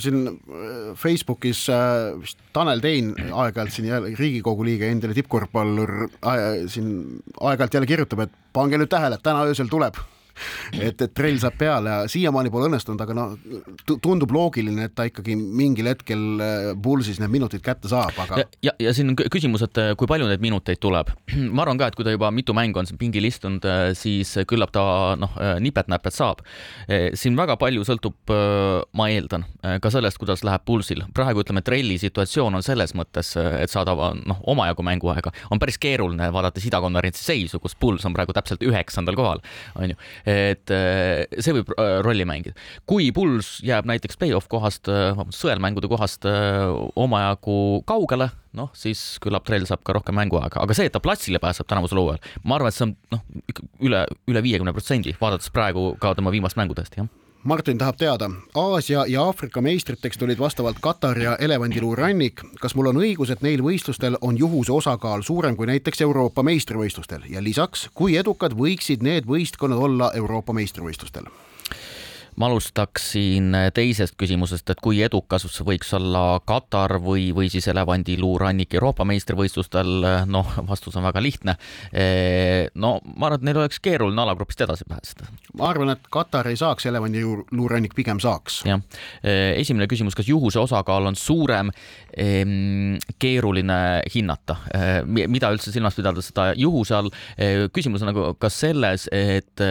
siin 0.00 0.26
äh, 0.28 0.94
Facebookis 0.98 1.66
äh, 1.72 2.12
vist 2.20 2.40
Tanel 2.52 2.80
Tein 2.84 3.12
aeg-ajalt 3.18 3.74
siin 3.74 3.88
jälle 3.90 4.14
Riigikogu 4.18 4.64
liige, 4.64 4.88
endine 4.90 5.14
tippkorvpallur 5.16 5.94
äh, 6.06 6.40
siin 6.72 7.22
aeg-ajalt 7.40 7.78
jälle 7.78 7.90
kirjutab, 7.90 8.26
et 8.26 8.34
pange 8.52 8.80
nüüd 8.80 8.92
tähele, 8.92 9.20
täna 9.22 9.46
öösel 9.48 9.70
tuleb 9.72 10.00
et, 10.78 10.96
et 10.96 11.14
trell 11.14 11.38
saab 11.42 11.56
peale 11.58 11.92
ja 11.92 12.08
siiamaani 12.10 12.50
pole 12.52 12.68
õnnestunud, 12.70 13.00
aga 13.04 13.16
noh, 13.16 13.34
tundub 14.02 14.32
loogiline, 14.34 14.88
et 14.88 14.94
ta 14.96 15.06
ikkagi 15.08 15.36
mingil 15.36 15.90
hetkel 15.90 16.22
pulsis 16.82 17.18
äh, 17.18 17.24
need 17.24 17.34
minutid 17.36 17.64
kätte 17.64 17.90
saab, 17.90 18.16
aga. 18.24 18.42
ja, 18.42 18.48
ja, 18.68 18.74
ja 18.88 18.94
siin 18.96 19.12
on 19.12 19.18
küsimus, 19.18 19.64
et 19.66 19.80
äh, 19.80 19.92
kui 19.98 20.10
palju 20.10 20.28
neid 20.30 20.42
minuteid 20.44 20.80
tuleb. 20.82 21.12
ma 21.54 21.66
arvan 21.66 21.80
ka, 21.80 21.90
et 21.90 21.98
kui 21.98 22.06
ta 22.06 22.14
juba 22.14 22.32
mitu 22.34 22.56
mängu 22.56 22.82
on 22.82 22.88
siin 22.88 23.00
pingil 23.00 23.26
istunud, 23.28 23.64
äh, 23.68 23.84
siis 23.98 24.34
küllap 24.48 24.72
ta 24.74 24.84
noh, 25.18 25.36
nipet-näpet 25.62 26.14
saab. 26.14 26.40
siin 27.18 27.36
väga 27.36 27.54
palju 27.60 27.84
sõltub, 27.86 28.32
ma 28.96 29.06
eeldan, 29.12 29.44
ka 29.82 29.90
sellest, 29.92 30.18
kuidas 30.20 30.42
läheb 30.46 30.64
pulsil. 30.66 31.02
praegu 31.14 31.42
ütleme, 31.42 31.62
trelli 31.64 31.98
situatsioon 32.00 32.54
on 32.58 32.64
selles 32.64 32.94
mõttes, 32.98 33.32
et 33.36 33.70
saada 33.72 33.94
noh, 33.94 34.40
omajagu 34.50 34.84
mänguaega, 34.86 35.32
on 35.50 35.60
päris 35.62 35.78
keeruline, 35.82 36.28
vaadates 36.34 36.66
idakonverentsi 36.68 37.24
seisu, 37.24 37.60
kus 37.62 37.76
pulss 37.78 38.06
on 38.08 38.16
praegu 38.16 38.34
täpselt 38.36 38.64
üheksandal 38.66 39.18
kohal, 39.18 39.42
on 39.76 39.92
ju 39.92 39.98
et 40.28 40.72
äh, 40.74 41.24
see 41.38 41.56
võib 41.56 41.72
äh, 41.76 41.98
rolli 42.04 42.26
mängida. 42.28 42.56
kui 42.88 43.10
Puls 43.14 43.56
jääb 43.66 43.88
näiteks 43.88 44.18
play-off 44.20 44.48
kohast, 44.52 44.88
äh, 44.90 45.12
vabandust, 45.16 45.40
sõelmängude 45.42 45.90
kohast 45.90 46.26
omajagu 46.98 47.82
kaugele, 47.88 48.30
noh, 48.58 48.70
siis 48.76 49.18
küllap 49.22 49.46
Trell 49.48 49.66
saab 49.68 49.82
ka 49.86 49.96
rohkem 49.96 50.16
mänguaega, 50.18 50.62
aga 50.62 50.76
see, 50.76 50.90
et 50.90 50.94
ta 50.94 51.02
platsile 51.02 51.40
pääseb 51.42 51.68
tänavusel 51.70 52.02
hooajal, 52.02 52.30
ma 52.44 52.58
arvan, 52.58 52.72
et 52.72 52.78
see 52.78 52.86
on 52.88 52.94
noh, 53.14 53.24
üle, 53.82 54.04
üle 54.30 54.44
viiekümne 54.44 54.74
protsendi, 54.76 55.16
vaadates 55.20 55.52
praegu 55.54 55.92
ka 56.02 56.14
tema 56.18 56.34
viimast 56.34 56.60
mängu 56.60 56.76
tõesti, 56.78 57.02
jah 57.02 57.21
Martin 57.44 57.78
tahab 57.78 57.96
teada, 57.98 58.30
Aasia 58.54 59.04
ja 59.08 59.22
Aafrika 59.22 59.60
meistriteks 59.60 60.18
tulid 60.18 60.38
vastavalt 60.38 60.76
Katar 60.80 61.18
ja 61.18 61.36
Elevandiluu 61.36 61.96
rannik. 61.96 62.40
kas 62.60 62.74
mul 62.74 62.86
on 62.86 63.00
õigus, 63.02 63.32
et 63.32 63.42
neil 63.42 63.62
võistlustel 63.62 64.16
on 64.20 64.38
juhuse 64.38 64.72
osakaal 64.72 65.22
suurem 65.22 65.56
kui 65.56 65.66
näiteks 65.66 66.00
Euroopa 66.00 66.42
meistrivõistlustel 66.42 67.26
ja 67.28 67.42
lisaks, 67.42 67.88
kui 67.94 68.16
edukad 68.16 68.54
võiksid 68.54 69.02
need 69.02 69.26
võistkonnad 69.26 69.78
olla 69.78 70.12
Euroopa 70.14 70.52
meistrivõistlustel? 70.52 71.26
Ma 72.40 72.48
alustaksin 72.48 73.52
teisest 73.74 74.16
küsimusest, 74.20 74.70
et 74.72 74.80
kui 74.82 75.02
edukas 75.04 75.44
võiks 75.66 75.90
olla 75.96 76.40
Katar 76.48 76.96
või, 77.04 77.28
või 77.36 77.50
siis 77.52 77.66
elevandiluurannik 77.68 78.72
Euroopa 78.78 79.04
meistrivõistlustel, 79.08 79.90
noh, 80.30 80.54
vastus 80.68 80.96
on 80.96 81.04
väga 81.04 81.22
lihtne. 81.22 81.56
no 82.74 82.92
ma 83.04 83.28
arvan, 83.28 83.40
et 83.40 83.46
neil 83.48 83.60
oleks 83.60 83.80
keeruline 83.84 84.22
alagrupist 84.24 84.64
edasi 84.64 84.88
pääseda. 84.88 85.28
ma 85.58 85.68
arvan, 85.68 85.92
et 85.92 86.08
Katar 86.10 86.48
ei 86.48 86.56
saaks, 86.56 86.86
elevandiluurannik 86.88 87.94
pigem 87.94 88.20
saaks. 88.20 88.62
jah, 88.68 88.80
esimene 89.22 89.88
küsimus, 89.90 90.16
kas 90.16 90.28
juhuse 90.28 90.60
osakaal 90.62 91.12
on 91.12 91.16
suurem? 91.16 91.72
keeruline 93.22 94.02
hinnata, 94.12 94.56
mida 95.08 95.48
üldse 95.52 95.72
silmas 95.72 95.96
pidada 95.96 96.20
seda 96.24 96.50
juhuse 96.56 96.94
all. 96.96 97.08
küsimus 97.72 98.04
on 98.04 98.12
nagu 98.12 98.26
kas 98.40 98.58
selles, 98.64 99.06
et 99.12 99.62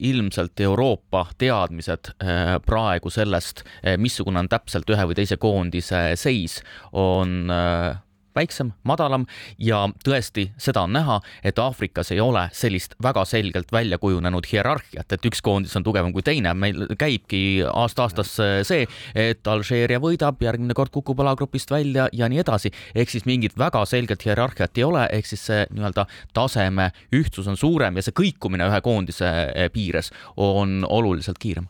ilmselt 0.00 0.60
Euroopa 0.64 1.26
teadmised 1.38 2.01
teadmised 2.02 2.14
äh, 2.22 2.58
praegu 2.64 3.10
sellest, 3.10 3.64
äh, 3.82 3.96
missugune 3.98 4.40
on 4.40 4.48
täpselt 4.48 4.88
ühe 4.90 5.06
või 5.06 5.14
teise 5.14 5.36
koondise 5.36 6.14
seis, 6.16 6.62
on 6.92 7.50
äh, 7.50 7.96
väiksem, 8.36 8.72
madalam 8.88 9.26
ja 9.58 9.84
tõesti, 10.04 10.48
seda 10.60 10.84
on 10.86 10.92
näha, 10.96 11.20
et 11.44 11.58
Aafrikas 11.58 12.12
ei 12.14 12.20
ole 12.20 12.48
sellist 12.56 12.96
väga 13.02 13.24
selgelt 13.28 13.72
välja 13.72 13.98
kujunenud 14.02 14.46
hierarhiat, 14.52 15.12
et 15.12 15.28
üks 15.28 15.42
koondis 15.44 15.76
on 15.76 15.86
tugevam 15.86 16.12
kui 16.12 16.24
teine, 16.26 16.54
meil 16.54 16.86
käibki 16.98 17.62
aasta-aastasse 17.68 18.50
see, 18.68 18.86
et 19.14 19.46
Alžeeria 19.46 20.00
võidab, 20.02 20.42
järgmine 20.42 20.76
kord 20.78 20.92
kukub 20.94 21.20
alagrupist 21.24 21.70
välja 21.70 22.08
ja 22.12 22.28
nii 22.28 22.42
edasi, 22.42 22.72
ehk 22.94 23.12
siis 23.12 23.26
mingit 23.28 23.56
väga 23.58 23.84
selget 23.88 24.26
hierarhiat 24.26 24.78
ei 24.78 24.86
ole, 24.88 25.06
ehk 25.12 25.28
siis 25.28 25.46
see 25.50 25.64
nii-öelda 25.70 26.06
taseme 26.34 26.90
ühtsus 27.14 27.48
on 27.50 27.58
suurem 27.60 27.96
ja 27.96 28.06
see 28.06 28.16
kõikumine 28.16 28.68
ühe 28.70 28.80
koondise 28.84 29.32
piires 29.72 30.12
on 30.36 30.82
oluliselt 30.88 31.38
kiirem 31.42 31.68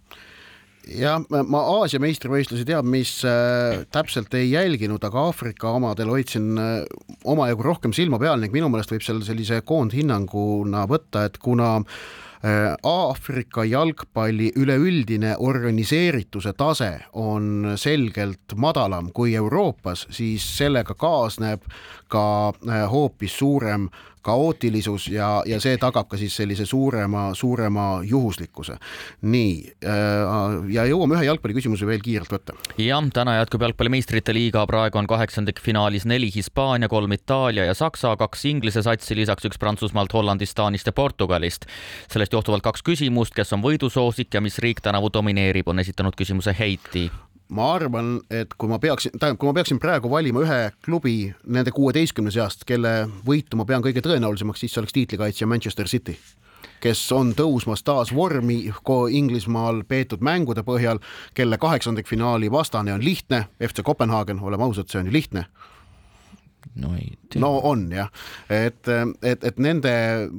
jah, 0.89 1.21
ma 1.29 1.63
Aasia 1.79 2.01
meistrivõistlusi 2.03 2.67
teab, 2.69 2.87
mis 2.89 3.19
äh, 3.29 3.83
täpselt 3.95 4.35
ei 4.39 4.51
jälginud, 4.51 5.03
aga 5.05 5.29
Aafrika 5.29 5.73
omadel 5.77 6.11
hoidsin 6.13 6.53
äh, 6.59 6.75
omajagu 7.25 7.67
rohkem 7.67 7.95
silma 7.97 8.21
peal 8.23 8.41
ning 8.43 8.55
minu 8.55 8.71
meelest 8.73 8.95
võib 8.95 9.07
seal 9.07 9.23
sellise 9.27 9.63
koondhinnanguna 9.67 10.85
võtta, 10.91 11.27
et 11.29 11.39
kuna 11.43 11.75
äh, 11.79 12.73
Aafrika 12.89 13.65
jalgpalli 13.69 14.53
üleüldine 14.59 15.37
organiseerituse 15.39 16.55
tase 16.59 16.93
on 17.13 17.75
selgelt 17.81 18.57
madalam 18.57 19.13
kui 19.15 19.37
Euroopas, 19.39 20.09
siis 20.11 20.47
sellega 20.59 20.99
kaasneb 20.99 21.67
ka 22.13 22.25
äh, 22.51 22.87
hoopis 22.91 23.39
suurem 23.39 23.89
kaootilisus 24.23 25.09
ja, 25.13 25.43
ja 25.47 25.59
see 25.61 25.77
tagab 25.81 26.09
ka 26.11 26.19
siis 26.21 26.37
sellise 26.37 26.67
suurema, 26.67 27.31
suurema 27.35 27.87
juhuslikkuse. 28.07 28.77
nii, 29.23 29.73
ja 30.75 30.87
jõuame 30.89 31.19
ühe 31.19 31.27
jalgpalliküsimuse 31.27 31.87
veel 31.87 32.03
kiirelt 32.05 32.33
võtta. 32.33 32.57
jah, 32.79 33.03
täna 33.15 33.37
jätkub 33.41 33.67
jalgpalli 33.67 33.95
meistrite 33.97 34.35
liiga, 34.35 34.67
praegu 34.67 34.99
on 34.99 35.11
kaheksandikfinaalis 35.11 36.07
neli 36.07 36.31
Hispaania, 36.35 36.89
kolm 36.89 37.13
Itaalia 37.13 37.67
ja 37.69 37.75
Saksa, 37.75 38.15
kaks 38.17 38.45
Inglise 38.51 38.83
satsi, 38.83 39.17
lisaks 39.19 39.49
üks 39.49 39.59
Prantsusmaalt, 39.59 40.13
Hollandist, 40.13 40.57
Taanist 40.57 40.87
ja 40.87 40.93
Portugalist. 40.93 41.67
sellest 42.09 42.33
johtuvalt 42.33 42.63
kaks 42.63 42.83
küsimust, 42.87 43.35
kes 43.35 43.53
on 43.53 43.63
võidusoosik 43.63 44.35
ja 44.35 44.41
mis 44.41 44.59
riik 44.59 44.81
tänavu 44.81 45.11
domineerib, 45.13 45.69
on 45.69 45.79
esitanud 45.79 46.17
küsimuse 46.19 46.55
Heiti 46.59 47.11
ma 47.53 47.73
arvan, 47.77 48.15
et 48.33 48.55
kui 48.59 48.71
ma 48.71 48.79
peaksin, 48.83 49.15
tähendab, 49.19 49.41
kui 49.41 49.51
ma 49.51 49.57
peaksin 49.59 49.81
praegu 49.83 50.11
valima 50.11 50.43
ühe 50.45 50.61
klubi 50.85 51.17
nende 51.45 51.75
kuueteistkümne 51.75 52.33
seast, 52.33 52.65
kelle 52.69 53.09
võitu 53.27 53.59
ma 53.61 53.67
pean 53.69 53.85
kõige 53.85 54.05
tõenäolisemaks, 54.05 54.63
siis 54.63 54.75
see 54.75 54.83
oleks 54.83 54.97
tiitlikaitsja 54.97 55.49
Manchester 55.51 55.91
City, 55.91 56.17
kes 56.83 57.03
on 57.13 57.35
tõusmas 57.39 57.85
taas 57.85 58.15
vormi 58.15 58.65
Inglismaal 59.11 59.85
peetud 59.89 60.25
mängude 60.25 60.65
põhjal, 60.67 61.03
kelle 61.35 61.59
kaheksandikfinaali 61.59 62.51
vastane 62.51 62.95
on 62.95 63.05
lihtne, 63.05 63.47
FC 63.61 63.85
Kopenhaagen, 63.85 64.41
oleme 64.41 64.71
ausad, 64.71 64.89
see 64.89 65.03
on 65.03 65.13
ju 65.13 65.19
lihtne 65.21 65.47
no 66.83 66.95
ei 66.97 67.13
tea. 67.29 67.41
no 67.43 67.53
on 67.69 67.87
jah, 67.93 68.11
et, 68.51 68.89
et, 69.23 69.45
et 69.45 69.63
nende 69.63 69.93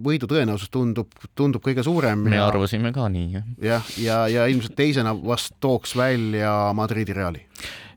võidu 0.05 0.29
tõenäosus 0.29 0.71
tundub, 0.73 1.11
tundub 1.35 1.63
kõige 1.65 1.85
suurem. 1.85 2.25
me 2.27 2.37
ja, 2.37 2.47
arvasime 2.47 2.93
ka 2.95 3.07
nii 3.13 3.29
jah. 3.37 3.49
jah, 3.57 3.93
ja, 3.97 4.19
ja, 4.27 4.43
ja 4.43 4.49
ilmselt 4.51 4.75
teisena 4.79 5.15
vast 5.17 5.57
tooks 5.63 5.95
välja 5.99 6.55
Madridi 6.77 7.15
Reali 7.15 7.45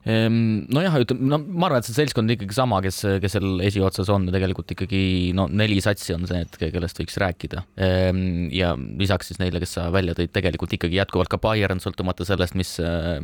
nojah, 0.07 0.97
ütleme, 1.03 1.27
no 1.31 1.39
ma 1.43 1.67
arvan, 1.67 1.83
et 1.83 1.89
see 1.89 1.97
seltskond 1.97 2.31
ikkagi 2.33 2.55
sama, 2.55 2.79
kes, 2.85 3.01
kes 3.23 3.37
seal 3.37 3.61
esiotsas 3.67 4.11
on, 4.13 4.27
tegelikult 4.33 4.71
ikkagi 4.75 5.01
no 5.37 5.47
neli 5.51 5.79
satsi 5.83 6.15
on 6.15 6.27
see, 6.29 6.43
et 6.45 6.59
kellest 6.61 7.01
võiks 7.01 7.19
rääkida. 7.23 7.63
Ehm, 7.83 8.47
ja 8.55 8.73
lisaks 8.77 9.31
siis 9.31 9.41
neile, 9.41 9.61
kes 9.63 9.77
sa 9.77 9.87
välja 9.93 10.15
tõid, 10.17 10.33
tegelikult 10.35 10.77
ikkagi 10.77 10.99
jätkuvalt 10.99 11.31
ka 11.31 11.41
Bayern, 11.43 11.81
sõltumata 11.83 12.27
sellest, 12.27 12.57
mis, 12.59 12.75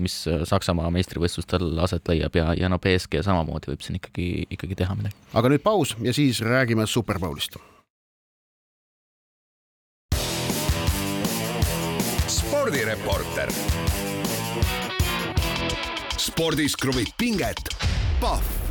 mis 0.02 0.18
Saksamaa 0.50 0.92
meistrivõistlustel 0.94 1.78
aset 1.84 2.08
leiab 2.12 2.36
ja, 2.40 2.52
ja 2.58 2.72
no 2.72 2.80
BSG 2.84 3.24
samamoodi 3.26 3.74
võib 3.74 3.86
siin 3.86 4.02
ikkagi, 4.02 4.48
ikkagi 4.54 4.80
teha 4.84 4.98
midagi. 5.00 5.16
aga 5.34 5.54
nüüd 5.54 5.64
paus 5.64 5.96
ja 6.04 6.16
siis 6.16 6.42
räägime 6.44 6.88
Superbowlist. 6.90 7.60
spordireporter 12.64 13.50
spordis 16.34 16.74
kruvib 16.80 17.12
pinget, 17.18 17.60
Pahv 18.18 18.62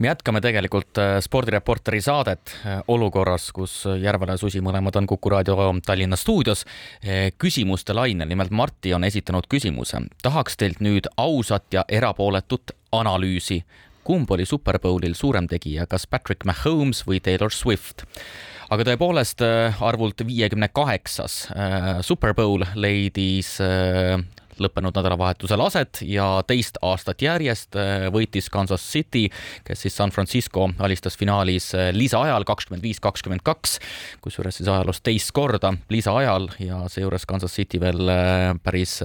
me 0.00 0.08
jätkame 0.08 0.40
tegelikult 0.42 0.98
äh, 0.98 1.18
spordireporteri 1.22 2.00
saadet 2.02 2.50
äh, 2.64 2.80
olukorras, 2.88 3.50
kus 3.54 3.84
Järvela 4.00 4.34
ja 4.34 4.40
Susi 4.40 4.62
mõlemad 4.64 4.96
on 4.98 5.06
Kuku 5.06 5.30
raadio 5.30 5.68
Tallinna 5.86 6.16
stuudios. 6.18 6.64
Äh, 7.04 7.28
küsimuste 7.38 7.94
lainel, 7.94 8.26
nimelt 8.32 8.50
Marti 8.50 8.94
on 8.96 9.04
esitanud 9.04 9.46
küsimuse. 9.46 10.00
tahaks 10.22 10.56
teilt 10.56 10.80
nüüd 10.80 11.06
ausat 11.16 11.68
ja 11.70 11.84
erapooletut 11.88 12.74
analüüsi. 12.92 13.62
kumb 14.04 14.30
oli 14.30 14.46
Superbowlil 14.46 15.14
suurem 15.14 15.46
tegija, 15.46 15.86
kas 15.86 16.06
Patrick 16.06 16.44
Mahomes 16.44 17.04
või 17.06 17.20
Taylor 17.20 17.52
Swift? 17.52 18.02
aga 18.70 18.84
tõepoolest 18.84 19.42
arvult 19.80 20.26
viiekümne 20.26 20.68
kaheksas 20.68 21.48
Super 22.06 22.34
Bowl 22.34 22.64
leidis 22.74 23.58
lõppenud 24.60 24.96
nädalavahetusel 24.96 25.60
aset 25.64 26.02
ja 26.06 26.26
teist 26.46 26.78
aastat 26.84 27.22
järjest 27.24 27.76
äh, 27.78 28.08
võitis 28.12 28.50
Kansas 28.52 28.84
City, 28.84 29.26
kes 29.66 29.84
siis 29.84 29.96
San 29.96 30.12
Francisco 30.14 30.68
alistas 30.78 31.16
finaalis 31.20 31.70
äh, 31.74 31.90
lisaajal 31.96 32.44
kakskümmend 32.48 32.84
viis, 32.84 33.00
kakskümmend 33.02 33.44
kaks, 33.46 33.78
kusjuures 34.24 34.60
siis 34.60 34.68
ajaloos 34.68 35.02
teist 35.04 35.32
korda 35.36 35.72
lisaajal 35.92 36.50
ja 36.62 36.82
seejuures 36.92 37.26
Kansas 37.28 37.56
City 37.56 37.80
veel 37.82 38.12
äh, 38.12 38.52
päris 38.62 38.98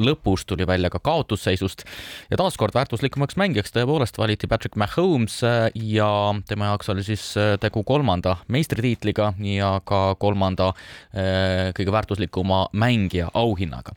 lõpus 0.00 0.46
tuli 0.48 0.66
välja 0.68 0.90
ka 0.92 1.00
kaotusseisust 1.02 1.84
ja 2.30 2.38
taaskord 2.40 2.74
väärtuslikumaks 2.76 3.36
mängijaks 3.40 3.74
tõepoolest 3.74 4.18
valiti 4.20 4.48
Patrick 4.50 4.78
Mahomes 4.80 5.40
ja 5.42 6.10
tema 6.48 6.70
jaoks 6.70 6.92
oli 6.92 7.04
siis 7.06 7.24
tegu 7.60 7.82
kolmanda 7.86 8.36
meistritiitliga 8.52 9.32
ja 9.52 9.74
ka 9.84 10.14
kolmanda 10.20 10.72
kõige 11.12 11.94
väärtuslikuma 11.94 12.66
mängija 12.72 13.30
auhinnaga. 13.34 13.92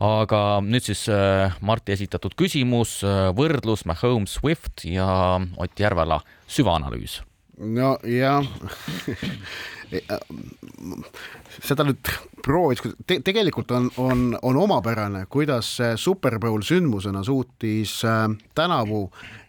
aga 0.00 0.55
nüüd 0.64 0.86
siis 0.86 1.06
äh, 1.12 1.54
Marti 1.60 1.94
esitatud 1.96 2.36
küsimus, 2.38 2.98
äh, 3.04 3.30
võrdlus 3.36 3.86
Mahomes 3.88 4.38
Swift 4.38 4.84
ja 4.88 5.40
Ott 5.56 5.80
Järvela 5.80 6.20
süvaanalüüs. 6.48 7.22
no 7.56 7.96
jah 8.04 8.44
seda 11.64 11.86
nüüd 11.86 12.10
proovis 12.44 12.82
te, 13.06 13.20
tegelikult 13.24 13.70
on, 13.72 13.88
on, 13.96 14.26
on 14.42 14.58
omapärane, 14.60 15.24
kuidas 15.32 15.70
Super 15.96 16.38
Bowl 16.42 16.64
sündmusena 16.66 17.22
suutis 17.24 18.02
äh, 18.04 18.26
tänavu 18.54 19.06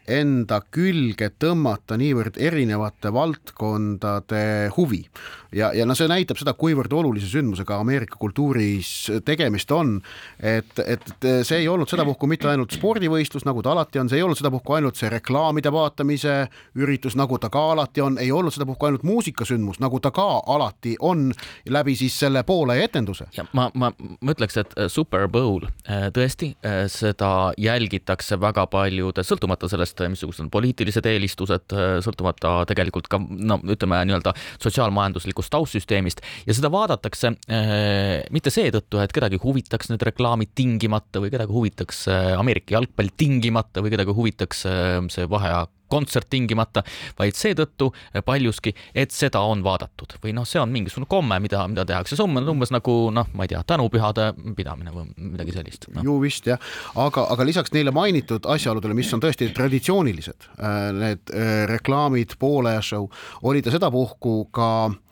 enda 0.07 0.61
külge 0.71 1.29
tõmmata 1.39 1.97
niivõrd 1.99 2.39
erinevate 2.39 3.11
valdkondade 3.13 4.71
huvi. 4.77 5.03
ja, 5.51 5.71
ja 5.73 5.85
noh, 5.85 5.95
see 5.97 6.09
näitab 6.11 6.39
seda, 6.39 6.53
kuivõrd 6.53 6.93
olulise 6.93 7.27
sündmusega 7.31 7.79
Ameerika 7.79 8.17
kultuuris 8.19 9.11
tegemist 9.25 9.71
on, 9.71 9.97
et, 10.39 10.79
et 10.85 11.27
see 11.47 11.61
ei 11.61 11.67
olnud 11.67 11.89
sedapuhku 11.89 12.27
mitte 12.27 12.49
ainult 12.51 12.75
spordivõistlus, 12.75 13.45
nagu 13.47 13.63
ta 13.63 13.71
alati 13.75 14.01
on, 14.01 14.09
see 14.09 14.19
ei 14.19 14.25
olnud 14.25 14.39
sedapuhku 14.39 14.77
ainult 14.77 14.99
see 14.99 15.11
reklaamide 15.11 15.71
vaatamise 15.73 16.35
üritus, 16.75 17.15
nagu 17.19 17.39
ta 17.39 17.49
ka 17.53 17.63
alati 17.73 18.03
on, 18.03 18.17
ei 18.21 18.31
olnud 18.31 18.53
sedapuhku 18.55 18.89
ainult 18.89 19.05
muusikasündmus, 19.07 19.81
nagu 19.83 19.99
ta 20.03 20.11
ka 20.15 20.27
alati 20.47 20.95
on, 20.99 21.31
läbi 21.69 21.95
siis 21.95 22.19
selle 22.19 22.43
Poola 22.47 22.75
etenduse. 22.75 23.27
ja 23.37 23.45
ma, 23.53 23.69
ma, 23.73 23.91
ma 24.21 24.35
ütleks, 24.35 24.57
et 24.61 24.75
äh, 24.77 24.87
Super 24.91 25.27
Bowl 25.31 25.65
äh, 25.65 26.07
tõesti, 26.13 26.53
äh, 26.65 26.85
seda 26.91 27.53
jälgitakse 27.57 28.39
väga 28.41 28.67
paljude, 28.71 29.23
sõltumata 29.27 29.69
sellest, 29.71 29.96
sellest, 29.97 30.13
missugused 30.17 30.45
on 30.45 30.51
poliitilised 30.53 31.05
eelistused, 31.09 31.75
sõltumata 32.05 32.53
tegelikult 32.69 33.09
ka 33.11 33.19
no 33.19 33.59
ütleme 33.63 33.99
nii-öelda 34.07 34.33
sotsiaalmajanduslikust 34.63 35.51
taustsüsteemist. 35.53 36.23
Ja 36.47 36.55
seda 36.57 36.71
vaadatakse 36.73 37.33
äh, 37.33 38.25
mitte 38.33 38.53
seetõttu, 38.53 39.01
et 39.03 39.15
kedagi 39.15 39.39
huvitaks 39.41 39.91
need 39.91 40.05
reklaamid 40.07 40.53
tingimata 40.57 41.21
või 41.23 41.33
kedagi 41.33 41.55
huvitaks 41.55 42.05
äh, 42.11 42.33
Ameerika 42.37 42.77
jalgpall 42.77 43.13
tingimata 43.17 43.83
või 43.85 43.93
kedagi 43.95 44.15
huvitaks 44.17 44.65
äh, 44.69 44.99
see 45.13 45.27
vaheaja 45.29 45.65
kontsert 45.91 46.29
tingimata, 46.29 46.83
vaid 47.19 47.37
seetõttu 47.37 47.91
paljuski, 48.25 48.73
et 48.95 49.13
seda 49.15 49.41
on 49.47 49.63
vaadatud. 49.65 50.17
Või 50.23 50.33
noh, 50.37 50.47
see 50.47 50.61
on 50.61 50.71
mingisugune 50.73 51.09
komme, 51.09 51.39
mida, 51.43 51.63
mida 51.71 51.85
tehakse, 51.87 52.17
see 52.17 52.25
on 52.25 52.51
umbes 52.53 52.71
nagu 52.73 52.97
noh, 53.13 53.31
ma 53.37 53.47
ei 53.47 53.53
tea, 53.53 53.63
tänupühade 53.67 54.29
pidamine 54.57 54.93
või 54.93 55.07
midagi 55.33 55.55
sellist 55.55 55.89
no.. 55.93 56.03
ju 56.05 56.17
vist 56.21 56.47
jah, 56.49 56.61
aga, 56.99 57.27
aga 57.33 57.47
lisaks 57.47 57.73
neile 57.75 57.93
mainitud 57.95 58.47
asjaoludele, 58.49 58.97
mis 58.97 59.11
on 59.15 59.23
tõesti 59.23 59.49
traditsioonilised, 59.55 60.51
äh, 60.57 60.77
need 60.97 61.33
äh, 61.33 61.65
reklaamid, 61.71 62.37
poole 62.39 62.77
show, 62.85 63.09
oli 63.47 63.63
ta 63.65 63.73
sedapuhku 63.73 64.39
ka 64.55 64.69
Äh, 64.87 65.06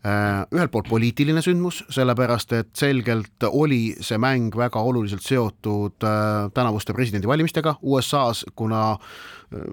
ühelt 0.00 0.70
poolt 0.72 0.88
poliitiline 0.88 1.42
sündmus, 1.44 1.82
sellepärast 1.92 2.54
et 2.56 2.70
selgelt 2.78 3.44
oli 3.50 3.96
see 4.00 4.16
mäng 4.20 4.54
väga 4.56 4.80
oluliselt 4.80 5.20
seotud 5.26 6.06
äh, 6.08 6.48
tänavuste 6.56 6.96
presidendivalimistega 6.96 7.74
USA-s, 7.82 8.46
kuna 8.56 8.94
äh, 8.94 9.66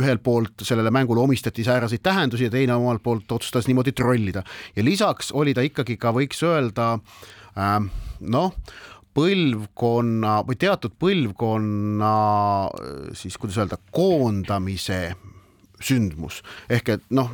ühelt 0.00 0.24
poolt 0.26 0.66
sellele 0.66 0.90
mängule 0.90 1.22
omistati 1.22 1.62
sääraseid 1.64 2.02
tähendusi 2.02 2.48
ja 2.48 2.50
teine 2.50 2.74
omalt 2.74 3.04
poolt 3.06 3.30
otsustas 3.32 3.70
niimoodi 3.70 3.92
trollida. 3.92 4.42
ja 4.76 4.84
lisaks 4.84 5.30
oli 5.32 5.54
ta 5.54 5.62
ikkagi 5.62 5.96
ka, 5.96 6.10
võiks 6.16 6.42
öelda 6.42 6.98
noh, 8.18 8.52
põlvkonna 9.14 10.34
või 10.46 10.58
teatud 10.58 10.94
põlvkonna 10.98 12.12
siis 13.18 13.38
kuidas 13.38 13.62
öelda, 13.62 13.78
koondamise 13.94 15.14
sündmus 15.84 16.40
ehk 16.72 16.94
et 16.96 17.04
noh, 17.14 17.30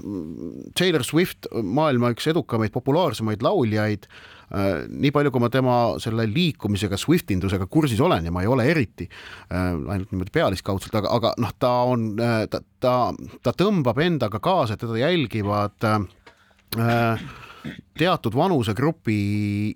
Taylor 0.76 1.04
Swift, 1.06 1.48
maailma 1.50 2.12
üks 2.14 2.28
edukamaid, 2.32 2.72
populaarsemaid 2.74 3.44
lauljaid 3.44 4.08
äh,. 4.08 4.84
nii 4.88 5.12
palju, 5.14 5.32
kui 5.34 5.42
ma 5.42 5.50
tema 5.52 5.76
selle 6.02 6.26
liikumisega, 6.30 6.98
Swiftindusega 7.00 7.68
kursis 7.70 8.00
olen 8.04 8.28
ja 8.28 8.34
ma 8.34 8.44
ei 8.44 8.50
ole 8.50 8.68
eriti 8.70 9.08
äh, 9.08 9.72
ainult 9.72 10.12
niimoodi 10.12 10.34
pealiskaudselt, 10.34 10.94
aga, 11.00 11.14
aga 11.16 11.34
noh, 11.42 11.56
ta 11.58 11.72
on 11.90 12.12
äh,, 12.20 12.44
ta, 12.52 12.62
ta, 12.80 12.94
ta 13.42 13.56
tõmbab 13.56 14.02
endaga 14.04 14.42
kaasa, 14.44 14.78
teda 14.80 15.00
jälgivad 15.00 15.88
äh, 15.88 17.18
teatud 17.98 18.34
vanusegrupi 18.34 19.16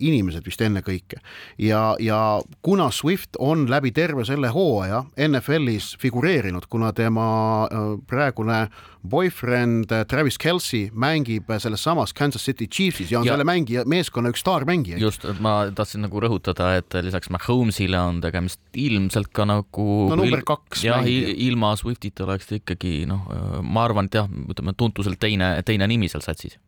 inimesed 0.03 0.45
vist 0.47 0.63
ennekõike. 0.65 1.21
Ja, 1.63 1.95
ja 2.03 2.41
kuna 2.65 2.91
Swift 2.95 3.39
on 3.39 3.67
läbi 3.71 3.93
terve 3.95 4.27
selle 4.29 4.51
hooaja 4.55 5.05
NFL-is 5.29 5.95
figureerinud, 6.03 6.67
kuna 6.71 6.93
tema 6.97 7.29
äh, 7.67 7.91
praegune 8.11 8.67
boyfriend 9.09 9.93
äh, 9.95 10.05
Travis 10.11 10.39
Kelci 10.43 10.89
mängib 10.93 11.51
selles 11.63 11.85
samas 11.87 12.13
Kansas 12.17 12.45
City 12.45 12.67
Chiefsis 12.67 13.13
ja 13.15 13.23
on 13.23 13.29
ja, 13.29 13.37
selle 13.37 13.47
mängija, 13.47 13.87
meeskonna 13.89 14.33
üks 14.35 14.43
staarmängija. 14.43 14.99
just, 14.99 15.25
ma 15.45 15.61
tahtsin 15.75 16.03
nagu 16.05 16.21
rõhutada, 16.23 16.75
et 16.83 16.99
lisaks 17.07 17.31
Mahomes'ile 17.35 18.01
on 18.03 18.23
tegemist 18.25 18.61
ilmselt 18.75 19.31
ka 19.33 19.47
nagu 19.49 19.89
no 20.11 20.19
number 20.19 20.43
kaks 20.47 20.83
jah, 20.89 21.07
ilma 21.07 21.77
Swiftita 21.79 22.27
oleks 22.27 22.51
ta 22.51 22.59
ikkagi 22.59 23.05
noh, 23.09 23.31
ma 23.63 23.87
arvan, 23.87 24.11
et 24.11 24.19
jah, 24.19 24.27
ütleme 24.27 24.75
tuntuselt 24.79 25.23
teine, 25.23 25.55
teine 25.67 25.87
nimi 25.91 26.11
seal 26.11 26.25
satsis 26.27 26.59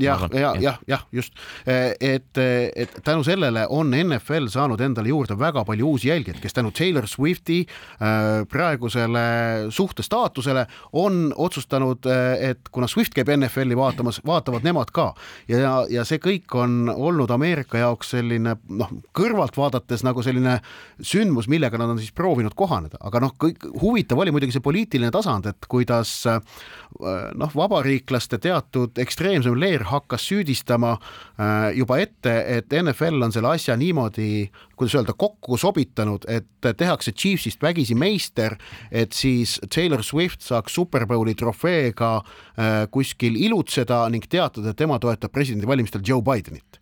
jah, 0.00 0.28
ja, 0.32 0.54
jah, 0.60 0.78
jah, 0.88 1.04
just, 1.12 1.34
et, 1.66 2.38
et 2.76 2.96
tänu 3.04 3.24
sellele 3.24 3.66
on 3.70 3.94
NFL 3.94 4.48
saanud 4.52 4.80
endale 4.80 5.08
juurde 5.08 5.36
väga 5.38 5.64
palju 5.64 5.94
uusi 5.94 6.08
jälgijaid, 6.08 6.40
kes 6.42 6.56
tänu 6.56 6.72
Taylor 6.74 7.06
Swifti 7.08 7.60
äh, 7.66 8.42
praegusele 8.50 9.24
suhtestaatusele 9.70 10.66
on 10.92 11.32
otsustanud, 11.36 12.06
et 12.40 12.68
kuna 12.72 12.88
Swift 12.90 13.14
käib 13.14 13.30
NFL-i 13.36 13.76
vaatamas, 13.76 14.20
vaatavad 14.26 14.64
nemad 14.66 14.90
ka. 14.94 15.12
Ja, 15.48 15.84
ja 15.90 16.04
see 16.08 16.20
kõik 16.22 16.54
on 16.58 16.88
olnud 16.90 17.30
Ameerika 17.34 17.78
jaoks 17.78 18.14
selline 18.14 18.56
noh, 18.68 18.92
kõrvalt 19.16 19.56
vaadates 19.58 20.04
nagu 20.06 20.22
selline 20.24 20.58
sündmus, 21.00 21.48
millega 21.50 21.78
nad 21.80 21.94
on 21.94 22.02
siis 22.02 22.14
proovinud 22.16 22.54
kohaneda, 22.58 22.98
aga 23.04 23.22
noh, 23.24 23.34
kõik 23.40 23.66
huvitav 23.82 24.20
oli 24.22 24.34
muidugi 24.34 24.56
see 24.56 24.64
poliitiline 24.64 25.12
tasand, 25.14 25.46
et 25.50 25.68
kuidas 25.70 26.14
noh, 26.24 27.54
vabariiklaste 27.54 28.38
teatud 28.42 28.98
ekstreemsem 29.02 29.56
leer 29.58 29.83
hakkas 29.88 30.26
süüdistama 30.28 30.94
äh, 30.96 31.70
juba 31.78 31.98
ette, 32.02 32.34
et 32.58 32.74
NFL 32.82 33.22
on 33.26 33.34
selle 33.34 33.54
asja 33.54 33.76
niimoodi, 33.78 34.48
kuidas 34.76 34.98
öelda, 34.98 35.14
kokku 35.18 35.58
sobitanud, 35.60 36.26
et 36.28 36.70
tehakse 36.76 37.12
Chiefsist 37.12 37.62
vägisi 37.62 37.94
meister, 37.98 38.56
et 38.90 39.12
siis 39.12 39.58
Taylor 39.74 40.02
Swift 40.02 40.44
saaks 40.44 40.74
Superbowli 40.74 41.34
trofeega 41.38 42.14
äh, 42.18 42.84
kuskil 42.90 43.38
ilutseda 43.40 44.04
ning 44.12 44.26
teatada, 44.30 44.72
et 44.72 44.80
tema 44.80 44.98
toetab 45.02 45.32
presidendivalimistel 45.34 46.04
Joe 46.06 46.22
Bidenit 46.24 46.80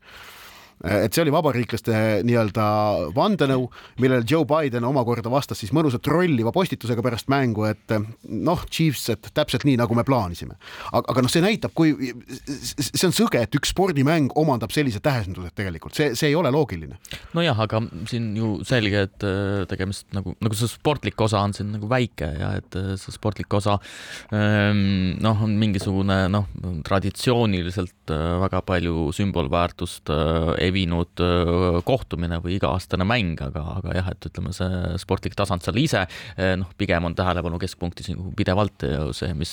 et 0.82 1.14
see 1.14 1.22
oli 1.22 1.32
vabariiklaste 1.34 1.94
nii-öelda 2.26 2.64
vandenõu, 3.14 3.68
millele 4.02 4.26
Joe 4.28 4.46
Biden 4.48 4.86
omakorda 4.88 5.30
vastas 5.30 5.60
siis 5.62 5.72
mõnusa 5.74 6.00
trolliva 6.02 6.52
postitusega 6.54 7.04
pärast 7.04 7.30
mängu, 7.32 7.66
et 7.68 7.94
noh, 8.26 8.64
Chiefs, 8.70 9.06
et 9.14 9.30
täpselt 9.34 9.66
nii, 9.68 9.76
nagu 9.80 9.94
me 9.94 10.04
plaanisime. 10.06 10.56
aga, 10.90 11.04
aga 11.14 11.24
noh, 11.24 11.32
see 11.32 11.44
näitab, 11.44 11.74
kui 11.78 11.94
see 12.74 13.06
on 13.08 13.14
sõge, 13.14 13.42
et 13.42 13.58
üks 13.58 13.70
spordimäng 13.74 14.34
omandab 14.38 14.74
sellise 14.74 15.02
tähenduse 15.04 15.52
tegelikult, 15.54 15.94
see, 15.98 16.16
see 16.18 16.32
ei 16.32 16.38
ole 16.38 16.50
loogiline. 16.54 16.98
nojah, 17.36 17.62
aga 17.66 17.82
siin 18.10 18.32
ju 18.38 18.52
selge, 18.66 19.06
et 19.06 19.26
äh, 19.28 19.62
tegemist 19.70 20.08
nagu, 20.16 20.34
nagu 20.42 20.58
see 20.58 20.70
sportlik 20.70 21.20
osa 21.22 21.44
on 21.46 21.54
siin 21.56 21.70
nagu 21.76 21.90
väike 21.90 22.32
ja 22.40 22.52
et 22.58 22.80
see 22.98 23.14
sportlik 23.14 23.52
osa 23.54 23.78
ähm, 24.34 25.14
noh, 25.22 25.46
on 25.46 25.54
mingisugune 25.60 26.24
noh, 26.32 26.50
traditsiooniliselt 26.86 28.12
väga 28.42 28.62
palju 28.66 29.10
sümbolväärtust 29.14 30.10
levinud 30.72 31.22
kohtumine 31.86 32.40
või 32.42 32.56
iga-aastane 32.56 33.06
mäng, 33.08 33.40
aga, 33.44 33.64
aga 33.78 33.96
jah, 33.98 34.10
et 34.14 34.28
ütleme, 34.30 34.54
see 34.56 34.96
sportlik 35.02 35.36
tasand 35.38 35.64
seal 35.64 35.78
ise 35.82 36.04
noh, 36.58 36.70
pigem 36.80 37.04
on 37.08 37.16
tähelepanu 37.18 37.60
keskpunktis 37.62 38.10
nagu 38.12 38.32
pidevalt 38.36 38.86
see, 39.16 39.32
mis 39.36 39.52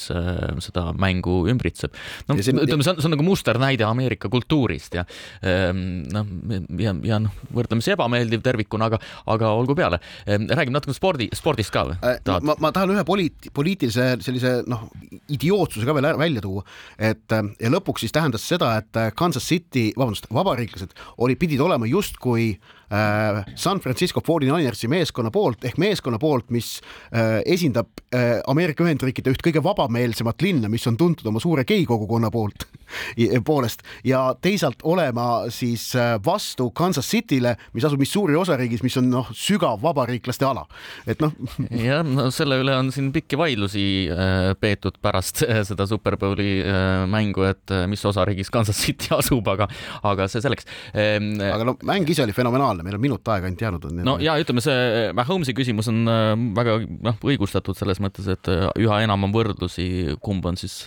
seda 0.63 0.89
mängu 0.99 1.41
ümbritseb. 1.51 1.95
no 2.29 2.37
see, 2.39 2.53
ütleme, 2.55 2.85
see 2.85 2.93
on, 2.93 3.01
see 3.01 3.09
on 3.09 3.15
nagu 3.15 3.25
musternäide 3.27 3.85
Ameerika 3.87 4.31
kultuurist 4.31 4.95
ja 4.97 5.05
noh, 5.43 6.33
ja, 6.79 6.93
ja 7.09 7.19
noh, 7.23 7.35
võrdlemisi 7.55 7.93
ebameeldiv 7.95 8.43
tervikuna, 8.45 8.89
aga, 8.89 8.99
aga 9.33 9.51
olgu 9.57 9.75
peale. 9.77 9.99
räägime 10.25 10.77
natuke 10.77 10.95
spordi, 10.95 11.29
spordist 11.35 11.73
ka 11.73 11.85
või? 11.89 11.97
Äh, 12.05 12.19
ma, 12.45 12.55
ma 12.61 12.71
tahan 12.75 12.93
ühe 12.93 13.03
poliit-, 13.07 13.49
poliitilise 13.55 14.11
sellise 14.23 14.59
noh, 14.69 14.87
idiootsuse 15.31 15.87
ka 15.87 15.95
veel 15.97 16.09
välja 16.19 16.43
tuua, 16.43 16.65
et 16.97 17.29
ja 17.29 17.71
lõpuks 17.73 18.05
siis 18.05 18.15
tähendas 18.15 18.45
seda, 18.47 18.71
et 18.79 19.01
Kansas 19.19 19.45
City, 19.49 19.89
vabandust, 19.97 20.29
vabariiklased 20.33 20.95
oli, 21.17 21.35
pidid 21.39 21.61
olema 21.61 21.87
justkui 21.89 22.51
äh, 22.53 23.43
San 23.55 23.79
Francisco 23.79 24.21
49ersi 24.25 24.89
meeskonna 24.91 25.31
poolt 25.31 25.65
ehk 25.65 25.77
meeskonna 25.81 26.19
poolt, 26.19 26.49
mis 26.53 26.79
äh, 27.13 27.39
esindab 27.45 28.03
äh, 28.13 28.39
Ameerika 28.47 28.83
Ühendriikide 28.85 29.33
üht 29.33 29.43
kõige 29.45 29.63
vabameelsemat 29.63 30.41
linna, 30.45 30.69
mis 30.71 30.87
on 30.89 30.97
tuntud 30.97 31.27
oma 31.29 31.41
suure 31.43 31.65
gei 31.67 31.85
kogukonna 31.89 32.31
poolt 32.33 32.67
poolest 33.47 33.83
ja 34.07 34.23
teisalt 34.41 34.83
olema 34.83 35.49
siis 35.53 35.91
äh, 35.95 36.15
vastu 36.25 36.69
Kansas 36.71 37.09
City'le, 37.09 37.55
mis 37.73 37.85
asub 37.85 38.01
Missouri 38.01 38.37
osariigis, 38.39 38.83
mis 38.85 38.97
on 39.01 39.09
noh, 39.11 39.29
sügav 39.35 39.81
vabariiklaste 39.83 40.47
ala, 40.47 40.65
et 41.09 41.21
noh. 41.23 41.33
jah, 41.89 42.03
no 42.05 42.29
selle 42.33 42.59
üle 42.61 42.75
on 42.77 42.91
siin 42.95 43.11
pikki 43.15 43.37
vaidlusi 43.39 43.85
äh, 44.13 44.53
peetud 44.59 44.99
pärast 45.03 45.43
äh, 45.45 45.61
seda 45.67 45.87
Superbowli 45.89 46.59
äh, 46.63 47.05
mängu, 47.09 47.45
et 47.49 47.73
äh, 47.73 47.85
mis 47.89 48.03
osariigis 48.05 48.51
Kansas 48.53 48.79
City 48.83 49.13
asub, 49.15 49.47
aga, 49.51 49.69
aga 50.03 50.27
see 50.31 50.43
selleks. 50.43 50.67
Aga 50.93 51.67
no 51.67 51.75
mäng 51.87 52.09
ise 52.09 52.23
oli 52.25 52.35
fenomenaalne, 52.35 52.85
meil 52.85 52.97
on 52.97 53.03
minut 53.03 53.31
aega 53.33 53.49
ainult 53.49 53.63
jäänud. 53.63 53.87
no 54.05 54.17
ja 54.23 54.35
ütleme, 54.41 54.63
see 54.63 55.09
Mahomes'i 55.17 55.55
küsimus 55.57 55.89
on 55.91 56.01
äh, 56.09 56.31
väga 56.57 56.79
noh, 56.87 57.19
õigustatud 57.23 57.77
selles 57.77 58.01
mõttes, 58.03 58.29
et 58.31 58.51
äh, 58.51 58.67
üha 58.81 59.01
enam 59.05 59.27
on 59.27 59.35
võrdlusi, 59.35 60.17
kumb 60.23 60.45
on 60.49 60.59
siis 60.59 60.81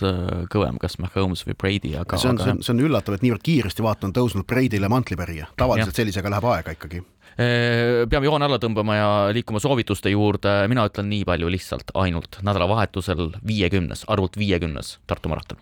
kõvem, 0.53 0.79
kas 0.81 0.99
Mahomes 1.03 1.45
või 1.47 1.57
Brady, 1.59 1.95
aga. 1.99 2.19
see 2.19 2.33
on, 2.33 2.41
see 2.41 2.55
on, 2.57 2.63
see 2.65 2.75
on 2.75 2.85
üllatav, 2.87 3.17
et 3.17 3.25
niivõrd 3.25 3.45
kiiresti 3.45 3.85
vaata 3.85 4.09
on 4.09 4.15
tõusnud 4.15 4.47
Brady'le 4.49 4.91
mantlipärija, 4.91 5.51
tavaliselt 5.59 5.93
ja. 5.93 6.01
sellisega 6.03 6.33
läheb 6.33 6.51
aega 6.53 6.77
ikkagi 6.77 7.03
peame 7.37 8.27
joone 8.27 8.45
alla 8.45 8.59
tõmbama 8.61 8.95
ja 8.97 9.09
liikuma 9.33 9.61
soovituste 9.63 10.11
juurde, 10.13 10.51
mina 10.71 10.85
ütlen 10.89 11.09
nii 11.09 11.23
palju 11.27 11.49
lihtsalt, 11.51 11.93
ainult 11.97 12.39
nädalavahetusel 12.45 13.31
viiekümnes, 13.47 14.05
arvult 14.07 14.37
viiekümnes 14.37 14.97
Tartu 15.07 15.31
maraton. 15.31 15.57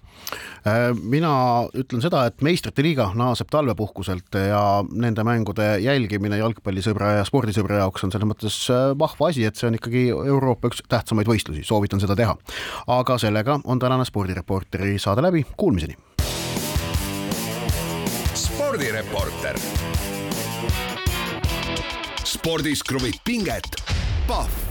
mina 1.03 1.32
ütlen 1.78 2.01
seda, 2.03 2.26
et 2.30 2.41
meistrite 2.41 2.84
liiga 2.84 3.09
naaseb 3.15 3.49
talvepuhkuselt 3.51 4.36
ja 4.36 4.84
nende 4.91 5.24
mängude 5.28 5.80
jälgimine 5.82 6.38
jalgpallisõbra 6.38 7.15
ja 7.19 7.26
spordisõbra 7.26 7.82
jaoks 7.82 8.05
on 8.05 8.13
selles 8.13 8.30
mõttes 8.30 8.59
vahva 8.99 9.32
asi, 9.32 9.45
et 9.45 9.55
see 9.55 9.72
on 9.72 9.80
ikkagi 9.80 10.07
Euroopa 10.11 10.72
üks 10.72 10.84
tähtsamaid 10.91 11.28
võistlusi, 11.28 11.65
soovitan 11.65 12.03
seda 12.03 12.15
teha. 12.15 12.38
aga 12.88 13.17
sellega 13.17 13.59
on 13.63 13.80
tänane 13.80 14.05
spordireporteri 14.05 14.99
saade 14.99 15.26
läbi, 15.26 15.45
kuulmiseni. 15.57 15.95
spordireporter 18.36 19.57
spordis 22.32 22.84
kruvib 22.88 23.17
pinget, 23.27 23.75
Pahv 24.27 24.70